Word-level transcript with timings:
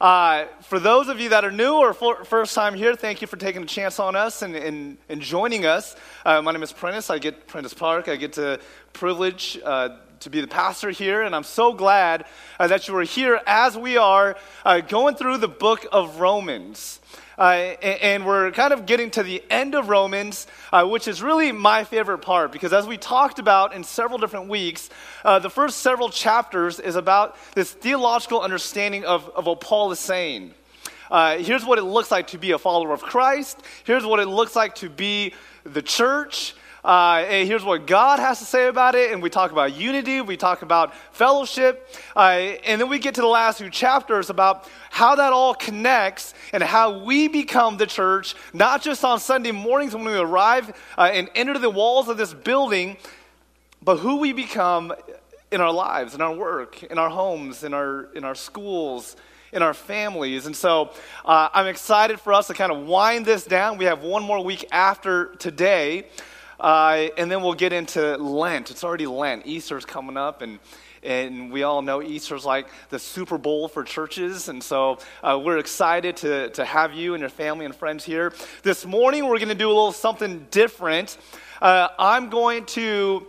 Uh, 0.00 0.44
for 0.60 0.78
those 0.78 1.08
of 1.08 1.20
you 1.20 1.30
that 1.30 1.44
are 1.44 1.50
new 1.50 1.74
or 1.74 1.94
for, 1.94 2.24
first 2.24 2.54
time 2.54 2.74
here, 2.74 2.94
thank 2.94 3.22
you 3.22 3.26
for 3.26 3.36
taking 3.36 3.62
a 3.62 3.66
chance 3.66 3.98
on 3.98 4.14
us 4.14 4.42
and, 4.42 4.54
and, 4.54 4.98
and 5.08 5.22
joining 5.22 5.64
us. 5.64 5.96
Uh, 6.24 6.42
my 6.42 6.52
name 6.52 6.62
is 6.62 6.72
Prentice. 6.72 7.08
I 7.08 7.18
get 7.18 7.46
Prentice 7.46 7.72
Park. 7.72 8.08
I 8.08 8.16
get 8.16 8.34
to 8.34 8.60
privilege 8.92 9.58
uh, 9.64 9.96
to 10.20 10.30
be 10.30 10.40
the 10.40 10.46
pastor 10.46 10.90
here, 10.90 11.22
and 11.22 11.34
I'm 11.34 11.44
so 11.44 11.72
glad 11.72 12.24
uh, 12.58 12.66
that 12.68 12.88
you 12.88 12.96
are 12.96 13.02
here 13.02 13.40
as 13.46 13.76
we 13.76 13.96
are 13.96 14.36
uh, 14.64 14.80
going 14.80 15.14
through 15.14 15.38
the 15.38 15.48
book 15.48 15.86
of 15.92 16.20
Romans. 16.20 17.00
Uh, 17.38 17.74
and, 17.82 18.24
we're 18.24 18.50
kind 18.52 18.72
of 18.72 18.86
getting 18.86 19.10
to 19.10 19.22
the 19.22 19.42
end 19.50 19.74
of 19.74 19.90
Romans, 19.90 20.46
uh, 20.72 20.86
which 20.86 21.06
is 21.06 21.22
really 21.22 21.52
my 21.52 21.84
favorite 21.84 22.18
part 22.18 22.50
because, 22.50 22.72
as 22.72 22.86
we 22.86 22.96
talked 22.96 23.38
about 23.38 23.74
in 23.74 23.84
several 23.84 24.18
different 24.18 24.48
weeks, 24.48 24.88
uh, 25.22 25.38
the 25.38 25.50
first 25.50 25.78
several 25.78 26.08
chapters 26.08 26.80
is 26.80 26.96
about 26.96 27.36
this 27.54 27.70
theological 27.70 28.40
understanding 28.40 29.04
of, 29.04 29.28
of 29.36 29.44
what 29.44 29.60
Paul 29.60 29.92
is 29.92 29.98
saying. 29.98 30.54
Uh, 31.10 31.36
here's 31.36 31.64
what 31.64 31.78
it 31.78 31.84
looks 31.84 32.10
like 32.10 32.28
to 32.28 32.38
be 32.38 32.52
a 32.52 32.58
follower 32.58 32.92
of 32.92 33.02
Christ. 33.02 33.60
Here's 33.84 34.06
what 34.06 34.18
it 34.18 34.28
looks 34.28 34.56
like 34.56 34.76
to 34.76 34.88
be 34.88 35.34
the 35.64 35.82
church. 35.82 36.54
Uh, 36.86 37.24
and 37.28 37.48
here's 37.48 37.64
what 37.64 37.84
God 37.84 38.20
has 38.20 38.38
to 38.38 38.44
say 38.44 38.68
about 38.68 38.94
it. 38.94 39.12
And 39.12 39.20
we 39.20 39.28
talk 39.28 39.50
about 39.50 39.74
unity, 39.74 40.20
we 40.20 40.36
talk 40.36 40.62
about 40.62 40.94
fellowship. 41.12 41.92
Uh, 42.14 42.54
and 42.64 42.80
then 42.80 42.88
we 42.88 43.00
get 43.00 43.16
to 43.16 43.20
the 43.20 43.26
last 43.26 43.58
few 43.58 43.70
chapters 43.70 44.30
about 44.30 44.68
how 44.90 45.16
that 45.16 45.32
all 45.32 45.52
connects 45.52 46.32
and 46.52 46.62
how 46.62 47.02
we 47.02 47.26
become 47.26 47.76
the 47.76 47.86
church, 47.86 48.36
not 48.52 48.82
just 48.82 49.04
on 49.04 49.18
Sunday 49.18 49.50
mornings 49.50 49.96
when 49.96 50.04
we 50.04 50.16
arrive 50.16 50.80
uh, 50.96 51.10
and 51.12 51.28
enter 51.34 51.58
the 51.58 51.68
walls 51.68 52.08
of 52.08 52.18
this 52.18 52.32
building, 52.32 52.96
but 53.82 53.96
who 53.96 54.18
we 54.18 54.32
become 54.32 54.94
in 55.50 55.60
our 55.60 55.72
lives, 55.72 56.14
in 56.14 56.20
our 56.20 56.36
work, 56.36 56.84
in 56.84 56.98
our 56.98 57.10
homes, 57.10 57.64
in 57.64 57.74
our, 57.74 58.10
in 58.14 58.22
our 58.22 58.36
schools 58.36 59.16
in 59.52 59.62
our 59.62 59.74
families. 59.74 60.44
And 60.46 60.54
so 60.54 60.90
uh, 61.24 61.48
I'm 61.54 61.66
excited 61.66 62.20
for 62.20 62.32
us 62.32 62.48
to 62.48 62.54
kind 62.54 62.70
of 62.70 62.84
wind 62.86 63.24
this 63.24 63.44
down. 63.44 63.78
We 63.78 63.86
have 63.86 64.02
one 64.02 64.22
more 64.22 64.44
week 64.44 64.66
after 64.70 65.36
today. 65.36 66.08
Uh, 66.58 67.08
and 67.18 67.30
then 67.30 67.42
we'll 67.42 67.54
get 67.54 67.72
into 67.72 68.16
Lent. 68.16 68.70
It's 68.70 68.84
already 68.84 69.06
Lent. 69.06 69.46
Easter's 69.46 69.84
coming 69.84 70.16
up, 70.16 70.42
and 70.42 70.58
and 71.02 71.52
we 71.52 71.62
all 71.62 71.82
know 71.82 72.02
Easter's 72.02 72.44
like 72.44 72.66
the 72.90 72.98
Super 72.98 73.38
Bowl 73.38 73.68
for 73.68 73.84
churches. 73.84 74.48
And 74.48 74.62
so 74.62 74.98
uh, 75.22 75.40
we're 75.42 75.58
excited 75.58 76.16
to, 76.18 76.50
to 76.50 76.64
have 76.64 76.94
you 76.94 77.14
and 77.14 77.20
your 77.20 77.30
family 77.30 77.64
and 77.64 77.74
friends 77.74 78.04
here. 78.04 78.32
This 78.62 78.84
morning, 78.84 79.24
we're 79.26 79.38
going 79.38 79.48
to 79.48 79.54
do 79.54 79.68
a 79.68 79.68
little 79.68 79.92
something 79.92 80.46
different. 80.50 81.16
Uh, 81.62 81.88
I'm 81.98 82.28
going 82.28 82.66
to 82.66 83.26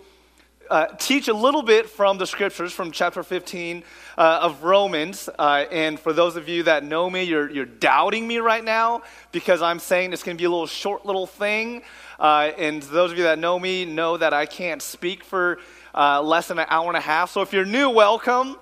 uh, 0.70 0.88
teach 0.98 1.28
a 1.28 1.34
little 1.34 1.62
bit 1.62 1.90
from 1.90 2.18
the 2.18 2.28
scriptures 2.28 2.74
from 2.74 2.92
chapter 2.92 3.24
15 3.24 3.84
uh, 4.18 4.40
of 4.42 4.64
Romans. 4.64 5.30
Uh, 5.38 5.66
and 5.72 6.00
for 6.00 6.14
those 6.14 6.36
of 6.36 6.50
you 6.50 6.64
that 6.64 6.84
know 6.84 7.10
me, 7.10 7.24
you're, 7.24 7.50
you're 7.50 7.66
doubting 7.66 8.28
me 8.28 8.40
right 8.40 8.64
now 8.64 9.04
because 9.32 9.62
I'm 9.62 9.80
saying 9.80 10.14
it's 10.14 10.24
going 10.24 10.36
to 10.38 10.42
be 10.42 10.46
a 10.46 10.50
little 10.50 10.68
short 10.68 11.06
little 11.06 11.28
thing. 11.28 11.84
Uh, 12.20 12.52
and 12.58 12.82
those 12.84 13.12
of 13.12 13.18
you 13.18 13.26
that 13.26 13.40
know 13.40 13.60
me 13.60 13.86
know 13.86 14.18
that 14.18 14.34
I 14.34 14.46
can't 14.46 14.82
speak 14.82 15.24
for 15.24 15.60
uh, 15.94 16.22
less 16.22 16.48
than 16.48 16.60
an 16.60 16.66
hour 16.70 16.88
and 16.88 16.98
a 16.98 17.02
half. 17.02 17.32
So 17.32 17.42
if 17.42 17.54
you're 17.54 17.66
new, 17.66 17.90
welcome. 17.90 18.58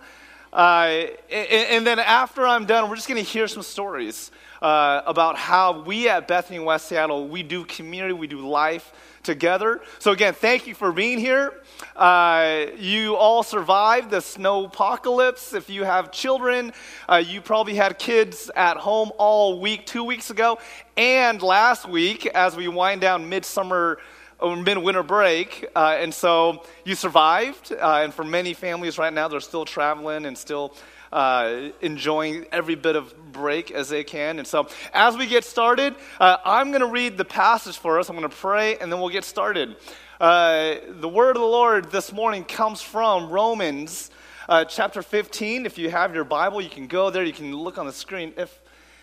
Uh, 0.52 1.08
and, 1.30 1.50
and, 1.70 1.88
then 1.88 2.00
after 2.00 2.47
I'm 2.47 2.66
done, 2.66 2.89
we're 2.89 2.95
just 2.95 3.09
going 3.09 3.22
to 3.22 3.30
hear 3.30 3.45
some 3.47 3.64
stories 3.64 4.31
uh, 4.62 5.02
about 5.06 5.36
how 5.36 5.81
we 5.81 6.08
at 6.08 6.30
Bethany 6.30 6.59
West 6.59 6.88
Seattle, 6.88 7.28
we 7.28 7.44
do 7.44 7.66
community, 7.66 8.14
we 8.14 8.28
do 8.28 8.39
life 8.47 8.94
together. 9.26 9.81
So 10.00 10.12
again, 10.12 10.34
thank 10.34 10.68
you 10.68 10.73
for 10.73 10.92
being 10.92 11.20
here. 11.20 11.54
Uh, 11.95 12.68
you 12.78 13.16
all 13.16 13.44
survived 13.44 14.09
the 14.09 14.22
snow 14.22 14.66
apocalypse. 14.66 15.54
If 15.54 15.70
you 15.70 15.84
have 15.84 16.12
children, 16.12 16.72
uh, 17.09 17.22
you 17.26 17.42
probably 17.42 17.76
had 17.76 18.00
kids 18.00 18.50
at 18.56 18.78
home 18.78 19.12
all 19.18 19.59
week, 19.59 19.86
two 19.86 20.03
weeks 20.03 20.30
ago, 20.30 20.59
and 20.96 21.42
last 21.42 21.90
week 21.90 22.26
as 22.28 22.56
we 22.56 22.68
wind 22.68 23.02
down 23.02 23.28
midsummer 23.28 24.00
or 24.40 24.56
midwinter 24.56 25.03
break. 25.03 25.66
Uh, 25.75 25.97
and 26.00 26.13
so 26.13 26.63
you 26.84 26.96
survived. 26.96 27.74
Uh, 27.74 28.02
and 28.03 28.13
for 28.13 28.24
many 28.24 28.53
families 28.53 28.97
right 28.97 29.13
now, 29.13 29.28
they're 29.28 29.40
still 29.40 29.66
traveling 29.66 30.25
and 30.25 30.38
still. 30.38 30.75
Uh, 31.12 31.70
enjoying 31.82 32.46
every 32.52 32.76
bit 32.76 32.96
of 32.96 33.14
break 33.32 33.72
as 33.72 33.90
they 33.90 34.04
can. 34.04 34.40
And 34.40 34.48
so, 34.48 34.68
as 34.94 35.16
we 35.16 35.28
get 35.28 35.44
started, 35.44 35.96
uh, 36.20 36.38
I'm 36.44 36.72
going 36.72 36.82
to 36.82 36.88
read 36.88 37.18
the 37.18 37.26
passage 37.26 37.78
for 37.78 38.00
us. 38.00 38.10
I'm 38.10 38.16
going 38.18 38.30
to 38.30 38.36
pray, 38.36 38.78
and 38.78 38.92
then 38.92 39.00
we'll 39.00 39.10
get 39.10 39.24
started. 39.24 39.76
Uh, 40.20 40.76
the 40.90 41.10
word 41.10 41.36
of 41.36 41.42
the 41.42 41.48
Lord 41.48 41.92
this 41.92 42.14
morning 42.14 42.44
comes 42.44 42.82
from 42.82 43.30
Romans 43.30 44.10
uh, 44.48 44.64
chapter 44.66 45.02
15. 45.02 45.66
If 45.66 45.78
you 45.78 45.90
have 45.90 46.14
your 46.16 46.24
Bible, 46.24 46.62
you 46.62 46.70
can 46.70 46.88
go 46.88 47.10
there. 47.10 47.24
You 47.24 47.34
can 47.34 47.56
look 47.56 47.78
on 47.78 47.86
the 47.86 47.94
screen 47.94 48.34
if 48.38 48.62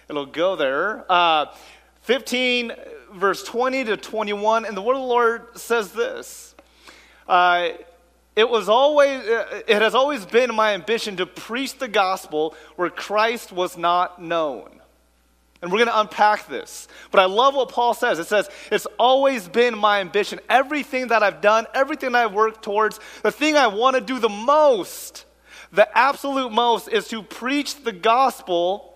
it'll 0.08 0.26
go 0.26 0.56
there. 0.56 1.04
Uh, 1.10 1.46
15, 2.02 2.72
verse 3.14 3.42
20 3.42 3.84
to 3.84 3.96
21. 3.96 4.64
And 4.64 4.76
the 4.76 4.82
word 4.82 4.94
of 4.94 5.02
the 5.02 5.06
Lord 5.06 5.58
says 5.58 5.92
this. 5.92 6.54
It 8.34 8.48
was 8.48 8.68
always, 8.68 9.22
it 9.24 9.82
has 9.82 9.94
always 9.94 10.24
been 10.24 10.54
my 10.54 10.72
ambition 10.72 11.16
to 11.18 11.26
preach 11.26 11.78
the 11.78 11.88
gospel 11.88 12.54
where 12.76 12.88
Christ 12.88 13.52
was 13.52 13.76
not 13.76 14.22
known. 14.22 14.80
And 15.60 15.70
we're 15.70 15.78
going 15.78 15.88
to 15.88 16.00
unpack 16.00 16.48
this. 16.48 16.88
But 17.10 17.20
I 17.20 17.26
love 17.26 17.54
what 17.54 17.68
Paul 17.68 17.94
says. 17.94 18.18
It 18.18 18.26
says, 18.26 18.48
It's 18.72 18.86
always 18.98 19.48
been 19.48 19.78
my 19.78 20.00
ambition. 20.00 20.40
Everything 20.48 21.08
that 21.08 21.22
I've 21.22 21.40
done, 21.40 21.66
everything 21.72 22.14
I've 22.14 22.32
worked 22.32 22.64
towards, 22.64 22.98
the 23.22 23.30
thing 23.30 23.56
I 23.56 23.68
want 23.68 23.94
to 23.94 24.00
do 24.00 24.18
the 24.18 24.28
most, 24.28 25.24
the 25.70 25.86
absolute 25.96 26.50
most, 26.50 26.88
is 26.88 27.06
to 27.08 27.22
preach 27.22 27.84
the 27.84 27.92
gospel 27.92 28.91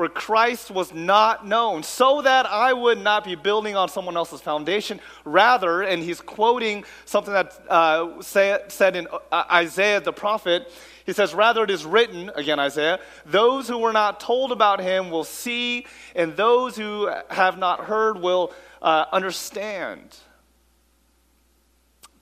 where 0.00 0.08
Christ 0.08 0.70
was 0.70 0.94
not 0.94 1.46
known, 1.46 1.82
so 1.82 2.22
that 2.22 2.46
I 2.46 2.72
would 2.72 2.96
not 2.96 3.22
be 3.22 3.34
building 3.34 3.76
on 3.76 3.90
someone 3.90 4.16
else's 4.16 4.40
foundation. 4.40 4.98
Rather, 5.26 5.82
and 5.82 6.02
he's 6.02 6.22
quoting 6.22 6.84
something 7.04 7.34
that 7.34 7.60
uh, 7.68 8.22
say, 8.22 8.58
said 8.68 8.96
in 8.96 9.06
uh, 9.30 9.44
Isaiah 9.52 10.00
the 10.00 10.14
prophet, 10.14 10.72
he 11.04 11.12
says, 11.12 11.34
Rather 11.34 11.64
it 11.64 11.70
is 11.70 11.84
written, 11.84 12.30
again 12.34 12.58
Isaiah, 12.58 12.98
those 13.26 13.68
who 13.68 13.76
were 13.76 13.92
not 13.92 14.20
told 14.20 14.52
about 14.52 14.80
him 14.80 15.10
will 15.10 15.22
see, 15.22 15.84
and 16.16 16.34
those 16.34 16.78
who 16.78 17.12
have 17.28 17.58
not 17.58 17.80
heard 17.80 18.18
will 18.18 18.54
uh, 18.80 19.04
understand. 19.12 20.16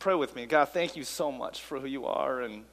Pray 0.00 0.17
with 0.17 0.34
me. 0.34 0.47
God, 0.47 0.71
thank 0.71 0.97
you 0.97 1.05
so 1.05 1.31
much 1.31 1.62
for 1.62 1.78
who 1.78 1.87
you 1.87 2.06
are 2.06 2.41
and 2.41 2.65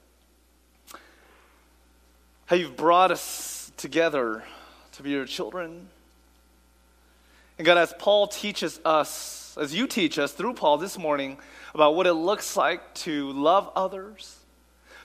how 2.47 2.55
you've 2.55 2.75
brought 2.75 3.11
us 3.11 3.71
together 3.77 4.43
to 4.95 5.03
be 5.03 5.11
your 5.11 5.25
children. 5.25 5.87
And 7.57 7.65
God, 7.65 7.77
as 7.77 7.93
Paul 7.97 8.27
teaches 8.27 8.79
us, 8.85 9.57
as 9.59 9.73
you 9.73 9.87
teach 9.87 10.17
us 10.19 10.31
through 10.31 10.53
Paul 10.53 10.77
this 10.77 10.97
morning 10.97 11.37
about 11.73 11.95
what 11.95 12.07
it 12.07 12.13
looks 12.13 12.57
like 12.57 12.93
to 12.95 13.31
love 13.31 13.69
others, 13.75 14.39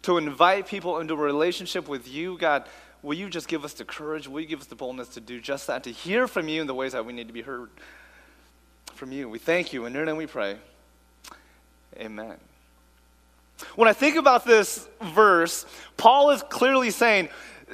to 0.03 0.17
invite 0.17 0.67
people 0.67 0.99
into 0.99 1.15
a 1.15 1.17
relationship 1.17 1.89
with 1.89 2.09
you, 2.09 2.39
God, 2.39 2.69
will 3.03 3.17
you 3.17 3.28
just 3.28 3.49
give 3.49 3.65
us 3.65 3.73
the 3.75 3.84
courage? 3.84 4.28
Will 4.28 4.41
you 4.41 4.47
give 4.47 4.61
us 4.61 4.67
the 4.67 4.75
boldness 4.75 5.09
to 5.11 5.21
do 5.21 5.41
just 5.41 5.67
that, 5.67 5.84
to 5.84 5.91
hear 5.91 6.27
from 6.27 6.49
you 6.49 6.61
in 6.61 6.67
the 6.67 6.75
ways 6.75 6.93
that 6.93 7.05
we 7.05 7.12
need 7.12 7.27
to 7.27 7.34
be 7.34 7.43
heard 7.43 7.71
from 8.95 9.12
you? 9.12 9.28
We 9.28 9.39
thank 9.39 9.72
you. 9.72 9.87
And 9.87 9.95
in 9.95 9.99
your 9.99 10.07
name 10.07 10.17
we 10.17 10.27
pray. 10.27 10.57
Amen. 11.97 12.37
When 13.75 13.89
I 13.89 13.93
think 13.93 14.17
about 14.17 14.45
this 14.45 14.89
verse, 15.03 15.67
Paul 15.97 16.31
is 16.31 16.43
clearly 16.45 16.91
saying, 16.91 17.28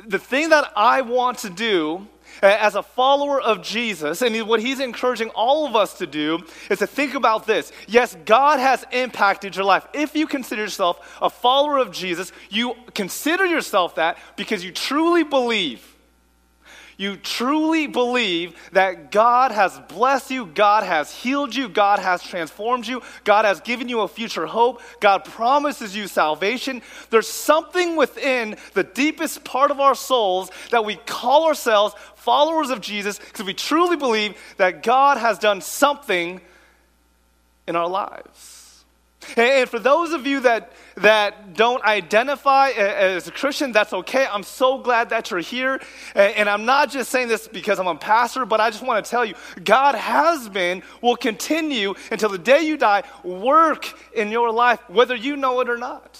the 0.06 0.18
thing 0.18 0.50
that 0.50 0.72
I 0.76 1.02
want 1.02 1.38
to 1.38 1.50
do 1.50 2.06
uh, 2.42 2.46
as 2.60 2.74
a 2.74 2.82
follower 2.82 3.40
of 3.40 3.62
Jesus, 3.62 4.20
and 4.22 4.36
what 4.46 4.60
he's 4.60 4.80
encouraging 4.80 5.30
all 5.30 5.66
of 5.66 5.74
us 5.74 5.98
to 5.98 6.06
do, 6.06 6.40
is 6.70 6.80
to 6.80 6.86
think 6.86 7.14
about 7.14 7.46
this. 7.46 7.72
Yes, 7.88 8.16
God 8.26 8.60
has 8.60 8.84
impacted 8.92 9.56
your 9.56 9.64
life. 9.64 9.86
If 9.94 10.14
you 10.14 10.26
consider 10.26 10.62
yourself 10.62 11.18
a 11.22 11.30
follower 11.30 11.78
of 11.78 11.92
Jesus, 11.92 12.32
you 12.50 12.74
consider 12.94 13.46
yourself 13.46 13.94
that 13.94 14.18
because 14.36 14.64
you 14.64 14.72
truly 14.72 15.22
believe 15.22 15.95
you 16.96 17.16
truly 17.16 17.86
believe 17.86 18.56
that 18.72 19.10
God 19.10 19.52
has 19.52 19.78
blessed 19.88 20.30
you, 20.30 20.46
God 20.46 20.82
has 20.82 21.12
healed 21.12 21.54
you, 21.54 21.68
God 21.68 21.98
has 21.98 22.22
transformed 22.22 22.86
you, 22.86 23.02
God 23.24 23.44
has 23.44 23.60
given 23.60 23.88
you 23.88 24.00
a 24.00 24.08
future 24.08 24.46
hope, 24.46 24.80
God 25.00 25.24
promises 25.24 25.94
you 25.94 26.08
salvation, 26.08 26.80
there's 27.10 27.28
something 27.28 27.96
within 27.96 28.56
the 28.72 28.84
deepest 28.84 29.44
part 29.44 29.70
of 29.70 29.80
our 29.80 29.94
souls 29.94 30.50
that 30.70 30.84
we 30.84 30.96
call 30.96 31.46
ourselves 31.46 31.94
followers 32.14 32.70
of 32.70 32.80
Jesus 32.80 33.18
because 33.18 33.44
we 33.44 33.54
truly 33.54 33.96
believe 33.96 34.36
that 34.56 34.82
God 34.82 35.18
has 35.18 35.38
done 35.38 35.60
something 35.60 36.40
in 37.68 37.76
our 37.76 37.88
lives. 37.88 38.55
And 39.36 39.68
for 39.68 39.78
those 39.78 40.12
of 40.12 40.26
you 40.26 40.40
that, 40.40 40.72
that 40.96 41.54
don't 41.54 41.82
identify 41.84 42.70
as 42.70 43.28
a 43.28 43.32
Christian, 43.32 43.72
that's 43.72 43.92
okay. 43.92 44.26
I'm 44.26 44.42
so 44.42 44.78
glad 44.78 45.10
that 45.10 45.30
you're 45.30 45.40
here. 45.40 45.80
And 46.14 46.48
I'm 46.48 46.64
not 46.64 46.90
just 46.90 47.10
saying 47.10 47.28
this 47.28 47.48
because 47.48 47.78
I'm 47.78 47.86
a 47.86 47.96
pastor, 47.96 48.44
but 48.44 48.60
I 48.60 48.70
just 48.70 48.84
want 48.84 49.04
to 49.04 49.10
tell 49.10 49.24
you 49.24 49.34
God 49.62 49.94
has 49.94 50.48
been, 50.48 50.82
will 51.00 51.16
continue 51.16 51.94
until 52.10 52.28
the 52.28 52.38
day 52.38 52.62
you 52.62 52.76
die, 52.76 53.02
work 53.24 53.92
in 54.14 54.30
your 54.30 54.50
life, 54.50 54.80
whether 54.88 55.14
you 55.14 55.36
know 55.36 55.60
it 55.60 55.68
or 55.68 55.76
not. 55.78 56.18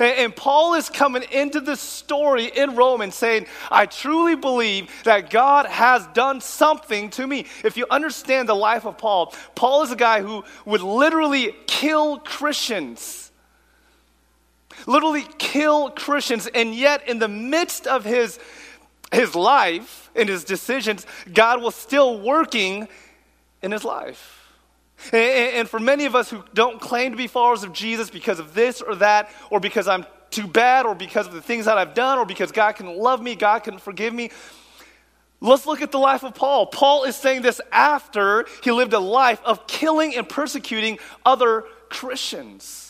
And, 0.00 0.34
Paul 0.34 0.74
is 0.74 0.90
coming 0.90 1.22
into 1.30 1.60
this 1.60 1.80
story 1.80 2.46
in 2.46 2.74
Romans 2.76 3.14
saying, 3.14 3.46
I 3.70 3.86
truly 3.86 4.34
believe 4.34 4.90
that 5.04 5.30
God 5.30 5.66
has 5.66 6.06
done 6.08 6.40
something 6.40 7.10
to 7.10 7.26
me. 7.26 7.46
If 7.64 7.76
you 7.76 7.86
understand 7.90 8.48
the 8.48 8.54
life 8.54 8.84
of 8.84 8.98
Paul, 8.98 9.34
Paul 9.54 9.82
is 9.82 9.92
a 9.92 9.96
guy 9.96 10.20
who 10.20 10.44
would 10.64 10.82
literally 10.82 11.54
kill 11.66 12.18
Christians. 12.18 13.30
Literally 14.86 15.26
kill 15.38 15.90
Christians. 15.90 16.46
And 16.48 16.74
yet, 16.74 17.08
in 17.08 17.18
the 17.18 17.28
midst 17.28 17.86
of 17.86 18.04
his, 18.04 18.38
his 19.12 19.34
life 19.34 20.10
and 20.14 20.28
his 20.28 20.44
decisions, 20.44 21.06
God 21.32 21.62
was 21.62 21.74
still 21.74 22.20
working 22.20 22.88
in 23.62 23.72
his 23.72 23.84
life. 23.84 24.37
And, 25.12 25.68
for 25.68 25.78
many 25.78 26.06
of 26.06 26.14
us 26.14 26.28
who 26.28 26.42
don't 26.54 26.80
claim 26.80 27.12
to 27.12 27.16
be 27.16 27.26
followers 27.26 27.62
of 27.62 27.72
Jesus 27.72 28.10
because 28.10 28.38
of 28.38 28.54
this 28.54 28.82
or 28.82 28.96
that, 28.96 29.30
or 29.50 29.60
because 29.60 29.86
I'm 29.88 30.04
too 30.30 30.46
bad, 30.46 30.86
or 30.86 30.94
because 30.94 31.26
of 31.26 31.32
the 31.32 31.40
things 31.40 31.64
that 31.64 31.78
I've 31.78 31.94
done, 31.94 32.18
or 32.18 32.26
because 32.26 32.52
God 32.52 32.72
can 32.72 32.96
love 32.96 33.22
me, 33.22 33.34
God 33.34 33.60
can 33.60 33.78
forgive 33.78 34.12
me, 34.12 34.30
let's 35.40 35.66
look 35.66 35.80
at 35.82 35.92
the 35.92 35.98
life 35.98 36.22
of 36.24 36.34
Paul. 36.34 36.66
Paul 36.66 37.04
is 37.04 37.16
saying 37.16 37.42
this 37.42 37.60
after 37.72 38.44
he 38.62 38.70
lived 38.70 38.92
a 38.92 38.98
life 38.98 39.40
of 39.44 39.66
killing 39.66 40.16
and 40.16 40.28
persecuting 40.28 40.98
other 41.24 41.64
Christians. 41.88 42.87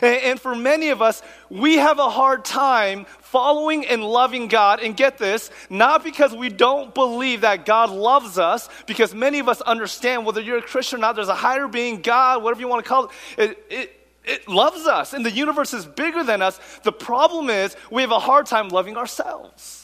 And, 0.00 0.40
for 0.40 0.54
many 0.54 0.90
of 0.90 1.02
us, 1.02 1.22
we 1.50 1.74
have 1.74 1.98
a 1.98 2.08
hard 2.08 2.44
time 2.44 3.04
following 3.20 3.86
and 3.86 4.02
loving 4.04 4.48
God. 4.48 4.80
And 4.80 4.96
get 4.96 5.18
this, 5.18 5.50
not 5.68 6.04
because 6.04 6.34
we 6.34 6.48
don't 6.48 6.94
believe 6.94 7.42
that 7.42 7.66
God 7.66 7.90
loves 7.90 8.38
us, 8.38 8.68
because 8.86 9.14
many 9.14 9.38
of 9.38 9.48
us 9.48 9.60
understand 9.60 10.24
whether 10.24 10.40
you're 10.40 10.58
a 10.58 10.62
Christian 10.62 10.98
or 10.98 11.00
not, 11.00 11.16
there's 11.16 11.28
a 11.28 11.34
higher 11.34 11.68
being, 11.68 12.00
God, 12.00 12.42
whatever 12.42 12.60
you 12.60 12.68
want 12.68 12.84
to 12.84 12.88
call 12.88 13.10
it. 13.36 13.50
it, 13.50 13.66
it 13.70 13.98
it 14.24 14.46
loves 14.46 14.86
us, 14.86 15.14
and 15.14 15.26
the 15.26 15.32
universe 15.32 15.74
is 15.74 15.84
bigger 15.84 16.22
than 16.22 16.42
us. 16.42 16.60
The 16.84 16.92
problem 16.92 17.50
is 17.50 17.76
we 17.90 18.02
have 18.02 18.12
a 18.12 18.20
hard 18.20 18.46
time 18.46 18.68
loving 18.68 18.96
ourselves. 18.96 19.81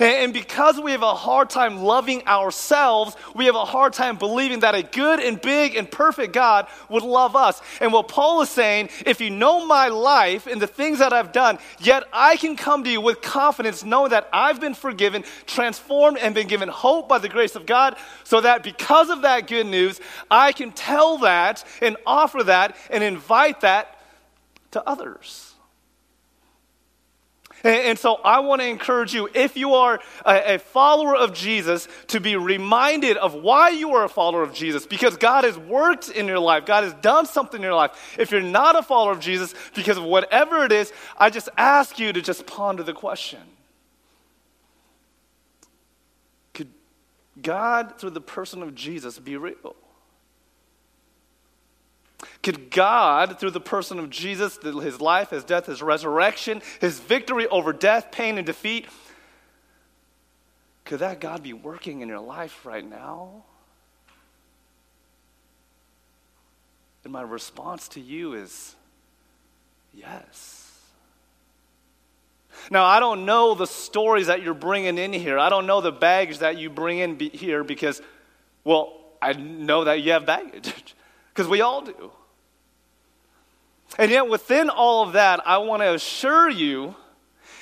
And 0.00 0.32
because 0.32 0.80
we 0.80 0.92
have 0.92 1.02
a 1.02 1.14
hard 1.14 1.50
time 1.50 1.78
loving 1.78 2.26
ourselves, 2.26 3.16
we 3.34 3.46
have 3.46 3.54
a 3.54 3.64
hard 3.64 3.92
time 3.92 4.16
believing 4.16 4.60
that 4.60 4.74
a 4.74 4.82
good 4.82 5.20
and 5.20 5.40
big 5.40 5.76
and 5.76 5.90
perfect 5.90 6.32
God 6.32 6.66
would 6.88 7.02
love 7.02 7.36
us. 7.36 7.60
And 7.80 7.92
what 7.92 8.08
Paul 8.08 8.42
is 8.42 8.50
saying, 8.50 8.90
if 9.04 9.20
you 9.20 9.30
know 9.30 9.66
my 9.66 9.88
life 9.88 10.46
and 10.46 10.60
the 10.60 10.66
things 10.66 10.98
that 10.98 11.12
I've 11.12 11.32
done, 11.32 11.58
yet 11.78 12.04
I 12.12 12.36
can 12.36 12.56
come 12.56 12.84
to 12.84 12.90
you 12.90 13.00
with 13.00 13.22
confidence 13.22 13.84
knowing 13.84 14.10
that 14.10 14.28
I've 14.32 14.60
been 14.60 14.74
forgiven, 14.74 15.24
transformed, 15.46 16.18
and 16.18 16.34
been 16.34 16.48
given 16.48 16.68
hope 16.68 17.08
by 17.08 17.18
the 17.18 17.28
grace 17.28 17.54
of 17.54 17.66
God, 17.66 17.96
so 18.24 18.40
that 18.40 18.62
because 18.62 19.10
of 19.10 19.22
that 19.22 19.46
good 19.46 19.66
news, 19.66 20.00
I 20.30 20.52
can 20.52 20.72
tell 20.72 21.18
that 21.18 21.64
and 21.80 21.96
offer 22.04 22.42
that 22.44 22.76
and 22.90 23.04
invite 23.04 23.60
that 23.60 23.98
to 24.72 24.86
others. 24.86 25.45
And, 27.66 27.98
so 27.98 28.14
I 28.16 28.40
want 28.40 28.62
to 28.62 28.68
encourage 28.68 29.12
you, 29.12 29.28
if 29.34 29.56
you 29.56 29.74
are 29.74 30.00
a, 30.24 30.58
follower 30.58 31.16
of 31.16 31.34
Jesus, 31.34 31.88
to 32.08 32.20
be 32.20 32.36
reminded 32.36 33.16
of 33.16 33.34
why 33.34 33.70
you 33.70 33.94
are 33.94 34.04
a 34.04 34.08
follower 34.08 34.42
of 34.42 34.54
Jesus, 34.54 34.86
because 34.86 35.16
God 35.16 35.42
has 35.42 35.58
worked 35.58 36.08
in 36.08 36.26
your 36.26 36.38
life, 36.38 36.64
God 36.64 36.84
has 36.84 36.92
done 36.94 37.26
something 37.26 37.58
in 37.58 37.64
your 37.64 37.74
life. 37.74 38.14
If 38.18 38.30
you're 38.30 38.40
not 38.40 38.78
a 38.78 38.82
follower 38.82 39.10
of 39.10 39.18
Jesus, 39.18 39.52
because 39.74 39.98
of 39.98 40.04
whatever 40.04 40.64
it 40.64 40.70
is, 40.70 40.92
I 41.18 41.30
just 41.30 41.48
ask 41.56 41.98
you 41.98 42.12
to 42.12 42.22
just 42.22 42.46
ponder 42.46 42.84
the 42.84 42.92
question 42.92 43.40
Could 46.54 46.70
God, 47.42 47.98
through 47.98 48.10
the 48.10 48.20
person 48.20 48.62
of 48.62 48.76
Jesus, 48.76 49.18
be 49.18 49.36
real? 49.36 49.74
Could 52.42 52.70
God, 52.70 53.38
through 53.38 53.50
the 53.50 53.60
person 53.60 53.98
of 53.98 54.10
Jesus, 54.10 54.58
his 54.62 55.00
life, 55.00 55.30
his 55.30 55.44
death, 55.44 55.66
his 55.66 55.82
resurrection, 55.82 56.62
his 56.80 56.98
victory 56.98 57.46
over 57.48 57.72
death, 57.72 58.10
pain, 58.10 58.38
and 58.38 58.46
defeat, 58.46 58.86
could 60.84 61.00
that 61.00 61.20
God 61.20 61.42
be 61.42 61.52
working 61.52 62.00
in 62.00 62.08
your 62.08 62.20
life 62.20 62.64
right 62.64 62.88
now? 62.88 63.44
And 67.04 67.12
my 67.12 67.22
response 67.22 67.88
to 67.88 68.00
you 68.00 68.34
is 68.34 68.74
yes. 69.92 70.62
Now, 72.70 72.84
I 72.84 73.00
don't 73.00 73.26
know 73.26 73.54
the 73.54 73.66
stories 73.66 74.28
that 74.28 74.42
you're 74.42 74.54
bringing 74.54 74.96
in 74.98 75.12
here. 75.12 75.38
I 75.38 75.48
don't 75.48 75.66
know 75.66 75.80
the 75.80 75.92
baggage 75.92 76.38
that 76.38 76.56
you 76.56 76.70
bring 76.70 76.98
in 76.98 77.16
be- 77.16 77.28
here 77.28 77.62
because, 77.62 78.00
well, 78.64 78.98
I 79.20 79.34
know 79.34 79.84
that 79.84 80.00
you 80.02 80.12
have 80.12 80.24
baggage 80.24 80.94
because 81.36 81.48
we 81.48 81.60
all 81.60 81.82
do. 81.82 82.10
And 83.98 84.10
yet, 84.10 84.26
within 84.26 84.70
all 84.70 85.06
of 85.06 85.12
that, 85.12 85.46
I 85.46 85.58
want 85.58 85.82
to 85.82 85.94
assure 85.94 86.48
you 86.48 86.94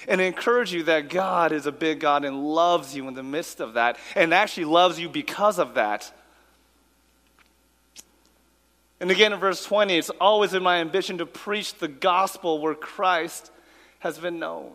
and 0.07 0.21
encourage 0.21 0.73
you 0.73 0.85
that 0.85 1.09
God 1.09 1.51
is 1.51 1.67
a 1.67 1.73
big 1.73 1.99
God 1.99 2.25
and 2.25 2.45
loves 2.45 2.95
you 2.95 3.09
in 3.09 3.15
the 3.15 3.23
midst 3.23 3.61
of 3.61 3.75
that, 3.75 3.99
and 4.15 4.33
actually 4.33 4.67
loves 4.67 5.01
you 5.01 5.09
because 5.09 5.59
of 5.59 5.75
that. 5.75 6.13
And 9.01 9.11
again, 9.11 9.33
in 9.33 9.41
verse 9.41 9.65
20, 9.65 9.99
it's 9.99 10.11
always 10.21 10.53
been 10.53 10.63
my 10.63 10.77
ambition 10.77 11.19
to 11.19 11.27
preach 11.27 11.75
the 11.75 11.89
gospel 11.89 12.61
where 12.61 12.75
Christ 12.75 13.51
has 13.99 14.19
been 14.19 14.39
known. 14.39 14.73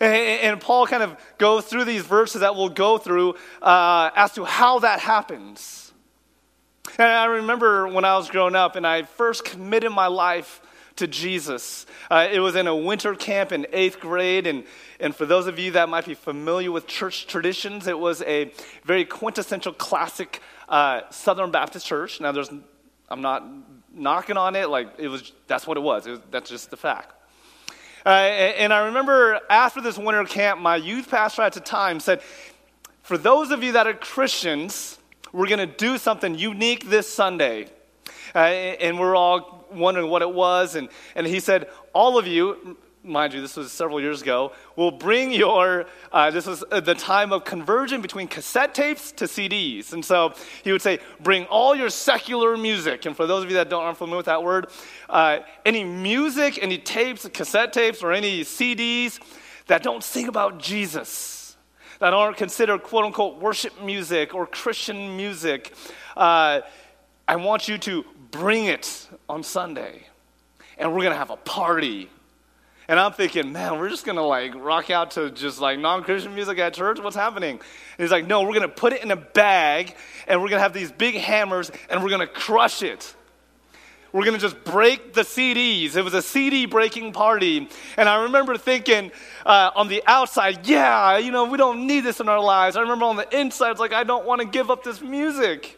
And, 0.00 0.60
Paul 0.60 0.86
kind 0.86 1.02
of 1.02 1.16
goes 1.38 1.66
through 1.66 1.84
these 1.84 2.02
verses 2.02 2.40
that 2.40 2.54
we'll 2.54 2.68
go 2.68 2.98
through 2.98 3.34
uh, 3.60 4.10
as 4.14 4.32
to 4.34 4.44
how 4.44 4.78
that 4.78 5.00
happens. 5.00 5.87
And 7.00 7.06
I 7.06 7.26
remember 7.26 7.86
when 7.86 8.04
I 8.04 8.16
was 8.16 8.28
growing 8.28 8.56
up 8.56 8.74
and 8.74 8.84
I 8.84 9.04
first 9.04 9.44
committed 9.44 9.92
my 9.92 10.08
life 10.08 10.60
to 10.96 11.06
Jesus. 11.06 11.86
Uh, 12.10 12.26
it 12.28 12.40
was 12.40 12.56
in 12.56 12.66
a 12.66 12.74
winter 12.74 13.14
camp 13.14 13.52
in 13.52 13.68
eighth 13.72 14.00
grade. 14.00 14.48
And, 14.48 14.64
and 14.98 15.14
for 15.14 15.24
those 15.24 15.46
of 15.46 15.60
you 15.60 15.70
that 15.72 15.88
might 15.88 16.06
be 16.06 16.14
familiar 16.14 16.72
with 16.72 16.88
church 16.88 17.28
traditions, 17.28 17.86
it 17.86 17.96
was 17.96 18.20
a 18.22 18.50
very 18.84 19.04
quintessential 19.04 19.72
classic 19.72 20.42
uh, 20.68 21.02
Southern 21.10 21.52
Baptist 21.52 21.86
church. 21.86 22.20
Now, 22.20 22.32
there's, 22.32 22.50
I'm 23.08 23.22
not 23.22 23.46
knocking 23.94 24.36
on 24.36 24.56
it, 24.56 24.68
like, 24.68 24.88
it 24.98 25.06
was, 25.06 25.32
that's 25.46 25.68
what 25.68 25.76
it 25.76 25.82
was. 25.82 26.08
It 26.08 26.10
was 26.10 26.20
that's 26.32 26.50
just 26.50 26.68
the 26.70 26.76
fact. 26.76 27.14
Uh, 28.04 28.08
and 28.08 28.72
I 28.72 28.86
remember 28.86 29.38
after 29.48 29.80
this 29.80 29.98
winter 29.98 30.24
camp, 30.24 30.60
my 30.60 30.74
youth 30.74 31.08
pastor 31.08 31.42
at 31.42 31.52
the 31.52 31.60
time 31.60 32.00
said, 32.00 32.22
For 33.02 33.16
those 33.16 33.52
of 33.52 33.62
you 33.62 33.72
that 33.72 33.86
are 33.86 33.94
Christians, 33.94 34.97
we're 35.32 35.48
going 35.48 35.58
to 35.58 35.66
do 35.66 35.98
something 35.98 36.36
unique 36.36 36.88
this 36.88 37.12
Sunday. 37.12 37.68
Uh, 38.34 38.38
and 38.38 38.98
we're 38.98 39.16
all 39.16 39.66
wondering 39.72 40.10
what 40.10 40.22
it 40.22 40.32
was. 40.32 40.74
And, 40.74 40.88
and 41.14 41.26
he 41.26 41.40
said, 41.40 41.68
All 41.92 42.18
of 42.18 42.26
you, 42.26 42.76
mind 43.02 43.32
you, 43.32 43.40
this 43.40 43.56
was 43.56 43.72
several 43.72 44.00
years 44.00 44.22
ago, 44.22 44.52
will 44.76 44.90
bring 44.90 45.32
your, 45.32 45.86
uh, 46.12 46.30
this 46.30 46.46
was 46.46 46.64
the 46.70 46.94
time 46.94 47.32
of 47.32 47.44
conversion 47.44 48.00
between 48.02 48.28
cassette 48.28 48.74
tapes 48.74 49.12
to 49.12 49.24
CDs. 49.24 49.92
And 49.92 50.04
so 50.04 50.34
he 50.62 50.72
would 50.72 50.82
say, 50.82 50.98
Bring 51.20 51.44
all 51.46 51.74
your 51.74 51.90
secular 51.90 52.56
music. 52.56 53.06
And 53.06 53.16
for 53.16 53.26
those 53.26 53.44
of 53.44 53.50
you 53.50 53.56
that 53.56 53.70
don't, 53.70 53.82
aren't 53.82 53.98
familiar 53.98 54.18
with 54.18 54.26
that 54.26 54.42
word, 54.42 54.68
uh, 55.08 55.40
any 55.64 55.84
music, 55.84 56.58
any 56.60 56.78
tapes, 56.78 57.28
cassette 57.32 57.72
tapes, 57.72 58.02
or 58.02 58.12
any 58.12 58.42
CDs 58.42 59.20
that 59.66 59.82
don't 59.82 60.02
sing 60.02 60.28
about 60.28 60.58
Jesus 60.58 61.37
that 61.98 62.12
aren't 62.12 62.36
considered 62.36 62.82
quote 62.82 63.04
unquote 63.04 63.38
worship 63.38 63.82
music 63.82 64.34
or 64.34 64.46
Christian 64.46 65.16
music, 65.16 65.72
uh, 66.16 66.60
I 67.26 67.36
want 67.36 67.68
you 67.68 67.78
to 67.78 68.04
bring 68.30 68.66
it 68.66 69.08
on 69.28 69.42
Sunday. 69.42 70.06
And 70.76 70.92
we're 70.92 71.02
going 71.02 71.12
to 71.12 71.18
have 71.18 71.30
a 71.30 71.36
party. 71.36 72.08
And 72.86 72.98
I'm 72.98 73.12
thinking, 73.12 73.52
man, 73.52 73.78
we're 73.78 73.90
just 73.90 74.06
going 74.06 74.16
to 74.16 74.22
like 74.22 74.54
rock 74.54 74.90
out 74.90 75.10
to 75.12 75.30
just 75.30 75.60
like 75.60 75.78
non 75.78 76.04
Christian 76.04 76.34
music 76.34 76.58
at 76.58 76.72
church? 76.72 77.00
What's 77.00 77.16
happening? 77.16 77.50
And 77.50 77.60
he's 77.98 78.10
like, 78.10 78.26
no, 78.26 78.42
we're 78.42 78.54
going 78.54 78.62
to 78.62 78.68
put 78.68 78.92
it 78.92 79.02
in 79.02 79.10
a 79.10 79.16
bag 79.16 79.94
and 80.26 80.40
we're 80.40 80.48
going 80.48 80.58
to 80.58 80.62
have 80.62 80.72
these 80.72 80.90
big 80.90 81.16
hammers 81.16 81.70
and 81.90 82.02
we're 82.02 82.10
going 82.10 82.26
to 82.26 82.32
crush 82.32 82.82
it. 82.82 83.14
We're 84.18 84.24
going 84.24 84.36
to 84.36 84.40
just 84.40 84.64
break 84.64 85.12
the 85.12 85.20
CDs. 85.20 85.94
It 85.94 86.02
was 86.02 86.12
a 86.12 86.22
CD 86.22 86.66
breaking 86.66 87.12
party. 87.12 87.68
And 87.96 88.08
I 88.08 88.24
remember 88.24 88.58
thinking 88.58 89.12
uh, 89.46 89.70
on 89.76 89.86
the 89.86 90.02
outside, 90.08 90.66
yeah, 90.66 91.18
you 91.18 91.30
know, 91.30 91.44
we 91.44 91.56
don't 91.56 91.86
need 91.86 92.00
this 92.00 92.18
in 92.18 92.28
our 92.28 92.40
lives. 92.40 92.74
I 92.74 92.80
remember 92.80 93.04
on 93.04 93.14
the 93.14 93.38
inside, 93.38 93.70
it's 93.70 93.78
like, 93.78 93.92
I 93.92 94.02
don't 94.02 94.26
want 94.26 94.40
to 94.40 94.48
give 94.48 94.72
up 94.72 94.82
this 94.82 95.00
music. 95.00 95.77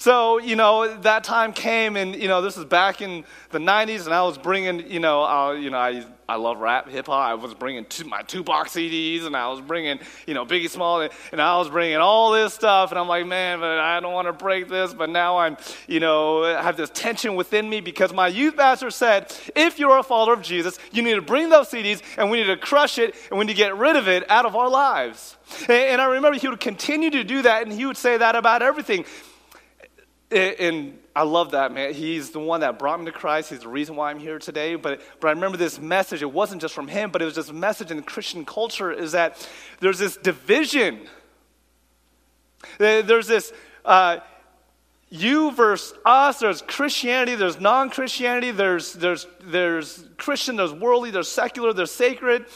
So, 0.00 0.38
you 0.38 0.56
know, 0.56 0.96
that 1.02 1.24
time 1.24 1.52
came, 1.52 1.94
and, 1.94 2.16
you 2.16 2.26
know, 2.26 2.40
this 2.40 2.56
is 2.56 2.64
back 2.64 3.02
in 3.02 3.22
the 3.50 3.58
90s, 3.58 4.06
and 4.06 4.14
I 4.14 4.22
was 4.22 4.38
bringing, 4.38 4.90
you 4.90 4.98
know, 4.98 5.22
uh, 5.22 5.52
you 5.52 5.68
know 5.68 5.76
I, 5.76 6.06
I 6.26 6.36
love 6.36 6.58
rap, 6.58 6.88
hip 6.88 7.04
hop. 7.04 7.28
I 7.28 7.34
was 7.34 7.52
bringing 7.52 7.84
two, 7.84 8.04
my 8.04 8.22
Tupac 8.22 8.68
CDs, 8.68 9.26
and 9.26 9.36
I 9.36 9.48
was 9.48 9.60
bringing, 9.60 9.98
you 10.26 10.32
know, 10.32 10.46
Biggie 10.46 10.70
Small, 10.70 11.02
and 11.02 11.42
I 11.42 11.58
was 11.58 11.68
bringing 11.68 11.98
all 11.98 12.30
this 12.30 12.54
stuff, 12.54 12.92
and 12.92 12.98
I'm 12.98 13.08
like, 13.08 13.26
man, 13.26 13.60
but 13.60 13.78
I 13.78 14.00
don't 14.00 14.14
want 14.14 14.26
to 14.26 14.32
break 14.32 14.68
this, 14.68 14.94
but 14.94 15.10
now 15.10 15.36
I'm, 15.36 15.58
you 15.86 16.00
know, 16.00 16.44
I 16.44 16.62
have 16.62 16.78
this 16.78 16.88
tension 16.94 17.34
within 17.34 17.68
me 17.68 17.82
because 17.82 18.10
my 18.10 18.28
youth 18.28 18.56
pastor 18.56 18.90
said, 18.90 19.30
if 19.54 19.78
you're 19.78 19.98
a 19.98 20.02
follower 20.02 20.32
of 20.32 20.40
Jesus, 20.40 20.78
you 20.92 21.02
need 21.02 21.16
to 21.16 21.20
bring 21.20 21.50
those 21.50 21.68
CDs, 21.68 22.00
and 22.16 22.30
we 22.30 22.38
need 22.38 22.46
to 22.46 22.56
crush 22.56 22.96
it, 22.96 23.14
and 23.28 23.38
we 23.38 23.44
need 23.44 23.52
to 23.52 23.58
get 23.58 23.76
rid 23.76 23.96
of 23.96 24.08
it 24.08 24.30
out 24.30 24.46
of 24.46 24.56
our 24.56 24.70
lives. 24.70 25.36
And, 25.68 25.72
and 25.72 26.00
I 26.00 26.06
remember 26.06 26.38
he 26.38 26.48
would 26.48 26.58
continue 26.58 27.10
to 27.10 27.22
do 27.22 27.42
that, 27.42 27.64
and 27.64 27.70
he 27.70 27.84
would 27.84 27.98
say 27.98 28.16
that 28.16 28.34
about 28.34 28.62
everything 28.62 29.04
and 30.30 30.98
I 31.14 31.24
love 31.24 31.50
that, 31.52 31.72
man. 31.72 31.92
He's 31.92 32.30
the 32.30 32.38
one 32.38 32.60
that 32.60 32.78
brought 32.78 33.00
me 33.00 33.06
to 33.06 33.12
Christ. 33.12 33.50
He's 33.50 33.60
the 33.60 33.68
reason 33.68 33.96
why 33.96 34.10
I'm 34.10 34.20
here 34.20 34.38
today. 34.38 34.76
But, 34.76 35.00
but 35.18 35.28
I 35.28 35.32
remember 35.32 35.56
this 35.56 35.80
message. 35.80 36.22
It 36.22 36.32
wasn't 36.32 36.62
just 36.62 36.72
from 36.72 36.86
him, 36.86 37.10
but 37.10 37.20
it 37.20 37.24
was 37.24 37.48
a 37.48 37.52
message 37.52 37.90
in 37.90 38.00
Christian 38.02 38.44
culture 38.44 38.92
is 38.92 39.12
that 39.12 39.48
there's 39.80 39.98
this 39.98 40.16
division. 40.16 41.00
There's 42.78 43.26
this 43.26 43.52
uh, 43.84 44.18
you 45.08 45.50
versus 45.50 45.98
us. 46.04 46.38
There's 46.38 46.62
Christianity. 46.62 47.34
There's 47.34 47.58
non-Christianity. 47.58 48.52
There's, 48.52 48.92
there's, 48.92 49.26
there's 49.42 50.04
Christian. 50.16 50.56
There's 50.56 50.72
worldly. 50.72 51.10
There's 51.10 51.28
secular. 51.28 51.72
There's 51.72 51.90
sacred. 51.90 52.46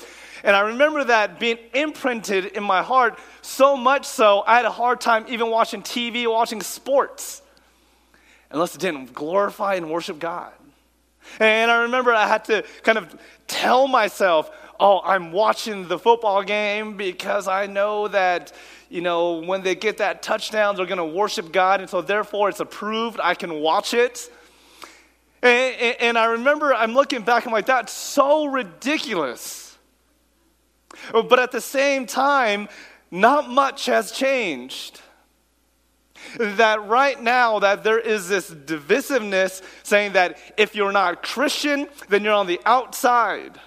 And 0.44 0.54
I 0.54 0.60
remember 0.60 1.02
that 1.04 1.40
being 1.40 1.58
imprinted 1.72 2.46
in 2.46 2.62
my 2.62 2.82
heart 2.82 3.18
so 3.42 3.76
much 3.76 4.04
so, 4.04 4.44
I 4.46 4.56
had 4.56 4.64
a 4.66 4.70
hard 4.70 5.00
time 5.00 5.24
even 5.28 5.50
watching 5.50 5.82
TV, 5.82 6.30
watching 6.30 6.60
sports 6.60 7.42
unless 8.54 8.74
it 8.74 8.80
didn't 8.80 9.12
glorify 9.12 9.74
and 9.74 9.90
worship 9.90 10.18
God. 10.18 10.52
And 11.40 11.70
I 11.70 11.82
remember 11.82 12.14
I 12.14 12.28
had 12.28 12.44
to 12.46 12.64
kind 12.82 12.96
of 12.96 13.14
tell 13.48 13.88
myself, 13.88 14.50
oh, 14.78 15.00
I'm 15.04 15.32
watching 15.32 15.88
the 15.88 15.98
football 15.98 16.42
game 16.42 16.96
because 16.96 17.48
I 17.48 17.66
know 17.66 18.08
that, 18.08 18.52
you 18.88 19.00
know, 19.00 19.40
when 19.40 19.62
they 19.62 19.74
get 19.74 19.98
that 19.98 20.22
touchdown, 20.22 20.76
they're 20.76 20.86
going 20.86 20.98
to 20.98 21.04
worship 21.04 21.52
God. 21.52 21.80
And 21.80 21.90
so 21.90 22.00
therefore 22.00 22.48
it's 22.48 22.60
approved. 22.60 23.18
I 23.20 23.34
can 23.34 23.54
watch 23.60 23.92
it. 23.92 24.30
And, 25.42 25.76
and, 25.76 25.96
and 26.00 26.18
I 26.18 26.26
remember 26.26 26.72
I'm 26.72 26.94
looking 26.94 27.22
back, 27.22 27.46
I'm 27.46 27.52
like, 27.52 27.66
that's 27.66 27.92
so 27.92 28.46
ridiculous. 28.46 29.76
But 31.12 31.40
at 31.40 31.50
the 31.50 31.60
same 31.60 32.06
time, 32.06 32.68
not 33.10 33.50
much 33.50 33.86
has 33.86 34.12
changed 34.12 35.00
that 36.38 36.86
right 36.86 37.20
now 37.20 37.58
that 37.60 37.84
there 37.84 37.98
is 37.98 38.28
this 38.28 38.50
divisiveness 38.50 39.62
saying 39.82 40.12
that 40.12 40.38
if 40.56 40.74
you're 40.74 40.92
not 40.92 41.22
Christian, 41.22 41.86
then 42.08 42.24
you're 42.24 42.34
on 42.34 42.46
the 42.46 42.60
outside. 42.64 43.58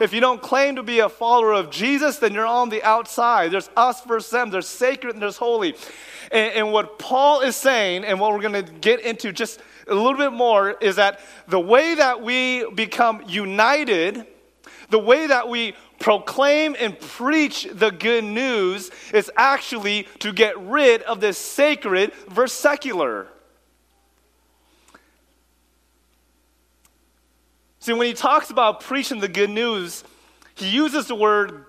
If 0.00 0.12
you 0.12 0.20
don't 0.20 0.40
claim 0.40 0.76
to 0.76 0.82
be 0.82 1.00
a 1.00 1.08
follower 1.08 1.52
of 1.52 1.70
Jesus, 1.70 2.18
then 2.18 2.34
you're 2.34 2.46
on 2.46 2.68
the 2.68 2.82
outside. 2.82 3.50
There's 3.50 3.70
us 3.76 4.04
versus 4.04 4.30
them. 4.30 4.50
There's 4.50 4.66
sacred 4.66 5.14
and 5.14 5.22
there's 5.22 5.36
holy. 5.38 5.74
And, 6.30 6.52
and 6.54 6.72
what 6.72 6.98
Paul 6.98 7.40
is 7.40 7.56
saying, 7.56 8.04
and 8.04 8.20
what 8.20 8.32
we're 8.32 8.40
going 8.40 8.64
to 8.64 8.72
get 8.72 9.00
into 9.00 9.32
just 9.32 9.60
a 9.86 9.94
little 9.94 10.16
bit 10.16 10.32
more, 10.32 10.72
is 10.72 10.96
that 10.96 11.20
the 11.48 11.60
way 11.60 11.94
that 11.94 12.22
we 12.22 12.70
become 12.72 13.24
united, 13.26 14.26
the 14.90 14.98
way 14.98 15.26
that 15.26 15.48
we 15.48 15.74
proclaim 15.98 16.76
and 16.78 16.98
preach 16.98 17.68
the 17.72 17.90
good 17.90 18.24
news 18.24 18.90
is 19.12 19.30
actually 19.36 20.06
to 20.20 20.32
get 20.32 20.58
rid 20.58 21.02
of 21.02 21.20
this 21.20 21.38
sacred 21.38 22.12
versus 22.28 22.56
secular. 22.56 23.28
See, 27.80 27.92
when 27.92 28.06
he 28.06 28.12
talks 28.12 28.50
about 28.50 28.80
preaching 28.80 29.20
the 29.20 29.28
good 29.28 29.50
news, 29.50 30.04
he 30.54 30.68
uses 30.68 31.06
the 31.06 31.14
word, 31.14 31.64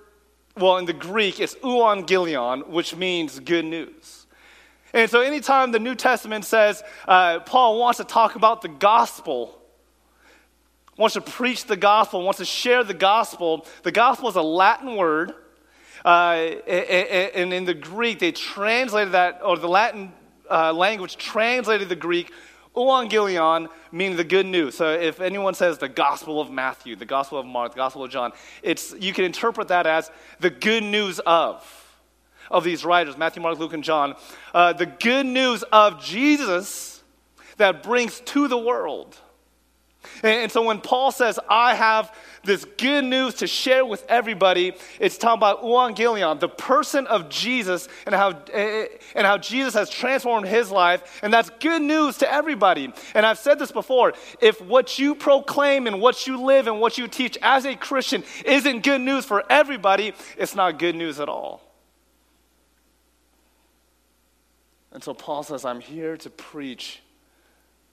well, 0.57 0.77
in 0.77 0.85
the 0.85 0.93
Greek, 0.93 1.39
it's 1.39 1.55
euangelion, 1.55 2.67
which 2.67 2.95
means 2.95 3.39
good 3.39 3.65
news. 3.65 4.25
And 4.93 5.09
so, 5.09 5.21
anytime 5.21 5.71
the 5.71 5.79
New 5.79 5.93
Testament 5.93 6.45
says 6.45 6.83
uh, 7.07 7.39
Paul 7.41 7.79
wants 7.79 7.97
to 7.97 8.03
talk 8.03 8.35
about 8.35 8.61
the 8.61 8.69
gospel, 8.69 9.58
wants 10.99 11.13
to 11.13 11.21
preach 11.21 11.65
the 11.65 11.77
gospel, 11.77 12.21
wants 12.21 12.39
to 12.39 12.45
share 12.45 12.83
the 12.83 12.93
gospel. 12.93 13.65
The 13.83 13.91
gospel 13.91 14.29
is 14.29 14.35
a 14.35 14.41
Latin 14.41 14.97
word. 14.97 15.33
Uh, 16.03 16.55
and 16.67 17.53
in 17.53 17.65
the 17.65 17.73
Greek, 17.73 18.19
they 18.19 18.33
translated 18.33 19.13
that, 19.13 19.39
or 19.43 19.57
the 19.57 19.67
Latin 19.67 20.11
uh, 20.51 20.73
language 20.73 21.15
translated 21.17 21.87
the 21.87 21.95
Greek 21.95 22.31
euangelion, 22.75 23.69
meaning 23.93 24.17
the 24.17 24.23
good 24.25 24.45
news. 24.45 24.75
So 24.75 24.91
if 24.91 25.21
anyone 25.21 25.53
says 25.53 25.77
the 25.77 25.89
Gospel 25.89 26.41
of 26.41 26.51
Matthew, 26.51 26.95
the 26.97 27.05
Gospel 27.05 27.39
of 27.39 27.45
Mark, 27.45 27.71
the 27.71 27.77
Gospel 27.77 28.03
of 28.03 28.11
John, 28.11 28.33
it's, 28.61 28.93
you 28.99 29.13
can 29.13 29.23
interpret 29.23 29.69
that 29.69 29.87
as 29.87 30.11
the 30.41 30.49
good 30.49 30.83
news 30.83 31.19
of, 31.19 31.65
of 32.51 32.65
these 32.65 32.83
writers, 32.83 33.17
Matthew, 33.17 33.41
Mark, 33.41 33.57
Luke, 33.57 33.73
and 33.73 33.83
John. 33.83 34.15
Uh, 34.53 34.73
the 34.73 34.85
good 34.85 35.25
news 35.25 35.63
of 35.71 36.03
Jesus 36.03 37.03
that 37.55 37.83
brings 37.83 38.19
to 38.21 38.49
the 38.49 38.57
world. 38.57 39.17
And 40.23 40.51
so 40.51 40.63
when 40.63 40.81
Paul 40.81 41.11
says, 41.11 41.39
I 41.49 41.75
have 41.75 42.13
this 42.43 42.65
good 42.77 43.05
news 43.05 43.35
to 43.35 43.47
share 43.47 43.85
with 43.85 44.05
everybody, 44.07 44.73
it's 44.99 45.17
talking 45.17 45.39
about 45.39 45.63
euangelion, 45.63 46.39
the 46.39 46.49
person 46.49 47.07
of 47.07 47.29
Jesus, 47.29 47.87
and 48.05 48.15
how, 48.15 48.29
eh, 48.51 48.83
eh, 48.83 48.87
and 49.15 49.25
how 49.25 49.37
Jesus 49.37 49.73
has 49.73 49.89
transformed 49.89 50.47
his 50.47 50.71
life. 50.71 51.19
And 51.23 51.33
that's 51.33 51.49
good 51.59 51.81
news 51.81 52.17
to 52.17 52.31
everybody. 52.31 52.93
And 53.13 53.25
I've 53.25 53.39
said 53.39 53.59
this 53.59 53.71
before 53.71 54.13
if 54.41 54.61
what 54.61 54.99
you 54.99 55.15
proclaim 55.15 55.87
and 55.87 56.01
what 56.01 56.27
you 56.27 56.43
live 56.43 56.67
and 56.67 56.79
what 56.79 56.97
you 56.97 57.07
teach 57.07 57.37
as 57.41 57.65
a 57.65 57.75
Christian 57.75 58.23
isn't 58.45 58.83
good 58.83 59.01
news 59.01 59.25
for 59.25 59.43
everybody, 59.49 60.13
it's 60.37 60.55
not 60.55 60.79
good 60.79 60.95
news 60.95 61.19
at 61.19 61.29
all. 61.29 61.61
And 64.91 65.03
so 65.03 65.13
Paul 65.13 65.43
says, 65.43 65.65
I'm 65.65 65.81
here 65.81 66.17
to 66.17 66.29
preach 66.29 67.01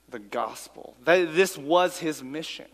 the 0.08 0.18
gospel. 0.18 0.96
That 1.04 1.34
this 1.34 1.56
was 1.58 1.98
his 1.98 2.22
mission. 2.22 2.66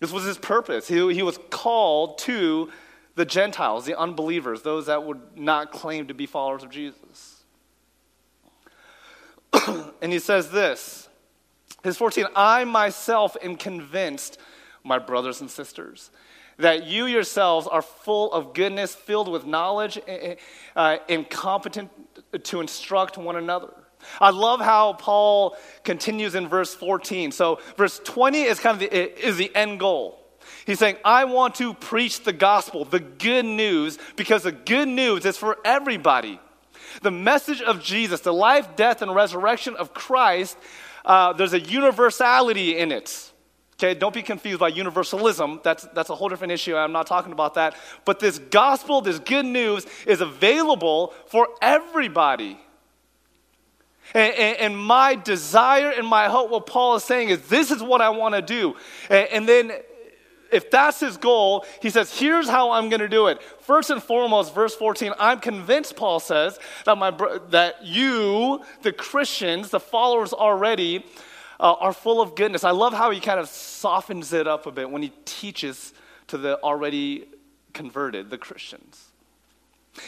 This 0.00 0.10
was 0.10 0.24
his 0.24 0.38
purpose. 0.38 0.88
He, 0.88 1.14
he 1.14 1.22
was 1.22 1.38
called 1.50 2.18
to 2.18 2.70
the 3.14 3.24
Gentiles, 3.24 3.84
the 3.84 3.98
unbelievers, 3.98 4.62
those 4.62 4.86
that 4.86 5.04
would 5.04 5.38
not 5.38 5.70
claim 5.70 6.08
to 6.08 6.14
be 6.14 6.26
followers 6.26 6.62
of 6.62 6.70
Jesus. 6.70 7.44
and 10.02 10.12
he 10.12 10.18
says 10.18 10.50
this, 10.50 11.08
his 11.84 11.96
14, 11.96 12.26
I 12.34 12.64
myself 12.64 13.36
am 13.42 13.56
convinced, 13.56 14.38
my 14.82 14.98
brothers 14.98 15.40
and 15.40 15.50
sisters, 15.50 16.10
that 16.58 16.86
you 16.86 17.06
yourselves 17.06 17.66
are 17.66 17.82
full 17.82 18.32
of 18.32 18.54
goodness, 18.54 18.94
filled 18.94 19.28
with 19.28 19.46
knowledge, 19.46 19.98
uh, 20.76 20.96
and 21.08 21.28
competent 21.28 21.90
to 22.44 22.60
instruct 22.60 23.18
one 23.18 23.36
another. 23.36 23.72
I 24.20 24.30
love 24.30 24.60
how 24.60 24.94
Paul 24.94 25.56
continues 25.84 26.34
in 26.34 26.48
verse 26.48 26.74
14. 26.74 27.32
So, 27.32 27.60
verse 27.76 28.00
20 28.04 28.42
is 28.42 28.60
kind 28.60 28.80
of 28.80 28.90
the, 28.90 29.26
is 29.26 29.36
the 29.36 29.54
end 29.54 29.80
goal. 29.80 30.18
He's 30.66 30.78
saying, 30.78 30.96
I 31.04 31.24
want 31.24 31.56
to 31.56 31.74
preach 31.74 32.22
the 32.22 32.32
gospel, 32.32 32.84
the 32.84 33.00
good 33.00 33.44
news, 33.44 33.98
because 34.16 34.44
the 34.44 34.52
good 34.52 34.88
news 34.88 35.24
is 35.24 35.36
for 35.36 35.58
everybody. 35.64 36.40
The 37.00 37.10
message 37.10 37.62
of 37.62 37.82
Jesus, 37.82 38.20
the 38.20 38.34
life, 38.34 38.76
death, 38.76 39.02
and 39.02 39.14
resurrection 39.14 39.74
of 39.76 39.94
Christ, 39.94 40.56
uh, 41.04 41.32
there's 41.32 41.52
a 41.52 41.60
universality 41.60 42.78
in 42.78 42.92
it. 42.92 43.32
Okay, 43.74 43.98
don't 43.98 44.14
be 44.14 44.22
confused 44.22 44.60
by 44.60 44.68
universalism. 44.68 45.60
That's, 45.64 45.84
that's 45.94 46.10
a 46.10 46.14
whole 46.14 46.28
different 46.28 46.52
issue. 46.52 46.76
I'm 46.76 46.92
not 46.92 47.06
talking 47.08 47.32
about 47.32 47.54
that. 47.54 47.74
But 48.04 48.20
this 48.20 48.38
gospel, 48.38 49.00
this 49.00 49.18
good 49.18 49.46
news, 49.46 49.86
is 50.06 50.20
available 50.20 51.14
for 51.26 51.48
everybody. 51.60 52.60
And, 54.14 54.56
and, 54.58 54.78
my 54.78 55.14
desire 55.14 55.90
and 55.90 56.06
my 56.06 56.28
hope, 56.28 56.50
what 56.50 56.66
Paul 56.66 56.96
is 56.96 57.04
saying 57.04 57.30
is, 57.30 57.40
this 57.48 57.70
is 57.70 57.82
what 57.82 58.00
I 58.00 58.10
want 58.10 58.34
to 58.34 58.42
do. 58.42 58.76
And, 59.08 59.28
and 59.28 59.48
then, 59.48 59.72
if 60.52 60.70
that's 60.70 61.00
his 61.00 61.16
goal, 61.16 61.64
he 61.80 61.88
says, 61.88 62.16
here's 62.16 62.48
how 62.48 62.72
I'm 62.72 62.90
going 62.90 63.00
to 63.00 63.08
do 63.08 63.28
it. 63.28 63.42
First 63.60 63.88
and 63.88 64.02
foremost, 64.02 64.54
verse 64.54 64.74
14, 64.74 65.14
I'm 65.18 65.40
convinced, 65.40 65.96
Paul 65.96 66.20
says, 66.20 66.58
that, 66.84 66.98
my, 66.98 67.10
that 67.50 67.84
you, 67.84 68.62
the 68.82 68.92
Christians, 68.92 69.70
the 69.70 69.80
followers 69.80 70.34
already, 70.34 71.06
uh, 71.58 71.72
are 71.74 71.92
full 71.92 72.20
of 72.20 72.34
goodness. 72.34 72.64
I 72.64 72.72
love 72.72 72.92
how 72.92 73.10
he 73.10 73.20
kind 73.20 73.40
of 73.40 73.48
softens 73.48 74.32
it 74.32 74.46
up 74.46 74.66
a 74.66 74.72
bit 74.72 74.90
when 74.90 75.02
he 75.02 75.12
teaches 75.24 75.94
to 76.26 76.36
the 76.36 76.60
already 76.60 77.28
converted, 77.72 78.28
the 78.28 78.38
Christians. 78.38 79.11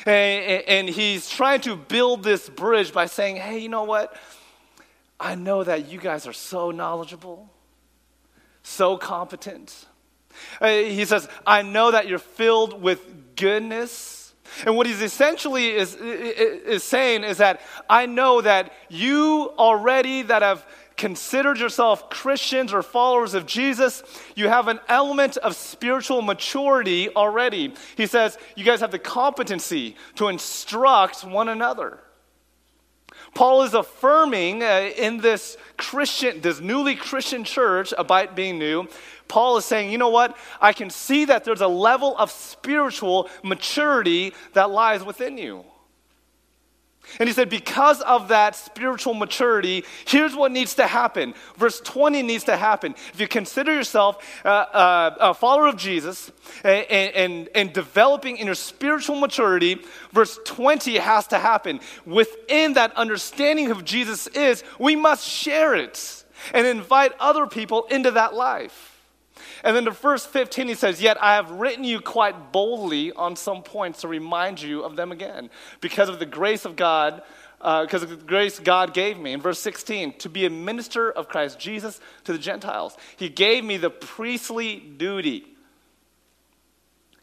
And, 0.06 0.88
he's 0.88 1.28
trying 1.28 1.60
to 1.62 1.76
build 1.76 2.22
this 2.22 2.48
bridge 2.48 2.92
by 2.92 3.06
saying, 3.06 3.36
hey, 3.36 3.58
you 3.58 3.68
know 3.68 3.84
what? 3.84 4.16
I 5.18 5.34
know 5.34 5.62
that 5.64 5.90
you 5.90 5.98
guys 5.98 6.26
are 6.26 6.32
so 6.32 6.70
knowledgeable, 6.70 7.50
so 8.62 8.96
competent. 8.96 9.86
Uh, 10.60 10.68
he 10.68 11.04
says, 11.04 11.28
I 11.46 11.62
know 11.62 11.92
that 11.92 12.08
you're 12.08 12.18
filled 12.18 12.82
with 12.82 13.36
goodness. 13.36 14.34
And 14.66 14.76
what 14.76 14.86
he's 14.86 15.02
essentially 15.02 15.70
is, 15.70 15.94
is 15.96 16.82
saying 16.82 17.24
is 17.24 17.38
that 17.38 17.60
I 17.88 18.06
know 18.06 18.40
that 18.40 18.72
you 18.88 19.52
already 19.58 20.22
that 20.22 20.42
have 20.42 20.66
considered 20.96 21.58
yourself 21.58 22.08
Christians 22.10 22.72
or 22.72 22.82
followers 22.82 23.34
of 23.34 23.46
Jesus, 23.46 24.02
you 24.34 24.48
have 24.48 24.68
an 24.68 24.80
element 24.88 25.36
of 25.38 25.56
spiritual 25.56 26.22
maturity 26.22 27.08
already. 27.10 27.74
He 27.96 28.06
says 28.06 28.38
you 28.54 28.64
guys 28.64 28.80
have 28.80 28.90
the 28.90 28.98
competency 28.98 29.96
to 30.16 30.28
instruct 30.28 31.24
one 31.24 31.48
another. 31.48 32.00
Paul 33.34 33.62
is 33.62 33.74
affirming 33.74 34.62
uh, 34.62 34.90
in 34.96 35.18
this 35.18 35.56
Christian, 35.76 36.40
this 36.40 36.60
newly 36.60 36.94
Christian 36.94 37.44
church 37.44 37.92
about 37.96 38.36
being 38.36 38.58
new. 38.58 38.88
Paul 39.26 39.56
is 39.56 39.64
saying, 39.64 39.90
you 39.90 39.98
know 39.98 40.10
what? 40.10 40.36
I 40.60 40.72
can 40.72 40.90
see 40.90 41.24
that 41.24 41.44
there's 41.44 41.60
a 41.60 41.68
level 41.68 42.16
of 42.16 42.30
spiritual 42.30 43.28
maturity 43.42 44.34
that 44.52 44.70
lies 44.70 45.02
within 45.02 45.38
you. 45.38 45.64
And 47.18 47.28
he 47.28 47.32
said, 47.32 47.48
because 47.48 48.00
of 48.02 48.28
that 48.28 48.56
spiritual 48.56 49.14
maturity, 49.14 49.84
here's 50.06 50.34
what 50.34 50.52
needs 50.52 50.74
to 50.76 50.86
happen. 50.86 51.34
Verse 51.56 51.80
20 51.80 52.22
needs 52.22 52.44
to 52.44 52.56
happen. 52.56 52.94
If 53.12 53.20
you 53.20 53.28
consider 53.28 53.72
yourself 53.72 54.24
uh, 54.44 54.48
uh, 54.48 55.16
a 55.20 55.34
follower 55.34 55.66
of 55.66 55.76
Jesus 55.76 56.32
and, 56.62 56.86
and, 56.90 57.48
and 57.54 57.72
developing 57.72 58.38
in 58.38 58.46
your 58.46 58.54
spiritual 58.54 59.16
maturity, 59.16 59.80
verse 60.12 60.38
20 60.44 60.96
has 60.98 61.26
to 61.28 61.38
happen. 61.38 61.80
Within 62.06 62.74
that 62.74 62.96
understanding 62.96 63.70
of 63.70 63.84
Jesus 63.84 64.26
is, 64.28 64.64
we 64.78 64.96
must 64.96 65.26
share 65.26 65.74
it 65.74 66.24
and 66.52 66.66
invite 66.66 67.12
other 67.20 67.46
people 67.46 67.84
into 67.84 68.10
that 68.12 68.34
life. 68.34 68.93
And 69.64 69.74
then 69.74 69.86
the 69.86 69.90
verse 69.90 70.26
15, 70.26 70.68
he 70.68 70.74
says, 70.74 71.00
Yet 71.00 71.16
I 71.22 71.36
have 71.36 71.50
written 71.50 71.84
you 71.84 72.00
quite 72.00 72.52
boldly 72.52 73.12
on 73.12 73.34
some 73.34 73.62
points 73.62 74.02
to 74.02 74.08
remind 74.08 74.60
you 74.60 74.82
of 74.82 74.94
them 74.94 75.10
again, 75.10 75.48
because 75.80 76.10
of 76.10 76.18
the 76.18 76.26
grace 76.26 76.66
of 76.66 76.76
God, 76.76 77.22
because 77.58 78.02
uh, 78.02 78.04
of 78.04 78.10
the 78.10 78.16
grace 78.16 78.58
God 78.58 78.92
gave 78.92 79.18
me. 79.18 79.32
In 79.32 79.40
verse 79.40 79.58
16, 79.60 80.18
to 80.18 80.28
be 80.28 80.44
a 80.44 80.50
minister 80.50 81.10
of 81.10 81.28
Christ 81.28 81.58
Jesus 81.58 81.98
to 82.24 82.34
the 82.34 82.38
Gentiles. 82.38 82.94
He 83.16 83.30
gave 83.30 83.64
me 83.64 83.78
the 83.78 83.88
priestly 83.88 84.80
duty. 84.80 85.46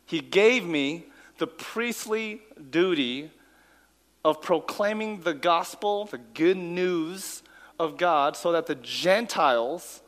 He 0.08 0.20
gave 0.20 0.66
me 0.66 1.06
the 1.38 1.46
priestly 1.46 2.42
duty 2.72 3.30
of 4.26 4.42
proclaiming 4.42 5.22
the 5.22 5.36
gospel, 5.36 6.06
the 6.06 6.18
good 6.18 6.58
news 6.58 7.44
of 7.80 7.98
God, 7.98 8.36
so 8.36 8.52
that 8.52 8.66
the 8.66 8.76
Gentiles 8.76 10.02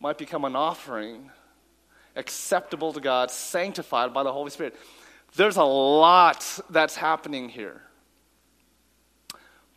might 0.00 0.18
become 0.18 0.44
an 0.44 0.56
offering 0.56 1.30
acceptable 2.16 2.92
to 2.94 3.00
God, 3.00 3.30
sanctified 3.30 4.12
by 4.12 4.22
the 4.22 4.32
Holy 4.32 4.50
Spirit. 4.50 4.74
There's 5.36 5.56
a 5.56 5.64
lot 5.64 6.60
that's 6.70 6.96
happening 6.96 7.48
here. 7.48 7.82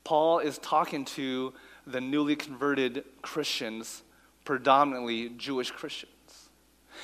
Paul 0.04 0.40
is 0.40 0.58
talking 0.58 1.06
to 1.06 1.54
the 1.86 2.02
newly 2.02 2.36
converted 2.36 3.04
Christians, 3.22 4.04
predominantly 4.46 5.30
Jewish 5.30 5.70
Christians. 5.72 6.14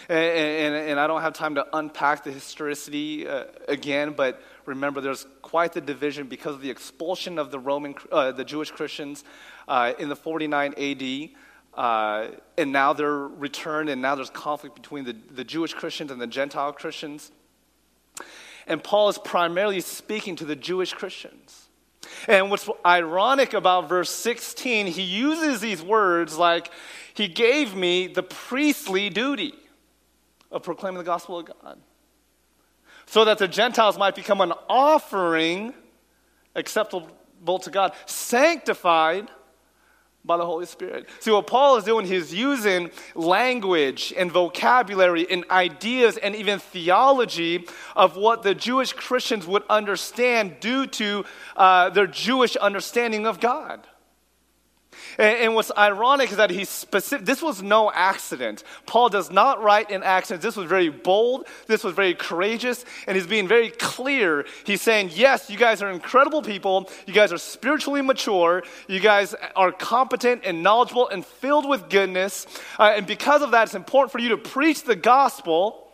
And, 0.10 0.18
and, 0.20 0.76
and, 0.76 1.00
I 1.00 1.08
don't 1.08 1.22
have 1.22 1.34
time 1.34 1.56
to 1.56 1.66
unpack 1.72 2.24
the 2.24 2.32
historicity 2.32 3.28
uh, 3.28 3.46
again, 3.68 4.14
but 4.16 4.42
remember, 4.66 5.00
there's 5.00 5.26
quite 5.42 5.72
the 5.72 5.80
division 5.80 6.28
because 6.28 6.56
of 6.56 6.62
the 6.62 6.70
expulsion 6.70 7.40
of 7.40 7.50
the 7.50 7.60
Roman, 7.60 7.96
uh, 8.12 8.34
the 8.34 8.44
Jewish 8.44 8.72
Christians 8.72 9.24
uh, 9.70 9.94
in 9.98 10.10
the 10.10 10.16
49 10.16 10.74
AD. 10.78 11.30
Uh, 11.76 12.28
and 12.58 12.72
now 12.72 12.94
they're 12.94 13.28
returned, 13.28 13.90
and 13.90 14.02
now 14.02 14.16
there's 14.16 14.30
conflict 14.30 14.76
between 14.76 15.04
the, 15.04 15.16
the 15.32 15.44
Jewish 15.44 15.74
Christians 15.74 16.10
and 16.10 16.22
the 16.22 16.28
Gentile 16.28 16.72
Christians. 16.72 17.32
And 18.66 18.84
Paul 18.84 19.10
is 19.10 19.18
primarily 19.18 19.82
speaking 19.82 20.36
to 20.38 20.46
the 20.46 20.56
Jewish 20.56 20.94
Christians. 20.94 21.68
And 22.28 22.50
what's 22.50 22.70
ironic 22.86 23.54
about 23.54 23.90
verse 23.90 24.10
16, 24.10 24.88
he 24.88 25.02
uses 25.02 25.60
these 25.60 25.82
words 25.82 26.38
like, 26.38 26.72
He 27.14 27.28
gave 27.28 27.76
me 27.76 28.08
the 28.08 28.24
priestly 28.24 29.10
duty 29.10 29.54
of 30.52 30.64
proclaiming 30.64 31.00
the 31.00 31.04
gospel 31.04 31.40
of 31.40 31.48
God, 31.62 31.78
so 33.06 33.26
that 33.26 33.38
the 33.38 33.48
Gentiles 33.48 33.98
might 33.98 34.16
become 34.16 34.40
an 34.40 34.54
offering 34.70 35.74
acceptable 36.56 37.60
to 37.60 37.70
God, 37.70 37.94
sanctified 38.06 39.30
by 40.26 40.38
the 40.38 40.46
Holy 40.46 40.66
Spirit. 40.66 41.08
See, 41.20 41.32
what 41.32 41.48
Paul 41.48 41.78
is 41.78 41.84
doing, 41.84 42.06
he's 42.06 42.34
using 42.34 42.90
language 43.14 44.14
and 44.18 44.32
vocabulary 44.32 45.30
and 45.30 45.46
ideas 45.52 46.18
and 46.18 46.36
even 46.36 46.60
theology 46.60 47.68
of 47.96 48.18
what 48.18 48.42
the 48.42 48.56
Jewish 48.56 48.94
Christians 48.94 49.46
would 49.46 49.64
understand 49.70 50.60
due 50.60 50.88
to 50.88 51.26
uh, 51.56 51.90
their 51.92 52.08
Jewish 52.08 52.56
understanding 52.56 53.28
of 53.28 53.40
God. 53.40 53.86
And, 55.18 55.56
what's 55.56 55.72
ironic 55.78 56.32
is 56.32 56.38
that 56.38 56.50
he's 56.50 56.70
specific. 56.70 57.26
This 57.26 57.42
was 57.42 57.62
no 57.62 57.92
accident. 57.92 58.64
Paul 58.86 59.10
does 59.10 59.32
not 59.32 59.64
write 59.64 59.90
in 59.90 60.04
accidents. 60.04 60.44
This 60.44 60.56
was 60.56 60.68
very 60.68 60.90
bold. 60.90 61.48
This 61.68 61.84
was 61.84 61.94
very 61.94 62.14
courageous. 62.14 62.84
And 63.08 63.16
he's 63.16 63.28
being 63.28 63.48
very 63.48 63.70
clear. 63.70 64.46
He's 64.66 64.82
saying, 64.82 65.12
yes, 65.14 65.50
you 65.50 65.58
guys 65.58 65.82
are 65.82 65.90
incredible 65.90 66.42
people. 66.42 66.90
You 67.08 67.14
guys 67.14 67.32
are 67.32 67.38
spiritually 67.38 68.02
mature. 68.02 68.64
You 68.88 69.00
guys 69.00 69.34
are 69.56 69.72
competent 69.72 70.42
and 70.44 70.62
knowledgeable 70.62 71.08
and 71.08 71.26
filled 71.26 71.68
with 71.68 71.90
goodness. 71.90 72.46
Uh, 72.78 72.94
and 72.96 73.08
because 73.08 73.42
of 73.42 73.52
that, 73.52 73.64
it's 73.64 73.76
important 73.76 74.12
for 74.12 74.20
you 74.20 74.30
to 74.30 74.38
preach 74.38 74.84
the 74.84 74.96
gospel. 74.96 75.94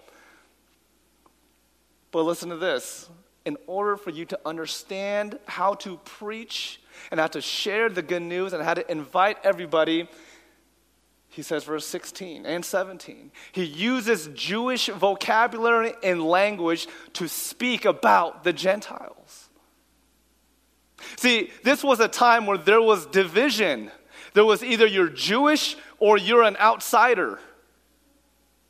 But 2.12 2.24
listen 2.24 2.50
to 2.50 2.58
this. 2.58 3.10
In 3.46 3.58
order 3.68 3.98
for 3.98 4.10
you 4.10 4.26
to 4.26 4.40
understand 4.46 5.40
how 5.46 5.76
to 5.76 5.98
preach 6.06 6.81
and 7.10 7.20
how 7.20 7.28
to 7.28 7.42
share 7.42 7.90
the 7.90 8.02
good 8.02 8.22
news 8.22 8.54
and 8.54 8.64
how 8.64 8.74
to 8.74 8.92
invite 8.92 9.38
everybody. 9.44 10.08
He 11.30 11.42
says, 11.42 11.64
verse 11.64 11.86
16 11.88 12.46
and 12.46 12.64
17. 12.64 13.32
He 13.54 13.64
uses 13.64 14.30
Jewish 14.34 14.88
vocabulary 14.88 15.94
and 16.04 16.22
language 16.24 16.88
to 17.14 17.30
speak 17.30 17.86
about 17.86 18.44
the 18.44 18.52
Gentiles. 18.52 19.50
See, 21.18 21.50
this 21.64 21.84
was 21.84 22.00
a 22.00 22.08
time 22.08 22.46
where 22.46 22.58
there 22.58 22.82
was 22.82 23.06
division. 23.08 23.92
There 24.34 24.46
was 24.46 24.64
either 24.64 24.86
you're 24.86 25.10
Jewish 25.10 25.78
or 26.00 26.18
you're 26.18 26.44
an 26.44 26.58
outsider. 26.58 27.40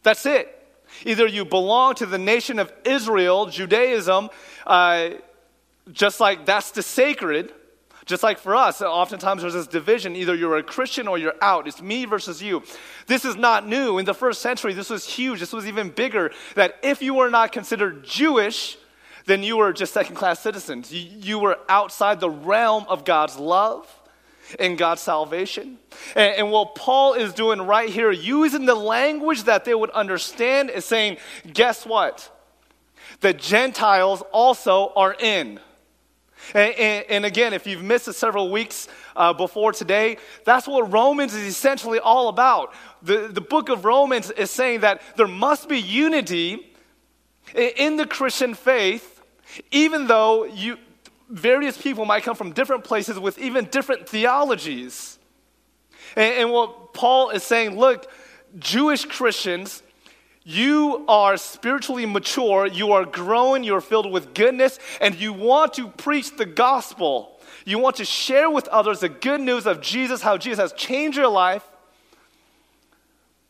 That's 0.03 0.25
it. 0.25 0.57
Either 1.05 1.25
you 1.25 1.45
belong 1.45 1.95
to 1.95 2.05
the 2.05 2.17
nation 2.17 2.59
of 2.59 2.71
Israel, 2.85 3.47
Judaism, 3.47 4.29
uh, 4.67 5.11
just 5.91 6.19
like 6.19 6.45
that's 6.45 6.71
the 6.71 6.83
sacred, 6.83 7.53
just 8.05 8.23
like 8.23 8.39
for 8.39 8.55
us, 8.55 8.81
oftentimes 8.81 9.41
there's 9.41 9.53
this 9.53 9.67
division 9.67 10.15
either 10.15 10.33
you're 10.33 10.57
a 10.57 10.63
Christian 10.63 11.07
or 11.07 11.17
you're 11.17 11.35
out. 11.41 11.67
It's 11.67 11.81
me 11.81 12.05
versus 12.05 12.41
you. 12.41 12.63
This 13.07 13.25
is 13.25 13.35
not 13.35 13.67
new. 13.67 13.97
In 13.97 14.05
the 14.05 14.13
first 14.13 14.41
century, 14.41 14.73
this 14.73 14.89
was 14.89 15.05
huge. 15.05 15.39
This 15.39 15.53
was 15.53 15.67
even 15.67 15.89
bigger. 15.89 16.31
That 16.55 16.75
if 16.83 17.01
you 17.01 17.13
were 17.13 17.29
not 17.29 17.51
considered 17.51 18.03
Jewish, 18.03 18.77
then 19.25 19.43
you 19.43 19.57
were 19.57 19.73
just 19.73 19.93
second 19.93 20.15
class 20.15 20.39
citizens. 20.39 20.91
You, 20.91 21.39
were 21.39 21.59
outside 21.69 22.19
the 22.19 22.29
realm 22.29 22.85
of 22.87 23.05
God's 23.05 23.37
love 23.37 23.87
and 24.59 24.77
God's 24.77 25.01
salvation. 25.01 25.77
And 26.15 26.51
what 26.51 26.75
Paul 26.75 27.13
is 27.13 27.33
doing 27.33 27.61
right 27.61 27.89
here, 27.89 28.11
using 28.11 28.65
the 28.65 28.75
language 28.75 29.43
that 29.43 29.63
they 29.63 29.75
would 29.75 29.91
understand, 29.91 30.69
is 30.69 30.85
saying, 30.85 31.17
guess 31.53 31.85
what? 31.85 32.29
The 33.19 33.33
Gentiles 33.33 34.23
also 34.31 34.91
are 34.95 35.13
in. 35.13 35.59
And, 36.53 36.73
and, 36.75 37.05
and, 37.09 37.25
again, 37.25 37.53
if 37.53 37.65
you've 37.65 37.83
missed 37.83 38.07
it 38.07 38.13
several 38.13 38.51
weeks 38.51 38.87
uh, 39.15 39.33
before 39.33 39.71
today, 39.71 40.17
that's 40.43 40.67
what 40.67 40.91
Romans 40.91 41.33
is 41.33 41.43
essentially 41.43 41.99
all 41.99 42.27
about. 42.27 42.73
The, 43.01 43.29
the 43.29 43.41
book 43.41 43.69
of 43.69 43.85
Romans 43.85 44.31
is 44.31 44.51
saying 44.51 44.81
that 44.81 45.01
there 45.15 45.27
must 45.27 45.69
be 45.69 45.79
unity 45.79 46.73
in 47.55 47.97
the 47.97 48.05
Christian 48.05 48.53
faith, 48.53 49.21
even 49.71 50.07
though 50.07 50.45
you, 50.45 50.77
various 51.29 51.81
people 51.81 52.05
might 52.05 52.23
come 52.23 52.35
from 52.35 52.51
different 52.51 52.83
places 52.83 53.19
with 53.19 53.37
even 53.39 53.65
different 53.65 54.07
theologies. 54.07 55.19
And, 56.15 56.33
and 56.35 56.51
what 56.51 56.93
Paul 56.93 57.29
is 57.29 57.43
saying 57.43 57.77
look, 57.77 58.09
Jewish 58.59 59.05
Christians 59.05 59.81
you 60.43 61.05
are 61.07 61.37
spiritually 61.37 62.05
mature, 62.05 62.65
you 62.65 62.93
are 62.93 63.05
growing, 63.05 63.63
you're 63.63 63.81
filled 63.81 64.11
with 64.11 64.33
goodness, 64.33 64.79
and 64.99 65.15
you 65.15 65.33
want 65.33 65.73
to 65.75 65.87
preach 65.87 66.35
the 66.35 66.45
gospel. 66.45 67.39
You 67.65 67.77
want 67.77 67.97
to 67.97 68.05
share 68.05 68.49
with 68.49 68.67
others 68.69 69.01
the 69.01 69.09
good 69.09 69.41
news 69.41 69.67
of 69.67 69.81
Jesus, 69.81 70.21
how 70.21 70.37
Jesus 70.37 70.59
has 70.59 70.73
changed 70.73 71.17
your 71.17 71.27
life. 71.27 71.63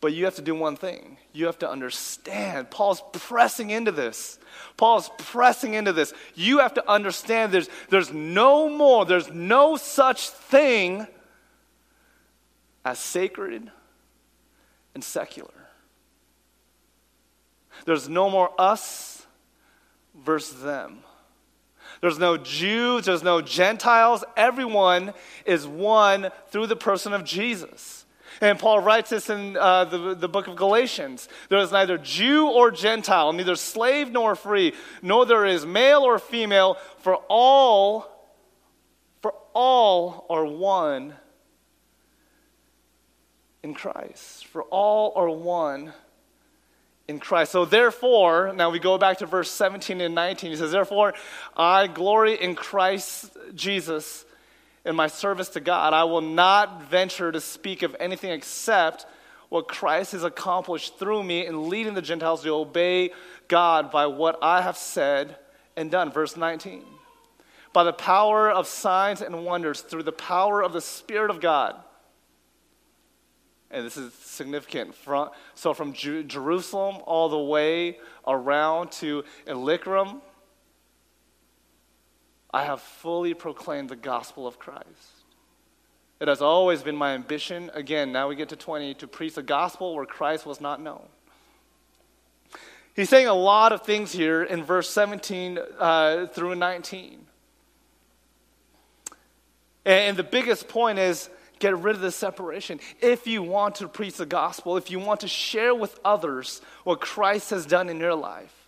But 0.01 0.13
you 0.13 0.25
have 0.25 0.35
to 0.35 0.41
do 0.41 0.55
one 0.55 0.75
thing 0.75 1.17
you 1.33 1.45
have 1.45 1.59
to 1.59 1.69
understand. 1.69 2.69
Paul's 2.69 3.01
pressing 3.13 3.69
into 3.69 3.91
this. 3.91 4.37
Paul's 4.77 5.09
pressing 5.17 5.73
into 5.75 5.93
this. 5.93 6.13
You 6.35 6.59
have 6.59 6.73
to 6.73 6.89
understand 6.89 7.51
there's, 7.51 7.69
there's 7.89 8.11
no 8.11 8.69
more, 8.69 9.05
there's 9.05 9.31
no 9.31 9.77
such 9.77 10.29
thing 10.29 11.07
as 12.83 12.99
sacred 12.99 13.71
and 14.93 15.03
secular. 15.03 15.49
There's 17.85 18.07
no 18.09 18.29
more 18.29 18.51
us 18.57 19.25
versus 20.15 20.61
them. 20.61 20.99
There's 22.01 22.19
no 22.19 22.37
Jews, 22.37 23.05
there's 23.05 23.23
no 23.23 23.41
Gentiles. 23.41 24.23
Everyone 24.35 25.13
is 25.45 25.67
one 25.67 26.31
through 26.49 26.67
the 26.67 26.75
person 26.75 27.13
of 27.13 27.23
Jesus. 27.23 28.05
And 28.39 28.57
Paul 28.57 28.79
writes 28.79 29.11
this 29.11 29.29
in 29.29 29.55
uh, 29.55 29.85
the, 29.85 30.15
the 30.15 30.27
book 30.27 30.47
of 30.47 30.55
Galatians. 30.55 31.29
There 31.49 31.59
is 31.59 31.71
neither 31.71 31.99
Jew 31.99 32.47
or 32.47 32.71
Gentile, 32.71 33.33
neither 33.33 33.55
slave 33.55 34.09
nor 34.09 34.35
free, 34.35 34.73
nor 35.03 35.27
there 35.27 35.45
is 35.45 35.63
male 35.63 36.01
or 36.01 36.17
female, 36.17 36.77
for 36.99 37.17
all, 37.27 38.07
for 39.21 39.35
all 39.53 40.25
are 40.27 40.45
one 40.45 41.13
in 43.61 43.75
Christ. 43.75 44.47
For 44.47 44.63
all 44.63 45.13
are 45.15 45.29
one 45.29 45.93
in 47.07 47.19
Christ. 47.19 47.51
So, 47.51 47.65
therefore, 47.65 48.53
now 48.55 48.69
we 48.69 48.79
go 48.79 48.97
back 48.97 49.17
to 49.19 49.25
verse 49.25 49.49
17 49.51 50.01
and 50.01 50.15
19. 50.15 50.51
He 50.51 50.55
says, 50.55 50.71
Therefore, 50.71 51.13
I 51.55 51.87
glory 51.87 52.41
in 52.41 52.55
Christ 52.55 53.37
Jesus 53.53 54.25
in 54.85 54.95
my 54.95 55.07
service 55.07 55.49
to 55.49 55.59
God. 55.59 55.93
I 55.93 56.05
will 56.05 56.21
not 56.21 56.83
venture 56.83 57.31
to 57.31 57.41
speak 57.41 57.83
of 57.83 57.95
anything 57.99 58.31
except 58.31 59.05
what 59.49 59.67
Christ 59.67 60.13
has 60.13 60.23
accomplished 60.23 60.97
through 60.97 61.23
me 61.23 61.45
in 61.45 61.69
leading 61.69 61.93
the 61.93 62.01
Gentiles 62.01 62.41
to 62.43 62.49
obey 62.49 63.11
God 63.47 63.91
by 63.91 64.05
what 64.05 64.39
I 64.41 64.61
have 64.61 64.77
said 64.77 65.35
and 65.75 65.91
done. 65.91 66.11
Verse 66.11 66.37
19. 66.37 66.83
By 67.73 67.83
the 67.83 67.93
power 67.93 68.49
of 68.49 68.67
signs 68.67 69.21
and 69.21 69.45
wonders, 69.45 69.81
through 69.81 70.03
the 70.03 70.11
power 70.11 70.61
of 70.61 70.73
the 70.73 70.81
Spirit 70.81 71.29
of 71.29 71.41
God 71.41 71.75
and 73.71 73.85
this 73.85 73.97
is 73.97 74.13
significant. 74.13 74.93
From, 74.93 75.29
so 75.55 75.73
from 75.73 75.93
Ju- 75.93 76.23
Jerusalem 76.23 76.97
all 77.05 77.29
the 77.29 77.39
way 77.39 77.97
around 78.27 78.91
to 78.93 79.23
Illyricum, 79.47 80.21
I 82.53 82.65
have 82.65 82.81
fully 82.81 83.33
proclaimed 83.33 83.89
the 83.89 83.95
gospel 83.95 84.45
of 84.45 84.59
Christ. 84.59 84.85
It 86.19 86.27
has 86.27 86.41
always 86.41 86.83
been 86.83 86.95
my 86.95 87.13
ambition, 87.13 87.71
again, 87.73 88.11
now 88.11 88.27
we 88.27 88.35
get 88.35 88.49
to 88.49 88.55
20, 88.55 88.93
to 88.95 89.07
preach 89.07 89.35
the 89.35 89.41
gospel 89.41 89.95
where 89.95 90.05
Christ 90.05 90.45
was 90.45 90.61
not 90.61 90.79
known. 90.79 91.07
He's 92.93 93.09
saying 93.09 93.27
a 93.27 93.33
lot 93.33 93.71
of 93.71 93.83
things 93.83 94.11
here 94.11 94.43
in 94.43 94.63
verse 94.63 94.89
17 94.89 95.57
uh, 95.79 96.27
through 96.27 96.55
19. 96.55 97.25
And 99.85 100.15
the 100.17 100.23
biggest 100.23 100.67
point 100.67 100.99
is 100.99 101.29
Get 101.61 101.77
rid 101.77 101.95
of 101.95 102.01
the 102.01 102.11
separation. 102.11 102.79
If 103.01 103.27
you 103.27 103.43
want 103.43 103.75
to 103.75 103.87
preach 103.87 104.15
the 104.15 104.25
gospel, 104.25 104.77
if 104.77 104.89
you 104.89 104.97
want 104.97 105.19
to 105.19 105.27
share 105.27 105.75
with 105.75 105.97
others 106.03 106.59
what 106.83 106.99
Christ 106.99 107.51
has 107.51 107.67
done 107.67 107.87
in 107.87 107.99
your 107.99 108.15
life, 108.15 108.67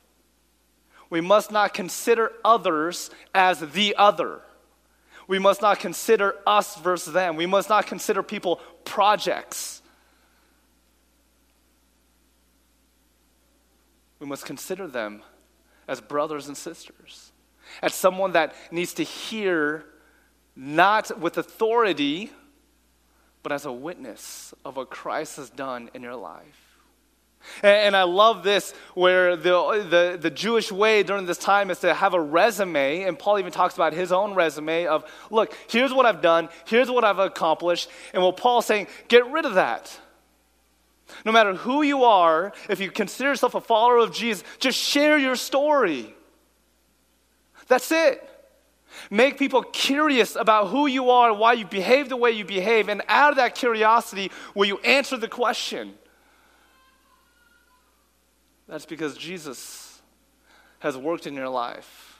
we 1.09 1.19
must 1.19 1.51
not 1.51 1.73
consider 1.73 2.31
others 2.45 3.09
as 3.33 3.59
the 3.59 3.95
other. 3.97 4.41
We 5.27 5.39
must 5.39 5.59
not 5.59 5.79
consider 5.79 6.35
us 6.45 6.75
versus 6.77 7.13
them. 7.13 7.35
We 7.35 7.47
must 7.47 7.67
not 7.67 7.87
consider 7.87 8.21
people 8.21 8.61
projects. 8.85 9.81
We 14.19 14.27
must 14.27 14.45
consider 14.45 14.87
them 14.87 15.23
as 15.87 15.99
brothers 15.99 16.47
and 16.47 16.55
sisters, 16.55 17.31
as 17.81 17.95
someone 17.95 18.33
that 18.33 18.53
needs 18.71 18.93
to 18.93 19.03
hear 19.03 19.83
not 20.55 21.19
with 21.19 21.39
authority 21.39 22.31
but 23.43 23.51
as 23.51 23.65
a 23.65 23.71
witness 23.71 24.53
of 24.65 24.77
what 24.77 24.89
Christ 24.89 25.37
has 25.37 25.49
done 25.49 25.89
in 25.93 26.01
your 26.01 26.15
life. 26.15 26.73
And, 27.61 27.95
I 27.95 28.03
love 28.03 28.43
this, 28.43 28.73
where 28.93 29.35
the, 29.35 29.85
the, 29.89 30.17
the 30.19 30.29
Jewish 30.29 30.71
way 30.71 31.03
during 31.03 31.25
this 31.25 31.37
time 31.37 31.71
is 31.71 31.79
to 31.79 31.93
have 31.93 32.13
a 32.13 32.21
resume, 32.21 33.03
and 33.03 33.19
Paul 33.19 33.37
even 33.37 33.51
talks 33.51 33.75
about 33.75 33.93
his 33.93 34.13
own 34.13 34.33
resume 34.33 34.87
of, 34.87 35.03
look, 35.29 35.53
here's 35.69 35.93
what 35.93 36.05
I've 36.05 36.21
done, 36.21 36.47
here's 36.65 36.89
what 36.89 37.03
I've 37.03 37.19
accomplished. 37.19 37.89
And 38.13 38.23
what 38.23 38.37
Paul's 38.37 38.65
saying, 38.65 38.87
get 39.09 39.29
rid 39.29 39.45
of 39.45 39.55
that. 39.55 39.99
No 41.25 41.31
matter 41.31 41.53
who 41.53 41.81
you 41.83 42.05
are, 42.05 42.53
if 42.69 42.79
you 42.79 42.89
consider 42.89 43.31
yourself 43.31 43.55
a 43.55 43.61
follower 43.61 43.97
of 43.97 44.13
Jesus, 44.13 44.43
just 44.59 44.79
share 44.79 45.17
your 45.17 45.35
story. 45.35 46.15
That's 47.67 47.91
it. 47.91 48.27
Make 49.09 49.37
people 49.37 49.63
curious 49.63 50.35
about 50.35 50.67
who 50.67 50.87
you 50.87 51.09
are 51.09 51.31
and 51.31 51.39
why 51.39 51.53
you 51.53 51.65
behave 51.65 52.09
the 52.09 52.17
way 52.17 52.31
you 52.31 52.45
behave. 52.45 52.89
And 52.89 53.01
out 53.07 53.31
of 53.31 53.37
that 53.37 53.55
curiosity, 53.55 54.31
will 54.53 54.65
you 54.65 54.77
answer 54.79 55.17
the 55.17 55.27
question? 55.27 55.93
That's 58.67 58.85
because 58.85 59.17
Jesus 59.17 60.01
has 60.79 60.97
worked 60.97 61.27
in 61.27 61.33
your 61.33 61.49
life. 61.49 62.13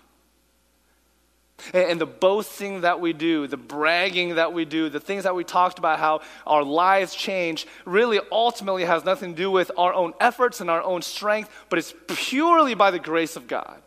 And 1.74 2.02
the 2.02 2.06
boasting 2.06 2.82
that 2.82 3.00
we 3.00 3.14
do, 3.14 3.48
the 3.48 3.58
bragging 3.58 4.36
that 4.36 4.54
we 4.54 4.66
do, 4.66 4.90
the 4.90 5.00
things 5.00 5.24
that 5.24 5.36
we 5.36 5.44
talked 5.44 5.80
about, 5.80 6.00
how 6.00 6.22
our 6.46 6.64
lives 6.64 7.16
change, 7.16 7.68
really 7.86 8.20
ultimately 8.32 8.84
has 8.84 9.06
nothing 9.06 9.34
to 9.34 9.38
do 9.38 9.52
with 9.52 9.72
our 9.78 9.94
own 9.94 10.14
efforts 10.20 10.60
and 10.60 10.70
our 10.70 10.82
own 10.82 11.02
strength, 11.02 11.50
but 11.70 11.80
it's 11.80 11.94
purely 12.08 12.74
by 12.74 12.92
the 12.92 13.00
grace 13.00 13.36
of 13.36 13.48
God. 13.48 13.83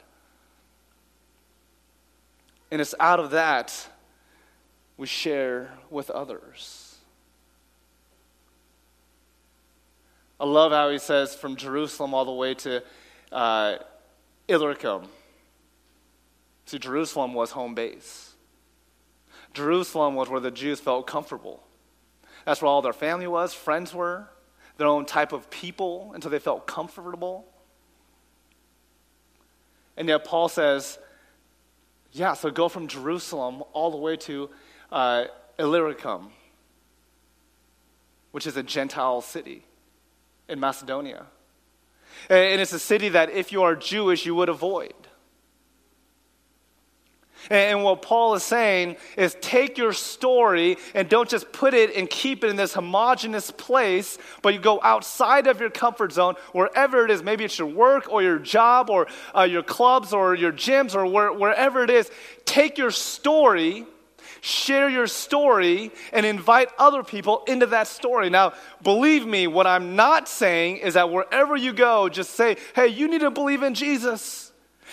And 2.70 2.80
it's 2.80 2.94
out 2.98 3.20
of 3.20 3.30
that 3.30 3.88
we 4.96 5.06
share 5.06 5.70
with 5.90 6.10
others. 6.10 6.96
I 10.38 10.44
love 10.44 10.72
how 10.72 10.90
he 10.90 10.98
says 10.98 11.34
from 11.34 11.56
Jerusalem 11.56 12.12
all 12.12 12.24
the 12.24 12.32
way 12.32 12.54
to 12.54 12.82
uh, 13.32 13.76
Illyricum. 14.48 15.04
See, 16.66 16.78
Jerusalem 16.78 17.32
was 17.32 17.52
home 17.52 17.74
base. 17.74 18.34
Jerusalem 19.54 20.14
was 20.14 20.28
where 20.28 20.40
the 20.40 20.50
Jews 20.50 20.80
felt 20.80 21.06
comfortable. 21.06 21.62
That's 22.44 22.60
where 22.60 22.68
all 22.68 22.82
their 22.82 22.92
family 22.92 23.26
was, 23.26 23.54
friends 23.54 23.94
were, 23.94 24.28
their 24.76 24.86
own 24.86 25.06
type 25.06 25.32
of 25.32 25.48
people, 25.48 26.12
until 26.14 26.30
they 26.30 26.38
felt 26.38 26.66
comfortable. 26.66 27.46
And 29.96 30.08
yet, 30.08 30.24
Paul 30.24 30.48
says, 30.48 30.98
yeah, 32.12 32.34
so 32.34 32.50
go 32.50 32.68
from 32.68 32.88
Jerusalem 32.88 33.62
all 33.72 33.90
the 33.90 33.96
way 33.96 34.16
to 34.16 34.50
uh, 34.90 35.24
Illyricum, 35.58 36.30
which 38.32 38.46
is 38.46 38.56
a 38.56 38.62
Gentile 38.62 39.20
city 39.20 39.64
in 40.48 40.60
Macedonia. 40.60 41.26
And 42.28 42.60
it's 42.60 42.72
a 42.72 42.78
city 42.78 43.10
that 43.10 43.30
if 43.30 43.52
you 43.52 43.62
are 43.62 43.76
Jewish, 43.76 44.26
you 44.26 44.34
would 44.34 44.48
avoid. 44.48 44.94
And 47.50 47.82
what 47.82 48.02
Paul 48.02 48.34
is 48.34 48.42
saying 48.42 48.96
is 49.16 49.36
take 49.40 49.78
your 49.78 49.92
story 49.92 50.76
and 50.94 51.08
don't 51.08 51.28
just 51.28 51.52
put 51.52 51.74
it 51.74 51.94
and 51.94 52.08
keep 52.08 52.44
it 52.44 52.50
in 52.50 52.56
this 52.56 52.74
homogenous 52.74 53.50
place, 53.50 54.18
but 54.42 54.54
you 54.54 54.60
go 54.60 54.80
outside 54.82 55.46
of 55.46 55.60
your 55.60 55.70
comfort 55.70 56.12
zone, 56.12 56.34
wherever 56.52 57.04
it 57.04 57.10
is. 57.10 57.22
Maybe 57.22 57.44
it's 57.44 57.58
your 57.58 57.68
work 57.68 58.10
or 58.10 58.22
your 58.22 58.38
job 58.38 58.90
or 58.90 59.06
uh, 59.36 59.42
your 59.42 59.62
clubs 59.62 60.12
or 60.12 60.34
your 60.34 60.52
gyms 60.52 60.94
or 60.94 61.06
where, 61.06 61.32
wherever 61.32 61.82
it 61.82 61.90
is. 61.90 62.10
Take 62.44 62.78
your 62.78 62.90
story, 62.90 63.86
share 64.40 64.88
your 64.88 65.06
story, 65.06 65.90
and 66.12 66.24
invite 66.26 66.68
other 66.78 67.02
people 67.02 67.42
into 67.46 67.66
that 67.66 67.86
story. 67.86 68.30
Now, 68.30 68.54
believe 68.82 69.26
me, 69.26 69.46
what 69.46 69.66
I'm 69.66 69.96
not 69.96 70.28
saying 70.28 70.78
is 70.78 70.94
that 70.94 71.10
wherever 71.10 71.56
you 71.56 71.72
go, 71.72 72.08
just 72.08 72.30
say, 72.30 72.56
hey, 72.74 72.88
you 72.88 73.08
need 73.08 73.20
to 73.20 73.30
believe 73.30 73.62
in 73.62 73.74
Jesus. 73.74 74.45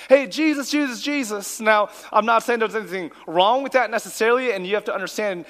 Hey, 0.10 0.28
Jesus, 0.28 0.70
Jesus, 0.70 1.02
Jesus. 1.02 1.60
Now, 1.60 1.90
I'm 2.12 2.26
not 2.26 2.44
saying 2.44 2.60
there's 2.60 2.76
anything 2.76 3.12
wrong 3.28 3.64
with 3.64 3.74
that 3.74 3.92
necessarily, 3.92 4.52
and 4.52 4.66
you 4.66 4.76
have 4.76 4.86
to 4.86 4.94
understand 4.94 5.46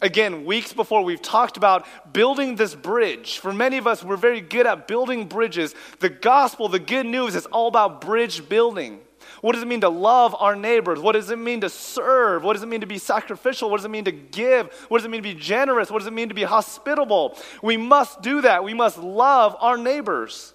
again, 0.00 0.44
weeks 0.44 0.72
before, 0.72 1.02
we've 1.02 1.22
talked 1.22 1.56
about 1.56 1.86
building 2.12 2.56
this 2.56 2.74
bridge. 2.74 3.38
For 3.38 3.52
many 3.52 3.78
of 3.78 3.86
us, 3.86 4.04
we're 4.04 4.16
very 4.16 4.40
good 4.40 4.66
at 4.66 4.86
building 4.86 5.26
bridges. 5.26 5.74
The 6.00 6.10
gospel, 6.10 6.68
the 6.68 6.78
good 6.78 7.06
news, 7.06 7.34
is 7.34 7.46
all 7.46 7.68
about 7.68 8.00
bridge 8.00 8.48
building. 8.48 9.00
What 9.40 9.52
does 9.52 9.62
it 9.62 9.66
mean 9.66 9.82
to 9.82 9.88
love 9.88 10.34
our 10.38 10.56
neighbors? 10.56 11.00
What 11.00 11.12
does 11.12 11.30
it 11.30 11.38
mean 11.38 11.60
to 11.62 11.68
serve? 11.70 12.44
What 12.44 12.54
does 12.54 12.62
it 12.62 12.68
mean 12.68 12.80
to 12.80 12.86
be 12.86 12.98
sacrificial? 12.98 13.70
What 13.70 13.78
does 13.78 13.84
it 13.84 13.90
mean 13.90 14.04
to 14.04 14.12
give? 14.12 14.72
What 14.88 14.98
does 14.98 15.04
it 15.04 15.10
mean 15.10 15.22
to 15.22 15.34
be 15.34 15.38
generous? 15.38 15.90
What 15.90 15.98
does 15.98 16.06
it 16.06 16.12
mean 16.12 16.28
to 16.28 16.34
be 16.34 16.44
hospitable? 16.44 17.38
We 17.62 17.76
must 17.76 18.22
do 18.22 18.42
that. 18.42 18.64
We 18.64 18.74
must 18.74 18.98
love 18.98 19.56
our 19.60 19.76
neighbors. 19.76 20.53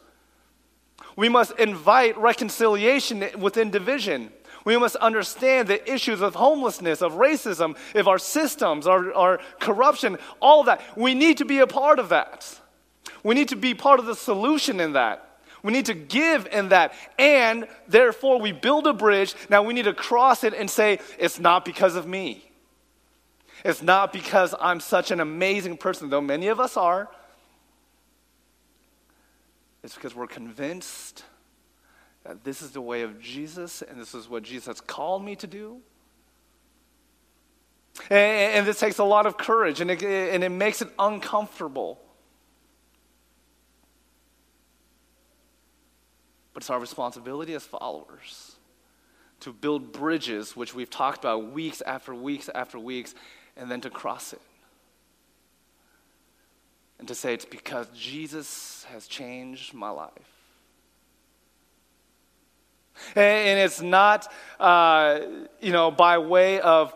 We 1.19 1.27
must 1.27 1.59
invite 1.59 2.17
reconciliation 2.17 3.25
within 3.39 3.71
division. 3.71 4.31
We 4.63 4.77
must 4.77 4.95
understand 4.95 5.67
the 5.67 5.93
issues 5.93 6.21
of 6.21 6.35
homelessness, 6.35 7.01
of 7.01 7.15
racism, 7.15 7.75
of 7.93 8.07
our 8.07 8.17
systems, 8.17 8.87
our, 8.87 9.13
our 9.13 9.39
corruption, 9.59 10.17
all 10.39 10.61
of 10.61 10.67
that. 10.67 10.81
We 10.95 11.13
need 11.15 11.39
to 11.39 11.43
be 11.43 11.59
a 11.59 11.67
part 11.67 11.99
of 11.99 12.07
that. 12.07 12.57
We 13.21 13.35
need 13.35 13.49
to 13.49 13.57
be 13.57 13.73
part 13.73 13.99
of 13.99 14.05
the 14.05 14.15
solution 14.15 14.79
in 14.79 14.93
that. 14.93 15.41
We 15.61 15.73
need 15.73 15.87
to 15.87 15.93
give 15.93 16.47
in 16.53 16.69
that. 16.69 16.93
And 17.17 17.67
therefore, 17.85 18.39
we 18.39 18.53
build 18.53 18.87
a 18.87 18.93
bridge. 18.93 19.35
Now 19.49 19.61
we 19.61 19.73
need 19.73 19.85
to 19.85 19.93
cross 19.93 20.45
it 20.45 20.53
and 20.53 20.69
say, 20.69 20.99
it's 21.17 21.37
not 21.37 21.65
because 21.65 21.97
of 21.97 22.07
me. 22.07 22.49
It's 23.65 23.81
not 23.81 24.13
because 24.13 24.55
I'm 24.57 24.79
such 24.79 25.11
an 25.11 25.19
amazing 25.19 25.75
person, 25.75 26.09
though 26.09 26.21
many 26.21 26.47
of 26.47 26.61
us 26.61 26.77
are. 26.77 27.09
It's 29.83 29.95
because 29.95 30.15
we're 30.15 30.27
convinced 30.27 31.23
that 32.23 32.43
this 32.43 32.61
is 32.61 32.71
the 32.71 32.81
way 32.81 33.03
of 33.03 33.19
Jesus 33.19 33.81
and 33.81 33.99
this 33.99 34.13
is 34.13 34.27
what 34.27 34.43
Jesus 34.43 34.81
called 34.81 35.23
me 35.23 35.35
to 35.37 35.47
do. 35.47 35.77
And, 38.09 38.57
and 38.57 38.67
this 38.67 38.79
takes 38.79 38.99
a 38.99 39.03
lot 39.03 39.25
of 39.25 39.37
courage 39.37 39.81
and 39.81 39.89
it, 39.89 40.03
and 40.03 40.43
it 40.43 40.49
makes 40.49 40.81
it 40.81 40.89
uncomfortable. 40.99 41.99
But 46.53 46.63
it's 46.63 46.69
our 46.69 46.79
responsibility 46.79 47.53
as 47.53 47.63
followers 47.63 48.55
to 49.41 49.53
build 49.53 49.93
bridges, 49.93 50.57
which 50.57 50.75
we've 50.75 50.89
talked 50.89 51.19
about 51.19 51.53
weeks 51.53 51.81
after 51.81 52.13
weeks 52.13 52.49
after 52.53 52.77
weeks, 52.77 53.15
and 53.55 53.71
then 53.71 53.79
to 53.81 53.89
cross 53.89 54.33
it 54.33 54.41
and 56.99 57.07
to 57.07 57.15
say 57.15 57.33
it's 57.33 57.45
because 57.45 57.87
Jesus 57.95 58.85
has 58.91 59.07
changed 59.07 59.73
my 59.73 59.89
life. 59.89 60.11
And 63.15 63.57
it's 63.59 63.81
not, 63.81 64.31
uh, 64.59 65.21
you 65.61 65.71
know, 65.71 65.89
by 65.89 66.17
way 66.17 66.59
of 66.59 66.93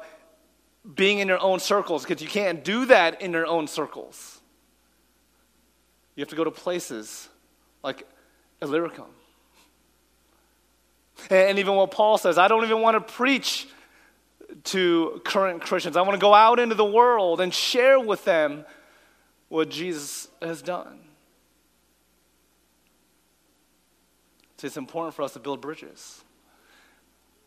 being 0.96 1.20
in 1.20 1.30
your 1.30 1.42
own 1.42 1.60
circles, 1.60 2.04
because 2.04 2.22
you 2.22 2.28
can't 2.28 2.64
do 2.64 2.86
that 2.88 3.22
in 3.22 3.32
your 3.32 3.48
own 3.48 3.68
circles. 3.68 4.42
You 6.16 6.22
have 6.22 6.30
to 6.30 6.36
go 6.36 6.44
to 6.44 6.52
places 6.52 7.30
like 7.82 8.06
Illyricum. 8.62 9.06
And 11.30 11.58
even 11.58 11.76
what 11.76 11.92
Paul 11.92 12.18
says, 12.18 12.38
I 12.38 12.50
don't 12.50 12.66
even 12.66 12.82
want 12.82 12.96
to 12.96 13.14
preach 13.14 13.68
to 14.66 15.22
current 15.24 15.62
Christians. 15.62 15.96
I 15.96 16.02
want 16.02 16.14
to 16.14 16.22
go 16.22 16.34
out 16.34 16.60
into 16.60 16.76
the 16.76 16.86
world 16.86 17.40
and 17.40 17.54
share 17.54 17.98
with 17.98 18.26
them 18.26 18.66
what 19.54 19.70
Jesus 19.70 20.30
has 20.42 20.64
done. 20.64 21.00
So 24.58 24.66
it's 24.66 24.78
important 24.78 25.14
for 25.14 25.22
us 25.22 25.34
to 25.34 25.40
build 25.40 25.62
bridges. 25.62 26.24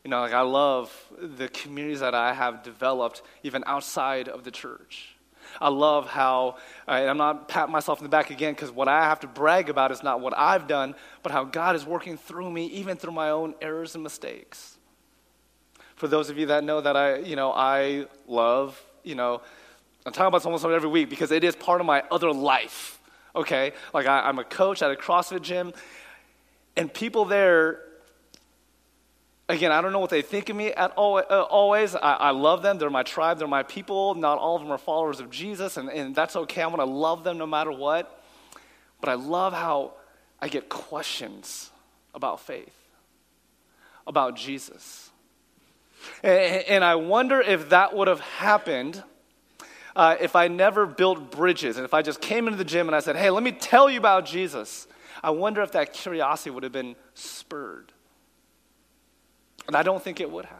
You 0.04 0.10
know, 0.10 0.20
like 0.20 0.32
I 0.32 0.42
love 0.42 0.94
the 1.20 1.48
communities 1.48 1.98
that 1.98 2.14
I 2.14 2.32
have 2.32 2.62
developed 2.62 3.22
even 3.42 3.64
outside 3.66 4.28
of 4.28 4.44
the 4.44 4.52
church. 4.52 5.16
I 5.60 5.68
love 5.68 6.08
how, 6.08 6.58
uh, 6.86 6.92
I'm 6.92 7.18
not 7.18 7.48
patting 7.48 7.72
myself 7.72 7.98
in 7.98 8.04
the 8.04 8.08
back 8.08 8.30
again 8.30 8.54
because 8.54 8.70
what 8.70 8.86
I 8.86 9.02
have 9.02 9.18
to 9.20 9.26
brag 9.26 9.68
about 9.68 9.90
is 9.90 10.04
not 10.04 10.20
what 10.20 10.32
I've 10.38 10.68
done, 10.68 10.94
but 11.24 11.32
how 11.32 11.42
God 11.42 11.74
is 11.74 11.84
working 11.84 12.16
through 12.16 12.52
me, 12.52 12.66
even 12.66 12.96
through 12.96 13.14
my 13.14 13.30
own 13.30 13.56
errors 13.60 13.96
and 13.96 14.04
mistakes. 14.04 14.78
For 15.96 16.06
those 16.06 16.30
of 16.30 16.38
you 16.38 16.46
that 16.46 16.62
know 16.62 16.80
that 16.80 16.96
I, 16.96 17.16
you 17.16 17.34
know, 17.34 17.50
I 17.50 18.06
love, 18.28 18.80
you 19.02 19.16
know, 19.16 19.40
I'm 20.06 20.12
talking 20.12 20.28
about 20.28 20.46
almost 20.46 20.64
every 20.64 20.88
week 20.88 21.10
because 21.10 21.32
it 21.32 21.42
is 21.42 21.56
part 21.56 21.80
of 21.80 21.86
my 21.86 22.02
other 22.10 22.32
life. 22.32 23.00
Okay, 23.34 23.72
like 23.92 24.06
I, 24.06 24.20
I'm 24.20 24.38
a 24.38 24.44
coach 24.44 24.80
at 24.80 24.90
a 24.90 24.94
CrossFit 24.94 25.42
gym, 25.42 25.74
and 26.76 26.92
people 26.92 27.24
there 27.24 27.82
Again, 29.48 29.70
I 29.70 29.80
don't 29.80 29.92
know 29.92 30.00
what 30.00 30.10
they 30.10 30.22
think 30.22 30.48
of 30.48 30.56
me 30.56 30.72
at 30.72 30.90
all, 30.96 31.18
uh, 31.18 31.42
always. 31.42 31.94
I, 31.94 32.14
I, 32.14 32.30
love 32.30 32.62
them. 32.62 32.78
They're 32.78 32.90
my 32.90 33.04
tribe. 33.04 33.38
They're 33.38 33.46
my 33.46 33.62
people. 33.62 34.16
Not 34.16 34.38
all 34.38 34.56
of 34.56 34.62
them 34.62 34.72
are 34.72 34.78
followers 34.78 35.20
of 35.20 35.30
Jesus, 35.30 35.76
and, 35.76 35.88
and 35.88 36.16
that's 36.16 36.34
okay. 36.34 36.62
I'm 36.62 36.74
going 36.74 36.80
to 36.80 36.92
love 36.92 37.22
them 37.22 37.38
no 37.38 37.46
matter 37.46 37.70
what. 37.70 38.24
But 39.00 39.08
I 39.08 39.14
love 39.14 39.52
how 39.52 39.92
I 40.40 40.48
get 40.48 40.68
questions 40.68 41.70
about 42.12 42.40
faith, 42.40 42.74
about 44.04 44.34
Jesus. 44.34 45.10
And, 46.24 46.64
and 46.64 46.84
I 46.84 46.96
wonder 46.96 47.40
if 47.40 47.68
that 47.68 47.94
would 47.94 48.08
have 48.08 48.20
happened 48.20 49.04
uh, 49.96 50.14
if 50.20 50.36
I 50.36 50.48
never 50.48 50.84
built 50.84 51.30
bridges 51.30 51.78
and 51.78 51.84
if 51.84 51.94
I 51.94 52.02
just 52.02 52.20
came 52.20 52.46
into 52.46 52.58
the 52.58 52.64
gym 52.64 52.86
and 52.86 52.94
I 52.94 53.00
said, 53.00 53.16
hey, 53.16 53.30
let 53.30 53.42
me 53.42 53.50
tell 53.50 53.88
you 53.88 53.98
about 53.98 54.26
Jesus. 54.26 54.86
I 55.24 55.30
wonder 55.30 55.62
if 55.62 55.72
that 55.72 55.94
curiosity 55.94 56.50
would 56.50 56.62
have 56.62 56.72
been 56.72 56.96
spurred. 57.14 57.92
And 59.66 59.74
I 59.74 59.82
don't 59.82 60.02
think 60.02 60.20
it 60.20 60.30
would 60.30 60.44
have. 60.44 60.58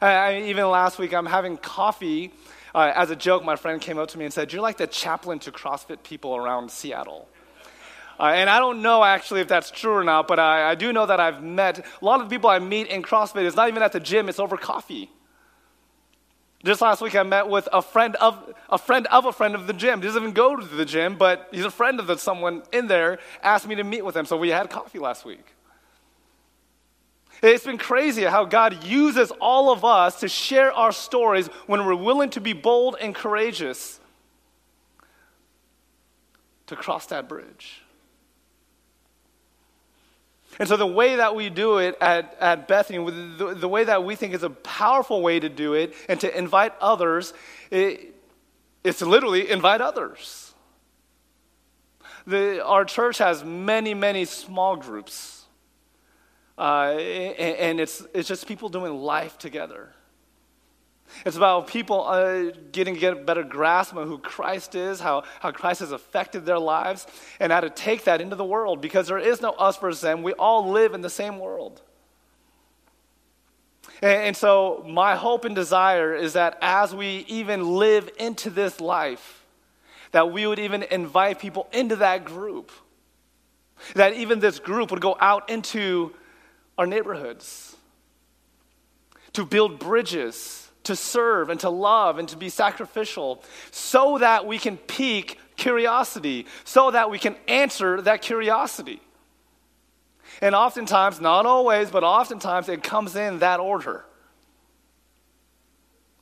I, 0.00 0.42
even 0.42 0.66
last 0.68 0.98
week, 0.98 1.12
I'm 1.12 1.26
having 1.26 1.56
coffee. 1.56 2.32
Uh, 2.72 2.92
as 2.94 3.10
a 3.10 3.16
joke, 3.16 3.44
my 3.44 3.56
friend 3.56 3.80
came 3.80 3.98
up 3.98 4.08
to 4.10 4.18
me 4.18 4.24
and 4.24 4.32
said, 4.32 4.52
You're 4.52 4.62
like 4.62 4.78
the 4.78 4.86
chaplain 4.86 5.40
to 5.40 5.50
CrossFit 5.50 6.04
people 6.04 6.36
around 6.36 6.70
Seattle. 6.70 7.28
Uh, 8.18 8.32
and 8.34 8.48
I 8.48 8.60
don't 8.60 8.82
know 8.82 9.02
actually 9.02 9.40
if 9.40 9.48
that's 9.48 9.70
true 9.70 9.92
or 9.92 10.04
not, 10.04 10.28
but 10.28 10.38
I, 10.38 10.70
I 10.70 10.74
do 10.76 10.92
know 10.92 11.06
that 11.06 11.18
I've 11.18 11.42
met 11.42 11.80
a 11.80 12.04
lot 12.04 12.20
of 12.20 12.28
people 12.28 12.48
I 12.48 12.60
meet 12.60 12.86
in 12.86 13.02
CrossFit. 13.02 13.44
It's 13.44 13.56
not 13.56 13.68
even 13.68 13.82
at 13.82 13.92
the 13.92 14.00
gym, 14.00 14.28
it's 14.28 14.38
over 14.38 14.56
coffee. 14.56 15.10
Just 16.62 16.82
last 16.82 17.00
week, 17.00 17.16
I 17.16 17.22
met 17.22 17.48
with 17.48 17.68
a 17.72 17.80
friend 17.80 18.16
of 18.16 18.54
a 18.68 18.76
friend 18.76 19.06
of 19.06 19.24
a 19.24 19.32
friend 19.32 19.54
of 19.54 19.66
the 19.66 19.72
gym. 19.72 20.00
He 20.00 20.06
doesn't 20.06 20.22
even 20.22 20.34
go 20.34 20.56
to 20.56 20.64
the 20.64 20.84
gym, 20.84 21.16
but 21.16 21.48
he's 21.50 21.64
a 21.64 21.70
friend 21.70 21.98
of 21.98 22.06
the, 22.06 22.18
someone 22.18 22.62
in 22.70 22.86
there. 22.86 23.18
Asked 23.42 23.66
me 23.66 23.76
to 23.76 23.84
meet 23.84 24.04
with 24.04 24.14
him, 24.14 24.26
so 24.26 24.36
we 24.36 24.50
had 24.50 24.68
coffee 24.68 24.98
last 24.98 25.24
week. 25.24 25.44
It's 27.42 27.64
been 27.64 27.78
crazy 27.78 28.24
how 28.24 28.44
God 28.44 28.84
uses 28.84 29.30
all 29.40 29.72
of 29.72 29.84
us 29.84 30.20
to 30.20 30.28
share 30.28 30.70
our 30.72 30.92
stories 30.92 31.46
when 31.66 31.86
we're 31.86 31.94
willing 31.94 32.28
to 32.30 32.40
be 32.40 32.52
bold 32.52 32.96
and 33.00 33.14
courageous 33.14 33.98
to 36.66 36.76
cross 36.76 37.06
that 37.06 37.28
bridge. 37.28 37.79
And 40.60 40.68
so, 40.68 40.76
the 40.76 40.86
way 40.86 41.16
that 41.16 41.34
we 41.34 41.50
do 41.50 41.78
it 41.78 41.96
at, 42.00 42.36
at 42.38 42.68
Bethany, 42.68 42.98
the, 43.38 43.56
the 43.58 43.68
way 43.68 43.82
that 43.82 44.04
we 44.04 44.14
think 44.14 44.34
is 44.34 44.44
a 44.44 44.50
powerful 44.50 45.22
way 45.22 45.40
to 45.40 45.48
do 45.48 45.74
it 45.74 45.94
and 46.08 46.20
to 46.20 46.38
invite 46.38 46.74
others, 46.80 47.32
it, 47.72 48.14
it's 48.84 49.02
literally 49.02 49.50
invite 49.50 49.80
others. 49.80 50.54
The, 52.26 52.64
our 52.64 52.84
church 52.84 53.18
has 53.18 53.42
many, 53.42 53.94
many 53.94 54.24
small 54.26 54.76
groups 54.76 55.40
uh, 56.60 56.92
and 56.92 57.80
it's, 57.80 58.06
it's 58.12 58.28
just 58.28 58.46
people 58.46 58.68
doing 58.68 58.94
life 58.94 59.38
together. 59.38 59.88
It's 61.24 61.36
about 61.36 61.66
people 61.66 62.04
uh, 62.04 62.52
getting 62.72 62.94
get 62.94 63.12
a 63.12 63.16
better 63.16 63.42
grasp 63.42 63.96
of 63.96 64.08
who 64.08 64.18
Christ 64.18 64.74
is, 64.74 65.00
how, 65.00 65.24
how 65.40 65.50
Christ 65.50 65.80
has 65.80 65.92
affected 65.92 66.46
their 66.46 66.58
lives, 66.58 67.06
and 67.38 67.52
how 67.52 67.60
to 67.60 67.70
take 67.70 68.04
that 68.04 68.20
into 68.20 68.36
the 68.36 68.44
world 68.44 68.80
because 68.80 69.08
there 69.08 69.18
is 69.18 69.40
no 69.40 69.50
us 69.50 69.76
versus 69.76 70.00
them. 70.00 70.22
We 70.22 70.32
all 70.32 70.70
live 70.70 70.94
in 70.94 71.00
the 71.00 71.10
same 71.10 71.38
world. 71.38 71.82
And, 74.02 74.22
and 74.22 74.36
so, 74.36 74.84
my 74.88 75.16
hope 75.16 75.44
and 75.44 75.54
desire 75.54 76.14
is 76.14 76.34
that 76.34 76.58
as 76.62 76.94
we 76.94 77.24
even 77.28 77.76
live 77.76 78.10
into 78.18 78.50
this 78.50 78.80
life, 78.80 79.44
that 80.12 80.32
we 80.32 80.46
would 80.46 80.58
even 80.58 80.82
invite 80.84 81.38
people 81.38 81.68
into 81.72 81.96
that 81.96 82.24
group. 82.24 82.72
That 83.94 84.14
even 84.14 84.40
this 84.40 84.58
group 84.58 84.90
would 84.90 85.00
go 85.00 85.16
out 85.20 85.48
into 85.48 86.14
our 86.76 86.86
neighborhoods, 86.86 87.76
to 89.34 89.44
build 89.44 89.78
bridges, 89.78 90.59
to 90.84 90.96
serve 90.96 91.50
and 91.50 91.60
to 91.60 91.70
love 91.70 92.18
and 92.18 92.28
to 92.28 92.36
be 92.36 92.48
sacrificial, 92.48 93.42
so 93.70 94.18
that 94.18 94.46
we 94.46 94.58
can 94.58 94.76
pique 94.76 95.38
curiosity, 95.56 96.46
so 96.64 96.90
that 96.90 97.10
we 97.10 97.18
can 97.18 97.36
answer 97.46 98.00
that 98.00 98.22
curiosity. 98.22 99.00
And 100.40 100.54
oftentimes, 100.54 101.20
not 101.20 101.44
always, 101.44 101.90
but 101.90 102.02
oftentimes, 102.02 102.68
it 102.68 102.82
comes 102.82 103.14
in 103.14 103.40
that 103.40 103.60
order 103.60 104.04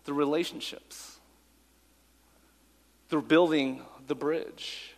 the 0.04 0.12
relationships, 0.14 1.20
through 3.10 3.22
building 3.22 3.82
the 4.06 4.14
bridge. 4.14 4.94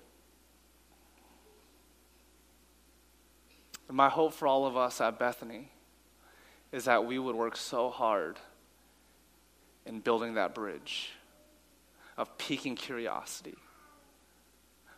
And 3.88 3.96
my 3.96 4.08
hope 4.08 4.34
for 4.34 4.46
all 4.46 4.66
of 4.66 4.76
us 4.76 5.00
at 5.00 5.18
Bethany 5.18 5.72
is 6.70 6.84
that 6.84 7.04
we 7.04 7.18
would 7.18 7.34
work 7.34 7.56
so 7.56 7.90
hard 7.90 8.38
in 9.90 9.98
building 9.98 10.34
that 10.34 10.54
bridge 10.54 11.10
of 12.16 12.38
piquing 12.38 12.76
curiosity, 12.76 13.56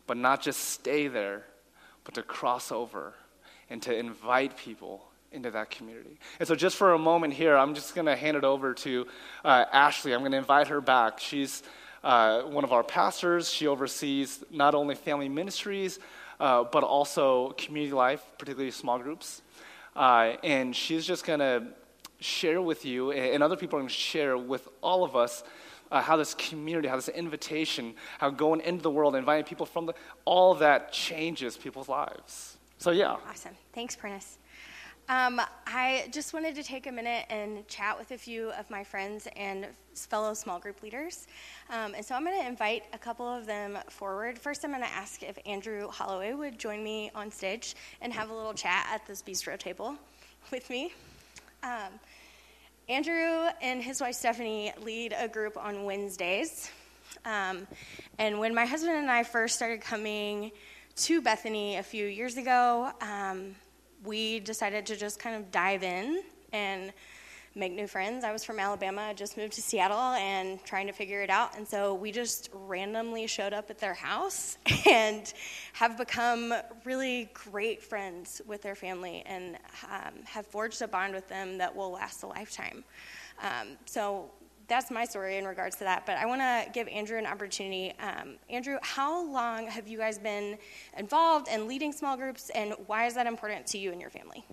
but 0.07 0.18
not 0.18 0.42
just 0.42 0.61
stay 0.61 1.09
there, 1.09 1.44
but 2.05 2.14
to 2.14 2.22
cross 2.22 2.70
over 2.70 3.14
and 3.70 3.81
to 3.81 3.96
invite 3.96 4.57
people 4.57 5.02
into 5.33 5.50
that 5.50 5.70
community. 5.70 6.18
And 6.38 6.46
so, 6.46 6.55
just 6.55 6.76
for 6.76 6.92
a 6.92 6.98
moment 6.98 7.33
here, 7.33 7.57
I'm 7.57 7.74
just 7.74 7.94
going 7.94 8.07
to 8.07 8.14
hand 8.14 8.37
it 8.37 8.44
over 8.44 8.74
to 8.74 9.07
uh, 9.44 9.64
Ashley. 9.72 10.12
I'm 10.12 10.20
going 10.20 10.33
to 10.33 10.38
invite 10.38 10.68
her 10.68 10.83
back. 10.83 11.18
She's 11.18 11.62
uh, 12.05 12.42
one 12.42 12.64
of 12.64 12.72
our 12.72 12.85
pastors. 12.85 13.50
She 13.50 13.66
oversees 13.66 14.44
not 14.50 14.74
only 14.74 14.94
family 14.94 15.31
ministries, 15.31 16.00
uh, 16.38 16.64
but 16.64 16.85
also 16.85 17.52
community 17.52 17.94
life, 17.94 18.22
particularly 18.37 18.70
small 18.72 18.98
groups. 18.98 19.40
Uh, 19.96 20.35
and 20.42 20.76
she's 20.76 21.07
just 21.07 21.24
going 21.24 21.38
to 21.38 21.64
share 22.22 22.62
with 22.62 22.85
you, 22.85 23.12
and 23.12 23.42
other 23.42 23.56
people 23.56 23.78
are 23.78 23.82
going 23.82 23.88
to 23.88 23.94
share 23.94 24.37
with 24.38 24.68
all 24.80 25.04
of 25.04 25.16
us 25.16 25.44
uh, 25.90 26.00
how 26.00 26.16
this 26.16 26.35
community, 26.35 26.88
how 26.88 26.96
this 26.96 27.08
invitation, 27.08 27.94
how 28.18 28.30
going 28.30 28.61
into 28.61 28.82
the 28.82 28.90
world, 28.90 29.14
inviting 29.14 29.44
people 29.44 29.66
from 29.66 29.87
the, 29.87 29.94
all 30.24 30.54
that 30.54 30.90
changes 30.92 31.56
people's 31.56 31.88
lives. 31.88 32.56
So, 32.78 32.90
yeah. 32.90 33.16
Awesome. 33.28 33.52
Thanks, 33.74 33.94
Prentice. 33.94 34.38
Um, 35.08 35.40
I 35.66 36.08
just 36.11 36.32
wanted 36.32 36.54
to 36.54 36.62
take 36.62 36.87
a 36.87 36.92
minute 36.92 37.26
and 37.28 37.66
chat 37.68 37.98
with 37.98 38.12
a 38.12 38.18
few 38.18 38.50
of 38.52 38.70
my 38.70 38.82
friends 38.82 39.28
and 39.37 39.66
fellow 39.94 40.32
small 40.32 40.58
group 40.58 40.82
leaders. 40.82 41.26
Um, 41.70 41.94
and 41.94 42.04
so 42.04 42.14
I'm 42.14 42.24
going 42.24 42.40
to 42.40 42.46
invite 42.46 42.85
a 42.92 42.98
couple 42.98 43.26
of 43.26 43.44
them 43.44 43.78
forward. 43.90 44.38
First, 44.38 44.64
I'm 44.64 44.70
going 44.70 44.82
to 44.82 44.88
ask 44.88 45.22
if 45.22 45.38
Andrew 45.44 45.88
Holloway 45.88 46.32
would 46.32 46.58
join 46.58 46.82
me 46.82 47.11
on 47.14 47.30
stage 47.30 47.74
and 48.00 48.12
have 48.12 48.30
a 48.30 48.35
little 48.35 48.54
chat 48.54 48.87
at 48.90 49.06
this 49.06 49.22
bistro 49.22 49.58
table 49.58 49.96
with 50.50 50.70
me. 50.70 50.94
Um, 51.62 51.98
Andrew 52.88 53.49
and 53.61 53.83
his 53.83 54.01
wife 54.01 54.16
Stephanie 54.16 54.73
lead 54.83 55.14
a 55.16 55.29
group 55.29 55.57
on 55.57 55.85
Wednesdays. 55.85 56.71
Um, 57.25 57.66
and 58.18 58.38
when 58.40 58.55
my 58.55 58.66
husband 58.66 58.97
and 58.97 59.11
I 59.11 59.23
first 59.23 59.55
started 59.55 59.81
coming 59.81 60.51
to 60.97 61.23
Bethany 61.23 61.77
a 61.77 61.83
few 61.83 62.07
years 62.07 62.37
ago, 62.37 62.90
um, 63.01 63.55
we 64.05 64.40
decided 64.40 64.87
to 64.87 64.97
just 64.97 65.21
kind 65.21 65.37
of 65.37 65.53
dive 65.53 65.85
in 65.85 66.23
and 66.53 66.92
make 67.55 67.73
new 67.73 67.87
friends. 67.87 68.25
I 68.25 68.33
was 68.33 68.45
from 68.45 68.59
Alabama, 68.59 69.12
just 69.15 69.37
moved 69.37 69.53
to 69.55 69.62
Seattle 69.62 69.99
and 69.99 70.62
trying 70.65 70.87
to 70.87 70.93
figure 70.93 71.23
it 71.23 71.31
out. 71.31 71.57
And 71.57 71.67
so 71.69 71.95
we 71.95 72.11
just 72.11 72.49
randomly 72.53 73.27
showed 73.27 73.53
up 73.53 73.71
at 73.71 73.79
their 73.79 73.95
house 73.95 74.57
and 74.91 75.33
have 75.75 75.99
become 75.99 76.55
really 76.85 77.31
great 77.35 77.83
friends 77.83 78.41
with 78.47 78.62
their 78.62 78.75
family 78.75 79.23
and 79.27 79.57
um, 79.91 80.15
have 80.25 80.47
forged 80.47 80.81
a 80.83 80.88
bond 80.88 81.15
with 81.15 81.29
them 81.29 81.59
that 81.59 81.75
will 81.75 81.93
last 81.93 82.23
a 82.23 82.27
lifetime. 82.27 82.85
Um, 83.43 83.77
so 83.85 84.31
that's 84.69 84.91
my 84.91 85.05
story 85.05 85.37
in 85.37 85.45
regards 85.45 85.77
to 85.77 85.85
that. 85.85 86.07
But 86.07 86.17
I 86.17 86.25
want 86.25 86.41
to 86.41 86.71
give 86.73 86.88
Andrew 86.88 87.19
an 87.19 87.27
opportunity. 87.27 87.93
Um, 88.01 88.37
Andrew, 88.49 88.79
how 88.81 89.25
long 89.31 89.67
have 89.67 89.87
you 89.87 89.99
guys 89.99 90.19
been 90.19 90.57
involved 90.97 91.49
in 91.49 91.69
leading 91.69 91.93
small 91.93 92.17
groups, 92.17 92.51
and 92.55 92.75
why 92.87 93.07
is 93.07 93.15
that 93.15 93.27
important 93.27 93.67
to 93.69 93.79
you 93.79 93.93
and 93.93 94.01
your 94.01 94.11
family? 94.11 94.45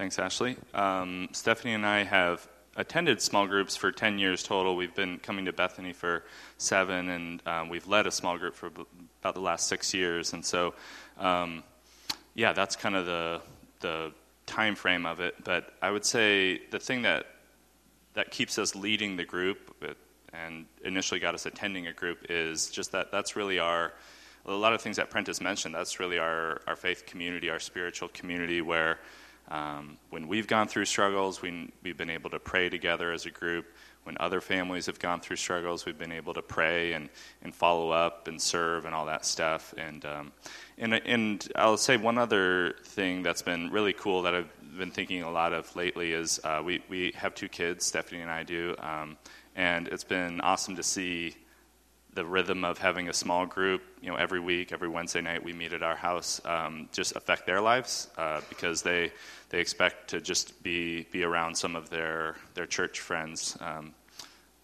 Thanks, 0.00 0.18
Ashley. 0.18 0.56
Um, 0.72 1.28
Stephanie 1.32 1.74
and 1.74 1.84
I 1.84 2.04
have 2.04 2.48
attended 2.74 3.20
small 3.20 3.46
groups 3.46 3.76
for 3.76 3.92
10 3.92 4.18
years 4.18 4.42
total. 4.42 4.74
We've 4.74 4.94
been 4.94 5.18
coming 5.18 5.44
to 5.44 5.52
Bethany 5.52 5.92
for 5.92 6.24
seven, 6.56 7.10
and 7.10 7.42
um, 7.46 7.68
we've 7.68 7.86
led 7.86 8.06
a 8.06 8.10
small 8.10 8.38
group 8.38 8.54
for 8.54 8.68
about 9.20 9.34
the 9.34 9.42
last 9.42 9.68
six 9.68 9.92
years. 9.92 10.32
And 10.32 10.42
so, 10.42 10.72
um, 11.18 11.64
yeah, 12.34 12.54
that's 12.54 12.76
kind 12.76 12.96
of 12.96 13.04
the, 13.04 13.42
the 13.80 14.12
time 14.46 14.74
frame 14.74 15.04
of 15.04 15.20
it. 15.20 15.34
But 15.44 15.74
I 15.82 15.90
would 15.90 16.06
say 16.06 16.62
the 16.70 16.78
thing 16.78 17.02
that, 17.02 17.26
that 18.14 18.30
keeps 18.30 18.58
us 18.58 18.74
leading 18.74 19.18
the 19.18 19.24
group 19.26 19.84
and 20.32 20.64
initially 20.82 21.20
got 21.20 21.34
us 21.34 21.44
attending 21.44 21.88
a 21.88 21.92
group 21.92 22.24
is 22.30 22.70
just 22.70 22.92
that 22.92 23.12
that's 23.12 23.36
really 23.36 23.58
our 23.58 23.92
a 24.46 24.52
lot 24.52 24.72
of 24.72 24.80
things 24.80 24.96
that 24.96 25.10
Prentice 25.10 25.42
mentioned. 25.42 25.74
That's 25.74 26.00
really 26.00 26.18
our, 26.18 26.62
our 26.66 26.74
faith 26.74 27.04
community, 27.04 27.50
our 27.50 27.58
spiritual 27.58 28.08
community, 28.08 28.62
where 28.62 28.98
um, 29.50 29.96
when 30.10 30.28
we've 30.28 30.46
gone 30.46 30.68
through 30.68 30.84
struggles, 30.84 31.42
we, 31.42 31.72
we've 31.82 31.96
been 31.96 32.10
able 32.10 32.30
to 32.30 32.38
pray 32.38 32.68
together 32.68 33.12
as 33.12 33.26
a 33.26 33.30
group. 33.30 33.66
When 34.04 34.16
other 34.18 34.40
families 34.40 34.86
have 34.86 34.98
gone 34.98 35.20
through 35.20 35.36
struggles, 35.36 35.84
we've 35.84 35.98
been 35.98 36.12
able 36.12 36.32
to 36.34 36.42
pray 36.42 36.94
and, 36.94 37.10
and 37.42 37.54
follow 37.54 37.90
up 37.90 38.28
and 38.28 38.40
serve 38.40 38.86
and 38.86 38.94
all 38.94 39.06
that 39.06 39.26
stuff. 39.26 39.74
And, 39.76 40.04
um, 40.06 40.32
and, 40.78 40.94
and 40.94 41.46
I'll 41.54 41.76
say 41.76 41.96
one 41.96 42.16
other 42.16 42.76
thing 42.84 43.22
that's 43.22 43.42
been 43.42 43.70
really 43.70 43.92
cool 43.92 44.22
that 44.22 44.34
I've 44.34 44.78
been 44.78 44.90
thinking 44.90 45.22
a 45.22 45.30
lot 45.30 45.52
of 45.52 45.74
lately 45.76 46.12
is 46.12 46.40
uh, 46.44 46.62
we, 46.64 46.82
we 46.88 47.12
have 47.16 47.34
two 47.34 47.48
kids, 47.48 47.84
Stephanie 47.84 48.22
and 48.22 48.30
I 48.30 48.42
do, 48.42 48.74
um, 48.78 49.16
and 49.56 49.88
it's 49.88 50.04
been 50.04 50.40
awesome 50.40 50.76
to 50.76 50.82
see 50.82 51.34
the 52.14 52.24
rhythm 52.24 52.64
of 52.64 52.78
having 52.78 53.08
a 53.08 53.12
small 53.12 53.46
group, 53.46 53.82
you 54.00 54.10
know, 54.10 54.16
every 54.16 54.40
week, 54.40 54.72
every 54.72 54.88
Wednesday 54.88 55.20
night 55.20 55.44
we 55.44 55.52
meet 55.52 55.72
at 55.72 55.82
our 55.82 55.96
house, 55.96 56.40
um, 56.44 56.88
just 56.92 57.14
affect 57.14 57.46
their 57.46 57.60
lives 57.60 58.08
uh, 58.18 58.40
because 58.48 58.82
they 58.82 59.12
they 59.50 59.60
expect 59.60 60.10
to 60.10 60.20
just 60.20 60.62
be 60.62 61.04
be 61.12 61.22
around 61.22 61.56
some 61.56 61.76
of 61.76 61.90
their 61.90 62.36
their 62.54 62.66
church 62.66 63.00
friends. 63.00 63.56
Um, 63.60 63.94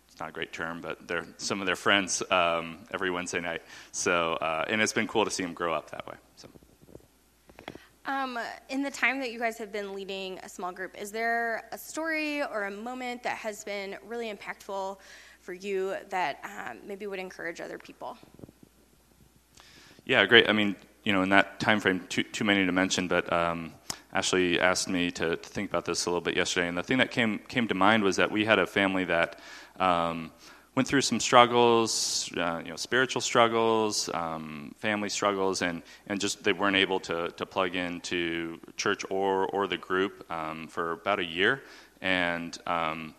it's 0.09 0.19
not 0.19 0.31
a 0.31 0.33
great 0.33 0.53
term, 0.53 0.81
but 0.81 1.07
they're 1.07 1.27
some 1.37 1.61
of 1.61 1.67
their 1.67 1.77
friends 1.77 2.23
um, 2.31 2.79
every 2.93 3.11
Wednesday 3.11 3.41
night. 3.41 3.63
So, 3.93 4.35
uh, 4.35 4.65
and 4.69 4.81
it's 4.81 4.93
been 4.93 5.07
cool 5.07 5.25
to 5.25 5.31
see 5.31 5.43
them 5.43 5.53
grow 5.53 5.75
up 5.75 5.91
that 5.91 6.07
way. 6.07 6.15
So. 6.37 6.49
Um, 8.07 8.39
in 8.69 8.83
the 8.83 8.91
time 8.91 9.19
that 9.19 9.33
you 9.33 9.39
guys 9.41 9.59
have 9.59 9.73
been 9.73 9.93
leading 9.93 10.39
a 10.39 10.49
small 10.49 10.71
group, 10.71 10.97
is 10.97 11.11
there 11.11 11.69
a 11.73 11.79
story 11.79 12.41
or 12.41 12.65
a 12.65 12.71
moment 12.71 13.25
that 13.25 13.37
has 13.37 13.65
been 13.65 13.97
really 14.07 14.33
impactful 14.33 14.99
for 15.47 15.55
you 15.55 15.95
that 16.11 16.41
um, 16.43 16.79
maybe 16.85 17.07
would 17.07 17.21
encourage 17.21 17.61
other 17.61 17.79
people? 17.79 18.19
Yeah, 20.05 20.27
great. 20.27 20.51
I 20.51 20.53
mean, 20.53 20.75
you 21.05 21.13
know, 21.13 21.23
in 21.23 21.29
that 21.29 21.61
time 21.61 21.79
frame, 21.79 22.05
too, 22.09 22.25
too 22.25 22.43
many 22.43 22.67
to 22.67 22.73
mention, 22.73 23.07
but 23.07 23.33
um, 23.33 23.73
Ashley 24.13 24.61
asked 24.61 24.89
me 24.89 25.13
to, 25.13 25.37
to, 25.37 25.49
think 25.49 25.71
about 25.71 25.85
this 25.85 26.07
a 26.07 26.11
little 26.11 26.21
bit 26.21 26.37
yesterday, 26.37 26.67
and 26.67 26.77
the 26.77 26.83
thing 26.83 26.99
that 26.99 27.13
came 27.13 27.39
came 27.39 27.69
to 27.69 27.75
mind 27.75 28.03
was 28.03 28.17
that 28.17 28.29
we 28.29 28.45
had 28.45 28.59
a 28.59 28.67
family 28.67 29.05
that 29.05 29.39
um, 29.79 30.33
went 30.75 30.89
through 30.89 31.03
some 31.03 31.21
struggles, 31.21 32.29
uh, 32.37 32.61
you 32.65 32.71
know, 32.71 32.77
spiritual 32.77 33.23
struggles, 33.23 34.11
um, 34.15 34.75
family 34.79 35.09
struggles, 35.09 35.63
and, 35.63 35.83
and 36.09 36.21
just 36.21 36.43
they 36.43 36.53
weren't 36.53 36.77
able 36.77 36.99
to, 36.99 37.31
to 37.31 37.47
plug 37.47 37.77
into 37.77 38.59
church 38.77 39.05
or 39.11 39.47
or 39.55 39.69
the 39.69 39.79
group 39.79 40.29
um, 40.29 40.67
for 40.67 40.91
about 40.91 41.21
a 41.21 41.25
year, 41.25 41.63
and 42.01 42.59
um, 42.67 43.15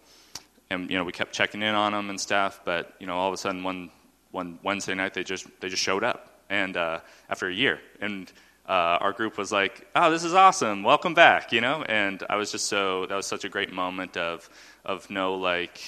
and 0.70 0.90
you 0.90 0.98
know 0.98 1.04
we 1.04 1.12
kept 1.12 1.34
checking 1.34 1.62
in 1.62 1.76
on 1.76 1.92
them 1.94 2.10
and 2.10 2.20
stuff. 2.20 2.62
But 2.66 2.94
you 3.00 3.08
know 3.08 3.16
all 3.16 3.28
of 3.28 3.34
a 3.34 3.38
sudden 3.38 3.64
one 3.64 3.90
one 4.32 4.60
Wednesday 4.64 4.94
night 4.94 5.14
they 5.14 5.24
just 5.24 5.48
they 5.60 5.70
just 5.70 5.84
showed 5.84 6.04
up, 6.04 6.42
and 6.50 6.76
uh, 6.78 7.00
after 7.30 7.48
a 7.48 7.54
year, 7.54 7.80
and 8.02 8.32
uh, 8.68 8.98
our 9.02 9.14
group 9.14 9.38
was 9.38 9.52
like, 9.52 9.88
"Oh, 9.96 10.12
this 10.12 10.24
is 10.24 10.34
awesome! 10.34 10.84
Welcome 10.84 11.14
back!" 11.14 11.52
You 11.52 11.62
know, 11.62 11.84
and 11.84 12.24
I 12.30 12.36
was 12.36 12.52
just 12.52 12.68
so 12.68 13.06
that 13.06 13.16
was 13.16 13.26
such 13.26 13.46
a 13.46 13.50
great 13.50 13.72
moment 13.72 14.18
of 14.18 14.50
of 14.86 15.10
no 15.10 15.36
like, 15.36 15.80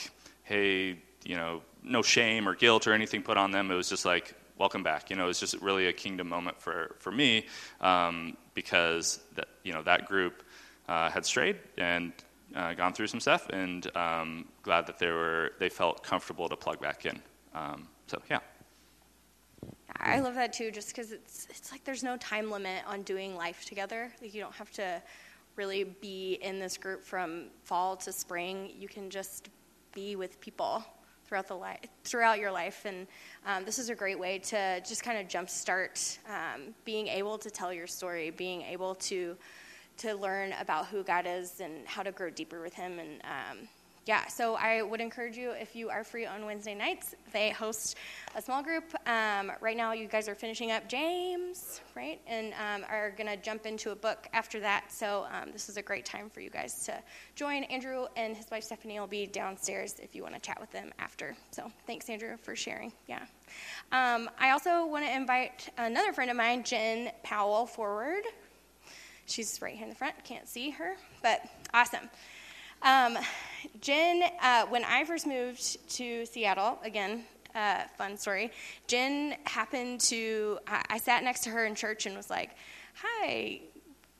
hey, 0.43 0.97
you 1.25 1.35
know, 1.35 1.61
no 1.83 2.01
shame 2.01 2.47
or 2.47 2.55
guilt 2.55 2.87
or 2.87 2.93
anything 2.93 3.23
put 3.23 3.37
on 3.37 3.51
them. 3.51 3.71
It 3.71 3.75
was 3.75 3.89
just 3.89 4.05
like, 4.05 4.35
welcome 4.57 4.83
back. 4.83 5.09
You 5.09 5.15
know, 5.15 5.23
it 5.23 5.27
was 5.27 5.39
just 5.39 5.55
really 5.61 5.87
a 5.87 5.93
kingdom 5.93 6.29
moment 6.29 6.61
for 6.61 6.95
for 6.99 7.11
me 7.11 7.47
um, 7.81 8.37
because 8.53 9.19
that 9.35 9.47
you 9.63 9.73
know 9.73 9.81
that 9.83 10.07
group 10.07 10.43
uh, 10.87 11.09
had 11.09 11.25
strayed 11.25 11.57
and 11.77 12.13
uh, 12.55 12.73
gone 12.73 12.93
through 12.93 13.07
some 13.07 13.19
stuff, 13.19 13.47
and 13.49 13.95
um, 13.95 14.45
glad 14.63 14.87
that 14.87 14.97
they 14.99 15.07
were 15.07 15.51
they 15.59 15.69
felt 15.69 16.03
comfortable 16.03 16.49
to 16.49 16.55
plug 16.55 16.79
back 16.81 17.05
in. 17.05 17.21
Um, 17.53 17.87
so 18.07 18.21
yeah. 18.29 18.39
I 20.01 20.19
love 20.21 20.35
that 20.35 20.53
too, 20.53 20.71
just 20.71 20.89
because 20.89 21.11
it's 21.11 21.47
it's 21.49 21.71
like 21.71 21.83
there's 21.83 22.03
no 22.03 22.17
time 22.17 22.49
limit 22.49 22.83
on 22.87 23.01
doing 23.03 23.35
life 23.35 23.65
together. 23.65 24.11
Like 24.21 24.33
you 24.33 24.41
don't 24.41 24.55
have 24.55 24.71
to 24.71 25.01
really 25.55 25.83
be 25.83 26.39
in 26.41 26.59
this 26.59 26.77
group 26.77 27.03
from 27.03 27.47
fall 27.63 27.97
to 27.97 28.13
spring. 28.13 28.71
You 28.77 28.87
can 28.87 29.09
just 29.09 29.49
be 29.93 30.15
with 30.15 30.39
people 30.39 30.83
throughout 31.25 31.47
the 31.47 31.55
life 31.55 31.79
throughout 32.03 32.39
your 32.39 32.51
life, 32.51 32.85
and 32.85 33.07
um, 33.45 33.65
this 33.65 33.77
is 33.77 33.89
a 33.89 33.95
great 33.95 34.17
way 34.17 34.39
to 34.39 34.81
just 34.81 35.03
kind 35.03 35.19
of 35.19 35.27
jumpstart 35.27 36.17
um, 36.27 36.73
being 36.85 37.07
able 37.07 37.37
to 37.37 37.51
tell 37.51 37.73
your 37.73 37.87
story, 37.87 38.31
being 38.31 38.61
able 38.61 38.95
to 38.95 39.35
to 39.99 40.15
learn 40.15 40.53
about 40.59 40.87
who 40.87 41.03
God 41.03 41.25
is 41.27 41.59
and 41.61 41.87
how 41.87 42.03
to 42.03 42.11
grow 42.11 42.29
deeper 42.29 42.61
with 42.61 42.73
Him. 42.73 42.99
And 42.99 43.21
um, 43.23 43.67
yeah, 44.09 44.25
so 44.25 44.55
I 44.55 44.81
would 44.81 45.01
encourage 45.01 45.37
you 45.37 45.51
if 45.51 45.75
you 45.75 45.89
are 45.89 46.03
free 46.03 46.25
on 46.25 46.43
Wednesday 46.43 46.73
nights, 46.73 47.13
they 47.31 47.51
host 47.51 47.95
a 48.33 48.41
small 48.41 48.63
group. 48.63 48.85
Um, 49.07 49.51
right 49.61 49.77
now, 49.77 49.91
you 49.91 50.07
guys 50.07 50.27
are 50.27 50.33
finishing 50.33 50.71
up 50.71 50.89
James, 50.89 51.81
right? 51.95 52.19
And 52.25 52.53
um, 52.53 52.89
are 52.89 53.11
going 53.11 53.27
to 53.27 53.37
jump 53.37 53.67
into 53.67 53.91
a 53.91 53.95
book 53.95 54.27
after 54.33 54.59
that. 54.61 54.91
So 54.91 55.27
um, 55.31 55.51
this 55.51 55.69
is 55.69 55.77
a 55.77 55.81
great 55.83 56.05
time 56.05 56.27
for 56.27 56.39
you 56.39 56.49
guys 56.49 56.83
to 56.85 56.99
join. 57.35 57.65
Andrew 57.65 58.07
and 58.15 58.35
his 58.35 58.49
wife 58.49 58.63
Stephanie 58.63 58.99
will 58.99 59.05
be 59.05 59.27
downstairs 59.27 59.99
if 60.01 60.15
you 60.15 60.23
want 60.23 60.33
to 60.33 60.41
chat 60.41 60.59
with 60.59 60.71
them 60.71 60.91
after. 60.97 61.35
So 61.51 61.71
thanks, 61.85 62.09
Andrew, 62.09 62.35
for 62.41 62.55
sharing. 62.55 62.91
Yeah. 63.07 63.21
Um, 63.91 64.27
I 64.39 64.51
also 64.51 64.87
want 64.87 65.05
to 65.05 65.15
invite 65.15 65.69
another 65.77 66.13
friend 66.13 66.31
of 66.31 66.37
mine, 66.37 66.63
Jen 66.63 67.11
Powell, 67.21 67.67
forward. 67.67 68.23
She's 69.29 69.61
right 69.61 69.75
here 69.75 69.83
in 69.83 69.89
the 69.89 69.95
front. 69.95 70.15
Can't 70.23 70.47
see 70.47 70.71
her, 70.71 70.95
but 71.21 71.41
awesome. 71.73 72.09
Um, 72.81 73.17
Jen, 73.81 74.23
uh, 74.41 74.65
when 74.67 74.83
I 74.83 75.03
first 75.05 75.27
moved 75.27 75.89
to 75.95 76.25
Seattle, 76.25 76.79
again, 76.83 77.23
uh, 77.53 77.83
fun 77.97 78.17
story. 78.17 78.51
Jen 78.87 79.35
happened 79.45 80.01
to, 80.01 80.59
I, 80.67 80.83
I 80.89 80.97
sat 80.97 81.23
next 81.23 81.41
to 81.41 81.49
her 81.51 81.65
in 81.65 81.75
church 81.75 82.05
and 82.05 82.15
was 82.15 82.29
like, 82.29 82.51
Hi, 83.01 83.61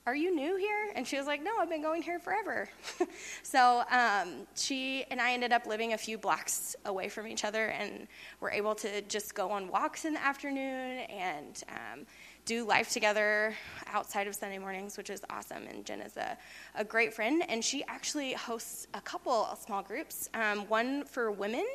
are 0.10 0.15
you 0.15 0.36
new 0.36 0.56
here? 0.56 0.91
And 0.95 1.06
she 1.06 1.17
was 1.17 1.28
like, 1.28 1.43
No, 1.43 1.52
I've 1.60 1.69
been 1.69 1.84
going 1.84 2.02
here 2.02 2.17
forever. 2.17 2.67
so 3.43 3.84
um, 3.91 4.48
she 4.56 5.06
and 5.12 5.22
I 5.22 5.34
ended 5.34 5.54
up 5.54 5.67
living 5.67 5.93
a 5.93 5.98
few 6.00 6.17
blocks 6.17 6.76
away 6.86 7.10
from 7.10 7.28
each 7.28 7.45
other 7.45 7.67
and 7.67 8.08
were 8.39 8.50
able 8.50 8.74
to 8.74 9.04
just 9.04 9.36
go 9.36 9.52
on 9.52 9.67
walks 9.67 10.06
in 10.06 10.15
the 10.15 10.24
afternoon 10.24 11.02
and 11.12 11.63
um, 11.69 12.08
do 12.45 12.65
life 12.65 12.89
together 12.89 13.54
outside 13.86 14.26
of 14.26 14.34
Sunday 14.34 14.58
mornings, 14.58 14.98
which 14.98 15.12
is 15.12 15.22
awesome. 15.30 15.67
And 15.67 15.86
Jen 15.86 16.02
is 16.02 16.17
a, 16.17 16.36
a 16.74 16.84
great 16.84 17.13
friend, 17.13 17.43
and 17.48 17.63
she 17.63 17.84
actually 17.88 18.34
hosts 18.34 18.88
a 18.95 19.02
couple 19.02 19.48
small 19.63 19.84
groups 19.84 20.28
um, 20.34 20.62
one 20.69 21.06
for 21.06 21.30
women. 21.30 21.67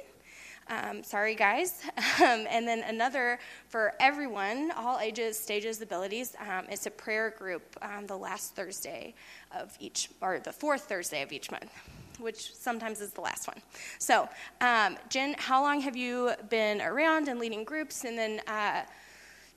Um, 0.68 1.03
sorry, 1.03 1.35
guys. 1.35 1.83
Um, 2.22 2.46
and 2.48 2.66
then 2.66 2.85
another 2.87 3.40
for 3.68 3.92
everyone, 3.98 4.70
all 4.77 5.00
ages, 5.00 5.38
stages, 5.38 5.83
abilities. 5.83 6.37
Um, 6.40 6.66
it's 6.70 6.87
a 6.87 6.90
prayer 6.90 7.35
group 7.37 7.77
um, 7.83 8.07
the 8.07 8.16
last 8.16 8.55
Thursday 8.55 9.14
of 9.55 9.77
each, 9.81 10.11
or 10.20 10.38
the 10.38 10.53
fourth 10.53 10.83
Thursday 10.83 11.22
of 11.22 11.33
each 11.33 11.50
month 11.50 11.70
which 12.18 12.55
sometimes 12.55 13.00
is 13.00 13.11
the 13.11 13.20
last 13.20 13.48
one. 13.48 13.61
So, 13.98 14.29
um, 14.61 14.96
Jen, 15.09 15.35
how 15.38 15.62
long 15.62 15.81
have 15.81 15.96
you 15.96 16.33
been 16.48 16.81
around 16.81 17.29
and 17.29 17.40
leading 17.40 17.64
groups? 17.64 18.05
And 18.05 18.17
then 18.17 18.40
uh, 18.46 18.83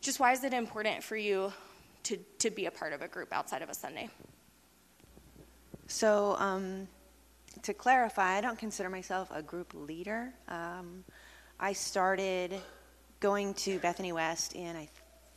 just 0.02 0.20
why 0.20 0.32
is 0.32 0.44
it 0.44 0.54
important 0.54 1.04
for 1.04 1.16
you 1.16 1.52
to, 2.04 2.18
to 2.40 2.50
be 2.50 2.66
a 2.66 2.72
part 2.72 2.94
of 2.94 3.02
a 3.02 3.08
group 3.08 3.32
outside 3.32 3.62
of 3.62 3.70
a 3.70 3.74
Sunday? 3.74 4.10
So, 5.88 6.36
um, 6.40 6.88
to 7.64 7.74
clarify, 7.74 8.38
I 8.38 8.42
don't 8.42 8.58
consider 8.58 8.90
myself 8.90 9.30
a 9.34 9.42
group 9.42 9.74
leader. 9.74 10.34
Um, 10.48 11.04
I 11.60 11.74
started 11.74 12.54
going 13.20 13.54
to 13.56 13.80
Bethany 13.80 14.12
West 14.12 14.54
in, 14.54 14.76
I 14.76 14.88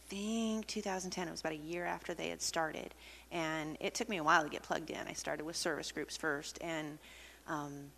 think, 0.08 0.66
2010. 0.66 1.28
It 1.28 1.30
was 1.30 1.40
about 1.40 1.52
a 1.52 1.56
year 1.56 1.84
after 1.84 2.14
they 2.14 2.28
had 2.28 2.42
started. 2.42 2.94
And 3.32 3.76
it 3.80 3.94
took 3.94 4.08
me 4.08 4.18
a 4.18 4.24
while 4.24 4.42
to 4.42 4.48
get 4.48 4.62
plugged 4.62 4.90
in. 4.90 4.98
I 5.06 5.12
started 5.12 5.44
with 5.44 5.56
service 5.56 5.92
groups 5.92 6.16
first, 6.16 6.58
and 6.60 6.98
um, 7.48 7.90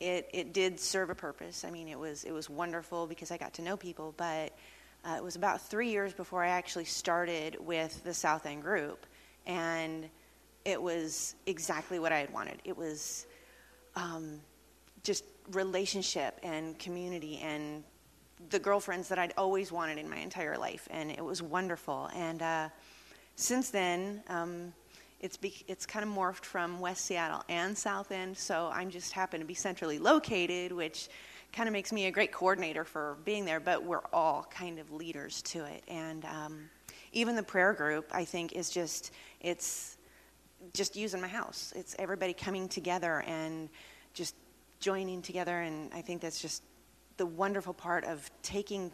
it, 0.00 0.28
it 0.32 0.52
did 0.52 0.80
serve 0.80 1.10
a 1.10 1.14
purpose. 1.14 1.64
I 1.64 1.70
mean, 1.70 1.88
it 1.88 1.98
was, 1.98 2.24
it 2.24 2.32
was 2.32 2.48
wonderful 2.48 3.06
because 3.06 3.30
I 3.30 3.36
got 3.36 3.54
to 3.54 3.62
know 3.62 3.76
people, 3.76 4.14
but 4.16 4.52
uh, 5.04 5.16
it 5.16 5.22
was 5.22 5.36
about 5.36 5.60
three 5.60 5.90
years 5.90 6.12
before 6.12 6.42
I 6.42 6.48
actually 6.48 6.84
started 6.84 7.56
with 7.60 8.02
the 8.04 8.14
South 8.14 8.46
End 8.46 8.62
group. 8.62 9.06
And 9.46 10.08
it 10.66 10.82
was 10.82 11.36
exactly 11.46 12.00
what 12.00 12.12
I 12.12 12.18
had 12.18 12.32
wanted. 12.32 12.58
It 12.64 12.76
was 12.76 13.26
um, 13.94 14.40
just 15.04 15.24
relationship 15.52 16.38
and 16.42 16.76
community 16.78 17.38
and 17.38 17.84
the 18.50 18.58
girlfriends 18.58 19.08
that 19.08 19.18
I'd 19.18 19.32
always 19.38 19.70
wanted 19.70 19.96
in 19.96 20.10
my 20.10 20.18
entire 20.18 20.58
life, 20.58 20.88
and 20.90 21.10
it 21.10 21.24
was 21.24 21.40
wonderful. 21.40 22.10
And 22.14 22.42
uh, 22.42 22.68
since 23.36 23.70
then, 23.70 24.22
um, 24.28 24.72
it's 25.20 25.36
be- 25.36 25.64
it's 25.68 25.86
kind 25.86 26.04
of 26.04 26.10
morphed 26.10 26.44
from 26.44 26.80
West 26.80 27.06
Seattle 27.06 27.44
and 27.48 27.78
South 27.78 28.10
End, 28.10 28.36
so 28.36 28.68
I'm 28.74 28.90
just 28.90 29.12
happen 29.12 29.38
to 29.38 29.46
be 29.46 29.54
centrally 29.54 29.98
located, 30.00 30.72
which 30.72 31.08
kind 31.52 31.68
of 31.68 31.72
makes 31.72 31.92
me 31.92 32.06
a 32.06 32.10
great 32.10 32.32
coordinator 32.32 32.84
for 32.84 33.16
being 33.24 33.44
there. 33.44 33.60
But 33.60 33.84
we're 33.84 34.04
all 34.12 34.46
kind 34.50 34.80
of 34.80 34.92
leaders 34.92 35.42
to 35.42 35.64
it, 35.64 35.84
and 35.86 36.24
um, 36.24 36.68
even 37.12 37.36
the 37.36 37.42
prayer 37.42 37.72
group, 37.72 38.10
I 38.12 38.24
think, 38.24 38.52
is 38.52 38.68
just 38.68 39.12
it's 39.40 39.95
just 40.72 40.96
using 40.96 41.20
my 41.20 41.28
house. 41.28 41.72
It's 41.76 41.96
everybody 41.98 42.32
coming 42.32 42.68
together 42.68 43.22
and 43.26 43.68
just 44.14 44.34
joining 44.80 45.22
together, 45.22 45.60
and 45.60 45.92
I 45.94 46.02
think 46.02 46.20
that's 46.20 46.40
just 46.40 46.62
the 47.16 47.26
wonderful 47.26 47.74
part 47.74 48.04
of 48.04 48.30
taking 48.42 48.92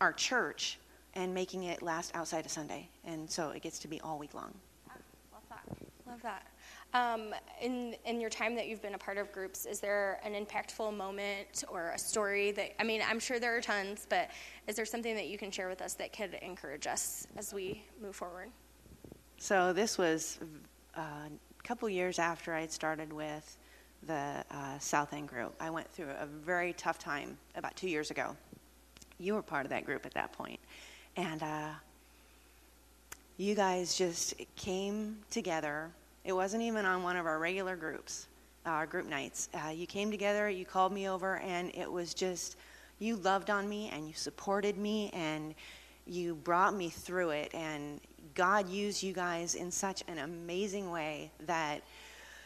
our 0.00 0.12
church 0.12 0.78
and 1.14 1.32
making 1.32 1.64
it 1.64 1.82
last 1.82 2.14
outside 2.14 2.44
of 2.44 2.50
Sunday, 2.50 2.88
and 3.04 3.30
so 3.30 3.50
it 3.50 3.62
gets 3.62 3.78
to 3.80 3.88
be 3.88 4.00
all 4.02 4.18
week 4.18 4.34
long. 4.34 4.52
Love 5.32 5.42
that. 5.48 5.76
Love 6.06 6.22
that. 6.22 6.46
Um, 6.92 7.34
in 7.60 7.96
in 8.04 8.20
your 8.20 8.30
time 8.30 8.54
that 8.54 8.68
you've 8.68 8.82
been 8.82 8.94
a 8.94 8.98
part 8.98 9.18
of 9.18 9.32
groups, 9.32 9.66
is 9.66 9.80
there 9.80 10.20
an 10.24 10.32
impactful 10.32 10.94
moment 10.96 11.64
or 11.68 11.90
a 11.90 11.98
story 11.98 12.52
that 12.52 12.80
I 12.80 12.84
mean, 12.84 13.02
I'm 13.06 13.18
sure 13.18 13.38
there 13.38 13.56
are 13.56 13.60
tons, 13.60 14.06
but 14.08 14.30
is 14.66 14.76
there 14.76 14.84
something 14.86 15.14
that 15.14 15.28
you 15.28 15.38
can 15.38 15.50
share 15.50 15.68
with 15.68 15.82
us 15.82 15.94
that 15.94 16.12
could 16.12 16.34
encourage 16.42 16.86
us 16.86 17.26
as 17.36 17.52
we 17.52 17.82
move 18.00 18.14
forward? 18.14 18.50
So 19.38 19.72
this 19.72 19.98
was 19.98 20.38
a 20.96 21.30
couple 21.62 21.88
years 21.88 22.18
after 22.18 22.54
I'd 22.54 22.72
started 22.72 23.12
with 23.12 23.56
the 24.06 24.44
uh, 24.50 24.78
South 24.78 25.12
End 25.12 25.28
group. 25.28 25.54
I 25.60 25.70
went 25.70 25.90
through 25.90 26.10
a 26.20 26.26
very 26.26 26.72
tough 26.72 26.98
time 26.98 27.36
about 27.56 27.76
two 27.76 27.88
years 27.88 28.10
ago. 28.10 28.36
You 29.18 29.34
were 29.34 29.42
part 29.42 29.66
of 29.66 29.70
that 29.70 29.84
group 29.84 30.06
at 30.06 30.14
that 30.14 30.32
point. 30.32 30.60
And 31.16 31.42
uh, 31.42 31.68
you 33.36 33.54
guys 33.54 33.96
just 33.96 34.34
came 34.56 35.18
together. 35.30 35.90
It 36.24 36.32
wasn't 36.32 36.62
even 36.62 36.84
on 36.84 37.02
one 37.02 37.16
of 37.16 37.26
our 37.26 37.38
regular 37.38 37.76
groups, 37.76 38.26
our 38.64 38.82
uh, 38.82 38.86
group 38.86 39.06
nights. 39.06 39.48
Uh, 39.54 39.70
you 39.70 39.86
came 39.86 40.10
together, 40.10 40.48
you 40.48 40.64
called 40.64 40.92
me 40.92 41.08
over, 41.08 41.36
and 41.38 41.74
it 41.74 41.90
was 41.90 42.14
just, 42.14 42.56
you 42.98 43.16
loved 43.16 43.50
on 43.50 43.68
me 43.68 43.90
and 43.92 44.06
you 44.06 44.14
supported 44.14 44.76
me 44.76 45.10
and 45.12 45.54
you 46.06 46.34
brought 46.34 46.74
me 46.74 46.88
through 46.88 47.30
it. 47.30 47.50
And 47.54 48.00
God 48.36 48.68
used 48.68 49.02
you 49.02 49.12
guys 49.12 49.56
in 49.56 49.72
such 49.72 50.04
an 50.06 50.18
amazing 50.18 50.90
way 50.90 51.32
that 51.46 51.82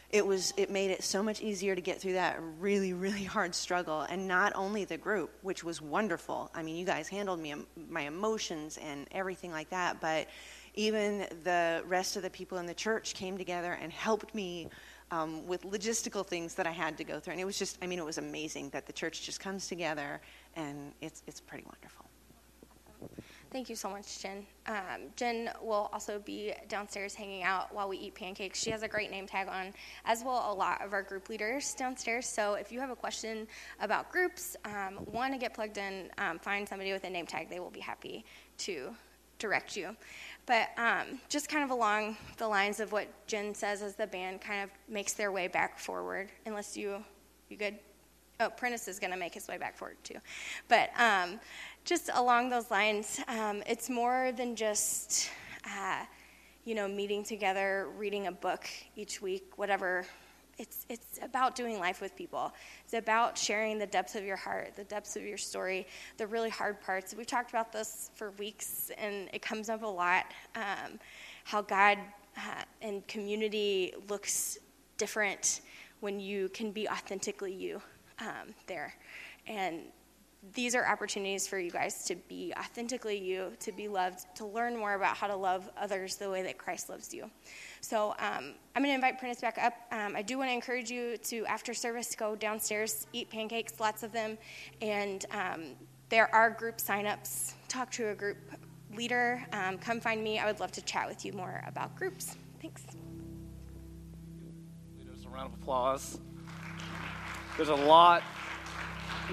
it 0.09 0.25
was 0.25 0.53
it 0.57 0.69
made 0.69 0.89
it 0.89 1.03
so 1.03 1.21
much 1.21 1.41
easier 1.41 1.75
to 1.75 1.81
get 1.81 2.01
through 2.01 2.13
that 2.13 2.39
really 2.59 2.93
really 2.93 3.23
hard 3.23 3.53
struggle. 3.53 4.01
And 4.01 4.27
not 4.27 4.53
only 4.55 4.85
the 4.85 4.97
group 4.97 5.31
which 5.41 5.63
was 5.63 5.81
wonderful. 5.81 6.49
I 6.55 6.63
mean 6.63 6.77
you 6.77 6.85
guys 6.85 7.07
handled 7.07 7.39
me 7.39 7.53
my 7.89 8.01
emotions 8.01 8.79
and 8.81 9.07
everything 9.11 9.51
like 9.51 9.69
that 9.69 10.01
but 10.01 10.27
even 10.73 11.27
the 11.43 11.83
rest 11.85 12.15
of 12.15 12.23
the 12.23 12.29
people 12.29 12.57
in 12.57 12.65
the 12.65 12.73
church 12.73 13.13
came 13.13 13.37
together 13.37 13.77
and 13.81 13.91
helped 13.91 14.33
me 14.33 14.69
um, 15.11 15.45
with 15.45 15.63
logistical 15.63 16.25
things 16.25 16.55
that 16.55 16.65
i 16.65 16.71
had 16.71 16.97
to 16.97 17.03
go 17.03 17.19
through. 17.19 17.33
And 17.33 17.41
it 17.41 17.45
was 17.45 17.59
just 17.59 17.77
i 17.81 17.87
mean 17.87 17.99
it 17.99 18.05
was 18.05 18.17
amazing 18.17 18.69
that 18.69 18.85
the 18.85 18.93
church 18.93 19.23
just 19.23 19.39
comes 19.41 19.67
together 19.67 20.21
and 20.55 20.93
it's 21.01 21.21
it's 21.27 21.41
pretty 21.41 21.65
wonderful 21.65 22.10
Thank 23.51 23.69
you 23.69 23.75
so 23.75 23.89
much, 23.89 24.21
Jen. 24.21 24.45
Um, 24.67 25.09
Jen 25.17 25.49
will 25.61 25.89
also 25.91 26.19
be 26.19 26.53
downstairs 26.69 27.13
hanging 27.13 27.43
out 27.43 27.75
while 27.75 27.89
we 27.89 27.97
eat 27.97 28.15
pancakes. 28.15 28.57
She 28.57 28.71
has 28.71 28.81
a 28.81 28.87
great 28.87 29.11
name 29.11 29.27
tag 29.27 29.49
on, 29.49 29.73
as 30.05 30.23
will 30.23 30.49
a 30.49 30.53
lot 30.53 30.81
of 30.81 30.93
our 30.93 31.03
group 31.03 31.27
leaders 31.27 31.73
downstairs. 31.73 32.25
So 32.25 32.53
if 32.53 32.71
you 32.71 32.79
have 32.79 32.91
a 32.91 32.95
question 32.95 33.45
about 33.81 34.09
groups, 34.09 34.55
um, 34.63 35.05
want 35.11 35.33
to 35.33 35.37
get 35.37 35.53
plugged 35.53 35.77
in, 35.77 36.09
um, 36.17 36.39
find 36.39 36.67
somebody 36.67 36.93
with 36.93 37.03
a 37.03 37.09
name 37.09 37.25
tag. 37.25 37.49
They 37.49 37.59
will 37.59 37.69
be 37.69 37.81
happy 37.81 38.23
to 38.59 38.95
direct 39.37 39.75
you. 39.75 39.97
But 40.45 40.69
um, 40.77 41.19
just 41.27 41.49
kind 41.49 41.65
of 41.65 41.71
along 41.71 42.15
the 42.37 42.47
lines 42.47 42.79
of 42.79 42.93
what 42.93 43.07
Jen 43.27 43.53
says 43.53 43.81
as 43.81 43.95
the 43.95 44.07
band 44.07 44.39
kind 44.39 44.63
of 44.63 44.69
makes 44.87 45.11
their 45.11 45.33
way 45.33 45.49
back 45.49 45.77
forward, 45.77 46.29
unless 46.45 46.77
you, 46.77 47.03
you 47.49 47.57
good? 47.57 47.77
Oh, 48.39 48.49
Prentice 48.49 48.87
is 48.87 48.97
going 48.97 49.11
to 49.11 49.19
make 49.19 49.35
his 49.35 49.47
way 49.47 49.59
back 49.59 49.77
forward 49.77 49.97
too. 50.03 50.15
But 50.67 50.89
um, 50.97 51.39
just 51.83 52.09
along 52.13 52.49
those 52.49 52.69
lines, 52.69 53.19
um, 53.27 53.63
it's 53.65 53.89
more 53.89 54.31
than 54.31 54.55
just, 54.55 55.29
uh, 55.65 56.03
you 56.65 56.75
know, 56.75 56.87
meeting 56.87 57.23
together, 57.23 57.87
reading 57.97 58.27
a 58.27 58.31
book 58.31 58.67
each 58.95 59.21
week, 59.21 59.57
whatever. 59.57 60.05
It's, 60.57 60.85
it's 60.89 61.19
about 61.23 61.55
doing 61.55 61.79
life 61.79 62.01
with 62.01 62.15
people. 62.15 62.53
It's 62.83 62.93
about 62.93 63.37
sharing 63.37 63.79
the 63.79 63.87
depths 63.87 64.15
of 64.15 64.23
your 64.23 64.35
heart, 64.35 64.75
the 64.75 64.83
depths 64.83 65.15
of 65.15 65.23
your 65.23 65.37
story, 65.37 65.87
the 66.17 66.27
really 66.27 66.49
hard 66.49 66.79
parts. 66.81 67.15
We've 67.17 67.25
talked 67.25 67.49
about 67.49 67.71
this 67.73 68.11
for 68.13 68.31
weeks, 68.31 68.91
and 68.97 69.27
it 69.33 69.41
comes 69.41 69.69
up 69.69 69.81
a 69.81 69.87
lot 69.87 70.25
um, 70.55 70.99
how 71.45 71.63
God 71.63 71.97
uh, 72.37 72.63
and 72.81 73.05
community 73.07 73.93
looks 74.07 74.59
different 74.97 75.61
when 76.01 76.19
you 76.19 76.49
can 76.49 76.71
be 76.71 76.87
authentically 76.87 77.53
you 77.53 77.81
um, 78.19 78.53
there. 78.67 78.93
And 79.47 79.81
these 80.53 80.73
are 80.73 80.85
opportunities 80.87 81.47
for 81.47 81.59
you 81.59 81.69
guys 81.69 82.03
to 82.05 82.15
be 82.15 82.51
authentically 82.57 83.17
you, 83.17 83.51
to 83.59 83.71
be 83.71 83.87
loved, 83.87 84.25
to 84.35 84.45
learn 84.45 84.75
more 84.75 84.95
about 84.95 85.15
how 85.15 85.27
to 85.27 85.35
love 85.35 85.69
others 85.77 86.15
the 86.15 86.29
way 86.29 86.41
that 86.41 86.57
Christ 86.57 86.89
loves 86.89 87.13
you. 87.13 87.29
So 87.81 88.15
um, 88.17 88.55
I'm 88.75 88.81
going 88.81 88.85
to 88.85 88.95
invite 88.95 89.19
Prentice 89.19 89.39
back 89.39 89.59
up. 89.59 89.73
Um, 89.91 90.15
I 90.15 90.23
do 90.23 90.39
want 90.39 90.49
to 90.49 90.53
encourage 90.53 90.89
you 90.89 91.17
to, 91.17 91.45
after 91.45 91.75
service, 91.75 92.15
go 92.15 92.35
downstairs, 92.35 93.05
eat 93.13 93.29
pancakes, 93.29 93.79
lots 93.79 94.01
of 94.01 94.11
them, 94.11 94.37
and 94.81 95.23
um, 95.31 95.63
there 96.09 96.33
are 96.33 96.49
group 96.49 96.77
signups. 96.77 97.53
Talk 97.67 97.91
to 97.91 98.09
a 98.09 98.15
group 98.15 98.37
leader. 98.95 99.45
Um, 99.53 99.77
come 99.77 99.99
find 99.99 100.23
me. 100.23 100.39
I 100.39 100.47
would 100.47 100.59
love 100.59 100.71
to 100.73 100.81
chat 100.81 101.07
with 101.07 101.23
you 101.23 101.33
more 101.33 101.63
about 101.67 101.95
groups. 101.95 102.35
Thanks. 102.61 102.83
Leaders, 104.97 105.23
a 105.25 105.29
round 105.29 105.53
of 105.53 105.61
applause. 105.61 106.19
There's 107.57 107.69
a 107.69 107.75
lot 107.75 108.23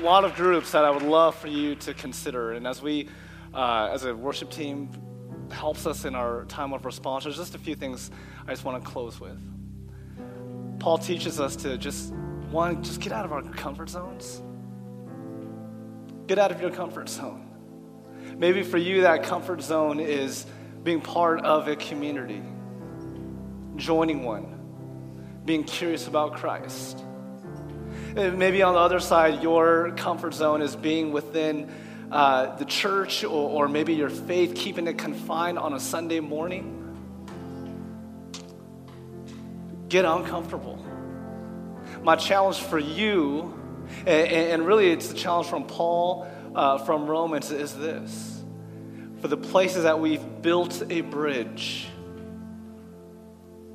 lot 0.02 0.24
of 0.24 0.34
groups 0.34 0.72
that 0.72 0.84
I 0.84 0.90
would 0.90 1.02
love 1.02 1.34
for 1.34 1.48
you 1.48 1.74
to 1.76 1.94
consider. 1.94 2.52
And 2.52 2.66
as 2.66 2.80
we, 2.80 3.08
uh, 3.54 3.90
as 3.92 4.04
a 4.04 4.14
worship 4.14 4.50
team, 4.50 4.90
helps 5.50 5.86
us 5.86 6.04
in 6.04 6.14
our 6.14 6.44
time 6.44 6.72
of 6.72 6.84
response, 6.84 7.24
there's 7.24 7.36
just 7.36 7.54
a 7.54 7.58
few 7.58 7.74
things 7.74 8.10
I 8.46 8.50
just 8.50 8.64
want 8.64 8.82
to 8.82 8.90
close 8.90 9.18
with. 9.18 9.38
Paul 10.78 10.98
teaches 10.98 11.40
us 11.40 11.56
to 11.56 11.76
just, 11.78 12.12
one, 12.50 12.82
just 12.82 13.00
get 13.00 13.12
out 13.12 13.24
of 13.24 13.32
our 13.32 13.42
comfort 13.42 13.88
zones. 13.88 14.42
Get 16.26 16.38
out 16.38 16.52
of 16.52 16.60
your 16.60 16.70
comfort 16.70 17.08
zone. 17.08 17.46
Maybe 18.36 18.62
for 18.62 18.78
you, 18.78 19.02
that 19.02 19.24
comfort 19.24 19.62
zone 19.62 20.00
is 20.00 20.46
being 20.84 21.00
part 21.00 21.40
of 21.44 21.66
a 21.66 21.76
community, 21.76 22.42
joining 23.76 24.22
one, 24.22 25.40
being 25.44 25.64
curious 25.64 26.06
about 26.06 26.34
Christ 26.34 27.02
maybe 28.18 28.62
on 28.62 28.74
the 28.74 28.80
other 28.80 28.98
side, 28.98 29.42
your 29.42 29.92
comfort 29.96 30.34
zone 30.34 30.60
is 30.60 30.74
being 30.74 31.12
within 31.12 31.70
uh, 32.10 32.56
the 32.56 32.64
church 32.64 33.22
or, 33.22 33.28
or 33.28 33.68
maybe 33.68 33.94
your 33.94 34.10
faith, 34.10 34.54
keeping 34.56 34.88
it 34.88 34.98
confined 34.98 35.58
on 35.58 35.72
a 35.72 35.80
Sunday 35.80 36.18
morning. 36.18 36.74
Get 39.88 40.04
uncomfortable. 40.04 40.84
My 42.02 42.16
challenge 42.16 42.58
for 42.58 42.78
you, 42.78 43.54
and, 44.00 44.26
and 44.28 44.66
really 44.66 44.90
it's 44.90 45.08
the 45.08 45.14
challenge 45.14 45.46
from 45.46 45.66
Paul 45.66 46.28
uh, 46.54 46.78
from 46.78 47.06
Romans, 47.06 47.52
is 47.52 47.76
this. 47.76 48.42
For 49.20 49.28
the 49.28 49.36
places 49.36 49.84
that 49.84 50.00
we've 50.00 50.42
built 50.42 50.82
a 50.90 51.02
bridge, 51.02 51.86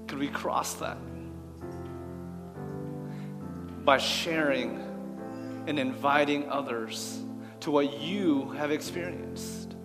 could 0.07 0.19
we 0.19 0.27
cross 0.27 0.75
that? 0.75 0.97
By 3.83 3.97
sharing 3.97 4.81
and 5.67 5.79
inviting 5.79 6.49
others 6.49 7.21
to 7.61 7.71
what 7.71 7.99
you 8.01 8.49
have 8.51 8.71
experienced. 8.71 9.75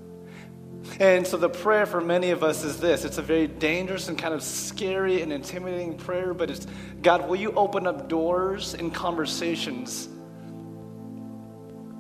And 1.01 1.27
so 1.27 1.37
the 1.37 1.49
prayer 1.49 1.87
for 1.87 2.01
many 2.01 2.31
of 2.31 2.43
us 2.43 2.65
is 2.65 2.81
this 2.81 3.05
it's 3.05 3.19
a 3.19 3.23
very 3.23 3.47
dangerous 3.47 4.09
and 4.09 4.19
kind 4.19 4.35
of 4.35 4.43
scary 4.43 5.23
and 5.23 5.33
intimidating 5.33 5.97
prayer, 5.97 6.35
but 6.35 6.51
it's 6.51 6.67
God, 7.03 7.29
will 7.29 7.37
you 7.37 7.53
open 7.53 7.87
up 7.87 8.09
doors 8.09 8.75
and 8.75 8.93
conversations 8.93 10.09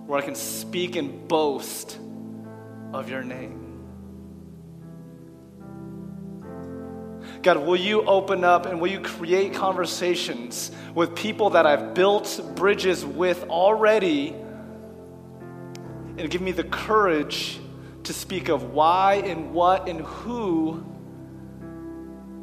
where 0.06 0.18
I 0.18 0.22
can 0.22 0.34
speak 0.34 0.96
and 0.96 1.28
boast 1.28 1.98
of 2.92 3.10
your 3.10 3.22
name? 3.22 3.67
God, 7.42 7.58
will 7.58 7.76
you 7.76 8.02
open 8.02 8.44
up 8.44 8.66
and 8.66 8.80
will 8.80 8.90
you 8.90 9.00
create 9.00 9.54
conversations 9.54 10.70
with 10.94 11.14
people 11.14 11.50
that 11.50 11.66
I've 11.66 11.94
built 11.94 12.40
bridges 12.56 13.04
with 13.04 13.44
already 13.44 14.34
and 16.18 16.28
give 16.28 16.40
me 16.40 16.52
the 16.52 16.64
courage 16.64 17.60
to 18.04 18.12
speak 18.12 18.48
of 18.48 18.72
why 18.72 19.14
and 19.14 19.52
what 19.52 19.88
and 19.88 20.00
who 20.00 20.84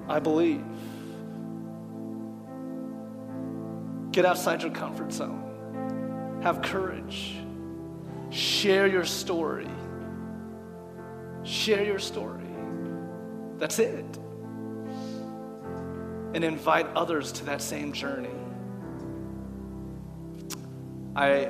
I 0.08 0.20
believe. 0.20 0.64
Get 4.12 4.26
outside 4.26 4.62
your 4.62 4.72
comfort 4.72 5.12
zone. 5.12 6.40
Have 6.42 6.62
courage. 6.62 7.36
Share 8.30 8.88
your 8.88 9.06
story. 9.06 9.68
Share 11.44 11.84
your 11.84 12.00
story. 12.00 12.46
That's 13.58 13.80
it. 13.80 14.06
And 16.36 16.44
invite 16.44 16.86
others 16.98 17.32
to 17.32 17.46
that 17.46 17.62
same 17.62 17.94
journey. 17.94 18.28
I 21.16 21.50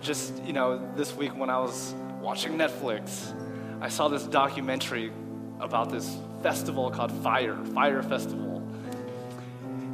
just, 0.00 0.42
you 0.44 0.54
know, 0.54 0.90
this 0.96 1.14
week 1.14 1.36
when 1.36 1.50
I 1.50 1.58
was 1.58 1.94
watching 2.18 2.52
Netflix, 2.52 3.34
I 3.82 3.90
saw 3.90 4.08
this 4.08 4.22
documentary 4.22 5.12
about 5.60 5.90
this 5.90 6.16
festival 6.42 6.90
called 6.90 7.12
Fyre, 7.12 7.62
Fyre 7.74 8.02
Festival. 8.02 8.66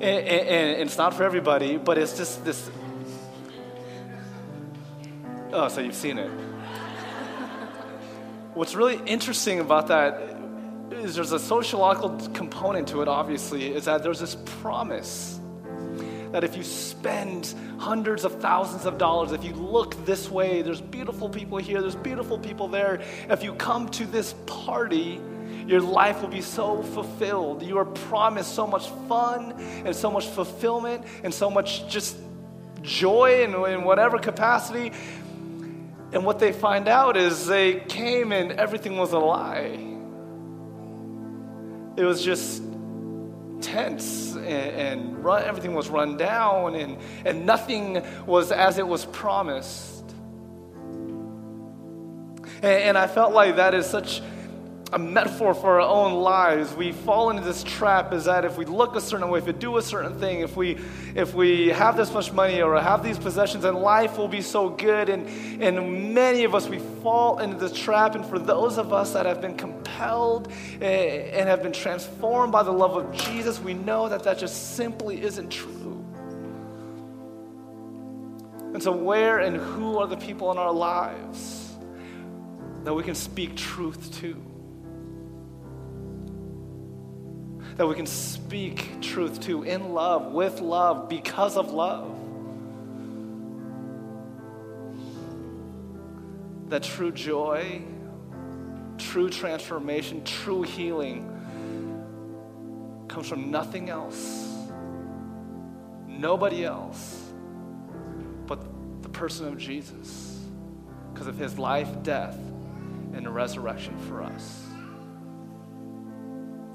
And, 0.01 0.05
and, 0.05 0.49
and 0.49 0.83
it's 0.83 0.97
not 0.97 1.15
for 1.15 1.25
everybody, 1.25 1.77
but 1.77 1.99
it's 1.99 2.17
just 2.17 2.45
this. 2.45 2.71
Oh, 5.53 5.67
so 5.67 5.81
you've 5.81 5.97
seen 5.97 6.17
it. 6.17 6.31
What's 8.55 8.77
really 8.77 9.01
interesting 9.05 9.59
about 9.59 9.89
that 9.89 10.39
is 10.93 11.15
there's 11.15 11.33
a 11.33 11.39
sociological 11.39 12.17
component 12.31 12.89
to 12.89 13.03
it, 13.03 13.09
obviously, 13.09 13.73
is 13.75 13.85
that 13.87 14.03
there's 14.03 14.21
this 14.21 14.37
promise 14.61 15.39
that 16.33 16.45
if 16.45 16.57
you 16.57 16.63
spend 16.63 17.55
hundreds 17.79 18.25
of 18.25 18.41
thousands 18.41 18.85
of 18.85 18.99
dollars, 18.99 19.33
if 19.33 19.45
you 19.45 19.53
look 19.55 20.05
this 20.05 20.31
way, 20.31 20.63
there's 20.63 20.81
beautiful 20.81 21.29
people 21.29 21.59
here, 21.59 21.81
there's 21.81 21.97
beautiful 21.97 22.39
people 22.39 22.69
there. 22.69 23.01
If 23.31 23.43
you 23.43 23.55
come 23.55 23.89
to 23.91 24.05
this 24.05 24.35
party, 24.47 25.21
your 25.67 25.81
life 25.81 26.21
will 26.21 26.29
be 26.29 26.43
so 26.43 26.83
fulfilled. 26.83 27.63
You 27.63 27.79
are 27.79 27.85
promised 27.85 28.55
so 28.55 28.67
much 28.67 28.89
fun 29.09 29.53
and 29.85 29.95
so 29.95 30.11
much 30.11 30.27
fulfillment 30.27 31.05
and 31.25 31.33
so 31.33 31.51
much 31.51 31.89
just 31.89 32.17
joy 32.83 33.43
in, 33.45 33.55
in 33.55 33.85
whatever 33.85 34.19
capacity. 34.19 34.93
And 36.13 36.25
what 36.25 36.39
they 36.39 36.53
find 36.53 36.89
out 36.89 37.17
is 37.17 37.47
they 37.47 37.81
came 37.81 38.33
and 38.33 38.53
everything 38.53 38.97
was 38.97 39.13
a 39.13 39.19
lie. 39.19 39.88
It 41.99 42.05
was 42.05 42.23
just 42.23 42.63
tents 43.61 44.37
and, 44.37 44.47
and 44.47 45.25
run, 45.25 45.43
everything 45.43 45.75
was 45.75 45.89
run 45.89 46.17
down 46.17 46.77
and, 46.77 46.97
and 47.25 47.45
nothing 47.45 48.01
was 48.25 48.53
as 48.53 48.79
it 48.79 48.87
was 48.87 49.05
promised. 49.07 50.05
And, 52.63 52.65
and 52.65 52.97
I 52.97 53.09
felt 53.09 53.33
like 53.33 53.57
that 53.57 53.75
is 53.75 53.85
such 53.85 54.23
a 54.93 54.99
metaphor 54.99 55.53
for 55.53 55.81
our 55.81 55.87
own 55.87 56.15
lives. 56.23 56.75
We 56.75 56.93
fall 56.93 57.31
into 57.31 57.43
this 57.43 57.63
trap 57.63 58.13
is 58.13 58.25
that 58.25 58.45
if 58.45 58.57
we 58.57 58.65
look 58.65 58.97
a 58.97 59.01
certain 59.01 59.29
way, 59.29 59.39
if 59.39 59.47
we 59.47 59.53
do 59.53 59.77
a 59.77 59.83
certain 59.83 60.19
thing, 60.19 60.41
if 60.41 60.57
we 60.57 60.79
if 61.15 61.35
we 61.35 61.69
have 61.69 61.97
this 61.97 62.13
much 62.13 62.33
money 62.33 62.63
or 62.63 62.81
have 62.81 63.03
these 63.03 63.19
possessions, 63.19 63.65
then 63.65 63.75
life 63.75 64.17
will 64.17 64.29
be 64.29 64.41
so 64.41 64.71
good. 64.71 65.11
And 65.11 65.29
and 65.63 66.15
many 66.15 66.45
of 66.45 66.55
us 66.55 66.69
we 66.69 66.79
fall 67.03 67.39
into 67.39 67.59
this 67.59 67.73
trap. 67.73 68.15
And 68.15 68.25
for 68.25 68.39
those 68.39 68.79
of 68.79 68.93
us 68.93 69.13
that 69.13 69.27
have 69.27 69.43
been 69.43 69.57
compelled 69.57 70.51
eh, 70.81 71.39
and 71.39 71.49
have 71.49 71.63
been 71.63 71.73
transformed 71.73 72.53
by 72.53 72.63
the 72.63 72.73
love 72.73 72.97
of 72.97 73.13
Jesus, 73.13 73.61
we 73.61 73.75
know 73.75 74.09
that 74.09 74.25
that 74.25 74.39
just 74.39 74.77
simply 74.77 75.21
isn't 75.21 75.51
true. 75.51 76.05
And 78.73 78.83
so, 78.83 78.93
where 78.93 79.39
and 79.39 79.57
who 79.57 79.99
are 79.99 80.07
the 80.07 80.17
people 80.17 80.51
in 80.51 80.57
our 80.57 80.73
lives 80.73 81.73
that 82.85 82.95
we 82.95 83.03
can 83.03 83.15
speak 83.15 83.55
truth 83.55 84.19
to? 84.21 84.37
That 87.79 87.87
we 87.87 87.95
can 87.95 88.07
speak 88.07 89.01
truth 89.01 89.41
to 89.41 89.63
in 89.63 89.95
love, 89.95 90.33
with 90.33 90.61
love, 90.61 91.09
because 91.09 91.57
of 91.57 91.73
love. 91.73 92.13
That 96.71 96.83
true 96.83 97.13
joy, 97.13 97.83
true 98.99 99.31
transformation, 99.31 100.25
true 100.25 100.63
healing 100.63 101.25
comes 103.07 103.29
from 103.29 103.53
nothing 103.53 103.89
else, 103.89 104.57
nobody 106.09 106.65
else, 106.65 107.31
but 108.47 108.61
the 109.03 109.09
person 109.09 109.47
of 109.47 109.57
Jesus 109.57 110.41
because 111.15 111.29
of 111.29 111.39
his 111.39 111.61
life, 111.61 112.03
death, 112.03 112.37
and 113.15 113.33
resurrection 113.33 113.97
for 114.09 114.23
us. 114.23 114.68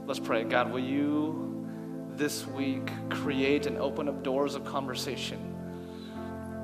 Let's 0.05 0.19
pray. 0.19 0.43
God, 0.43 0.69
will 0.69 0.83
you 0.83 1.65
this 2.11 2.45
week 2.45 2.91
create 3.09 3.65
and 3.65 3.77
open 3.77 4.09
up 4.09 4.21
doors 4.21 4.53
of 4.53 4.65
conversation 4.65 5.39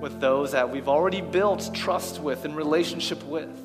with 0.02 0.20
those 0.20 0.52
that 0.52 0.70
we've 0.70 0.90
already 0.90 1.22
built 1.22 1.74
trust 1.74 2.20
with 2.20 2.44
and 2.44 2.54
relationship 2.54 3.24
with? 3.24 3.56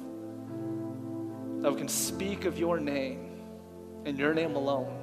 That 1.62 1.72
we 1.72 1.77
can 1.77 1.89
speak 1.89 2.45
of 2.45 2.57
your 2.57 2.79
name 2.79 3.41
and 4.05 4.16
your 4.16 4.33
name 4.33 4.55
alone. 4.55 5.01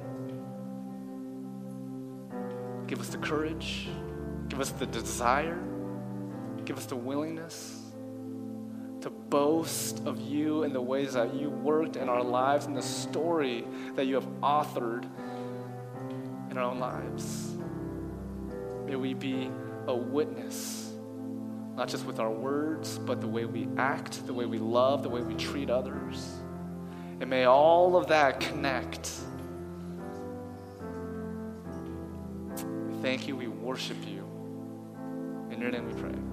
Give 2.86 2.98
us 2.98 3.08
the 3.08 3.18
courage, 3.18 3.88
give 4.48 4.60
us 4.60 4.70
the 4.70 4.86
desire, 4.86 5.58
give 6.64 6.78
us 6.78 6.86
the 6.86 6.96
willingness 6.96 7.81
to 9.02 9.10
boast 9.10 10.06
of 10.06 10.20
you 10.20 10.62
and 10.62 10.74
the 10.74 10.80
ways 10.80 11.14
that 11.14 11.34
you 11.34 11.50
worked 11.50 11.96
in 11.96 12.08
our 12.08 12.22
lives 12.22 12.66
and 12.66 12.76
the 12.76 12.82
story 12.82 13.64
that 13.96 14.06
you 14.06 14.14
have 14.14 14.26
authored 14.40 15.08
in 16.50 16.58
our 16.58 16.64
own 16.64 16.78
lives. 16.78 17.52
May 18.86 18.96
we 18.96 19.14
be 19.14 19.50
a 19.86 19.94
witness, 19.94 20.92
not 21.76 21.88
just 21.88 22.06
with 22.06 22.20
our 22.20 22.30
words, 22.30 22.98
but 22.98 23.20
the 23.20 23.26
way 23.26 23.44
we 23.44 23.68
act, 23.76 24.26
the 24.26 24.34
way 24.34 24.46
we 24.46 24.58
love, 24.58 25.02
the 25.02 25.08
way 25.08 25.20
we 25.20 25.34
treat 25.34 25.70
others. 25.70 26.36
And 27.20 27.28
may 27.28 27.44
all 27.44 27.96
of 27.96 28.08
that 28.08 28.40
connect. 28.40 29.10
We 32.88 33.02
thank 33.02 33.26
you, 33.26 33.36
we 33.36 33.48
worship 33.48 33.96
you. 34.06 34.28
In 35.50 35.60
your 35.60 35.70
name 35.70 35.86
we 35.86 36.00
pray. 36.00 36.31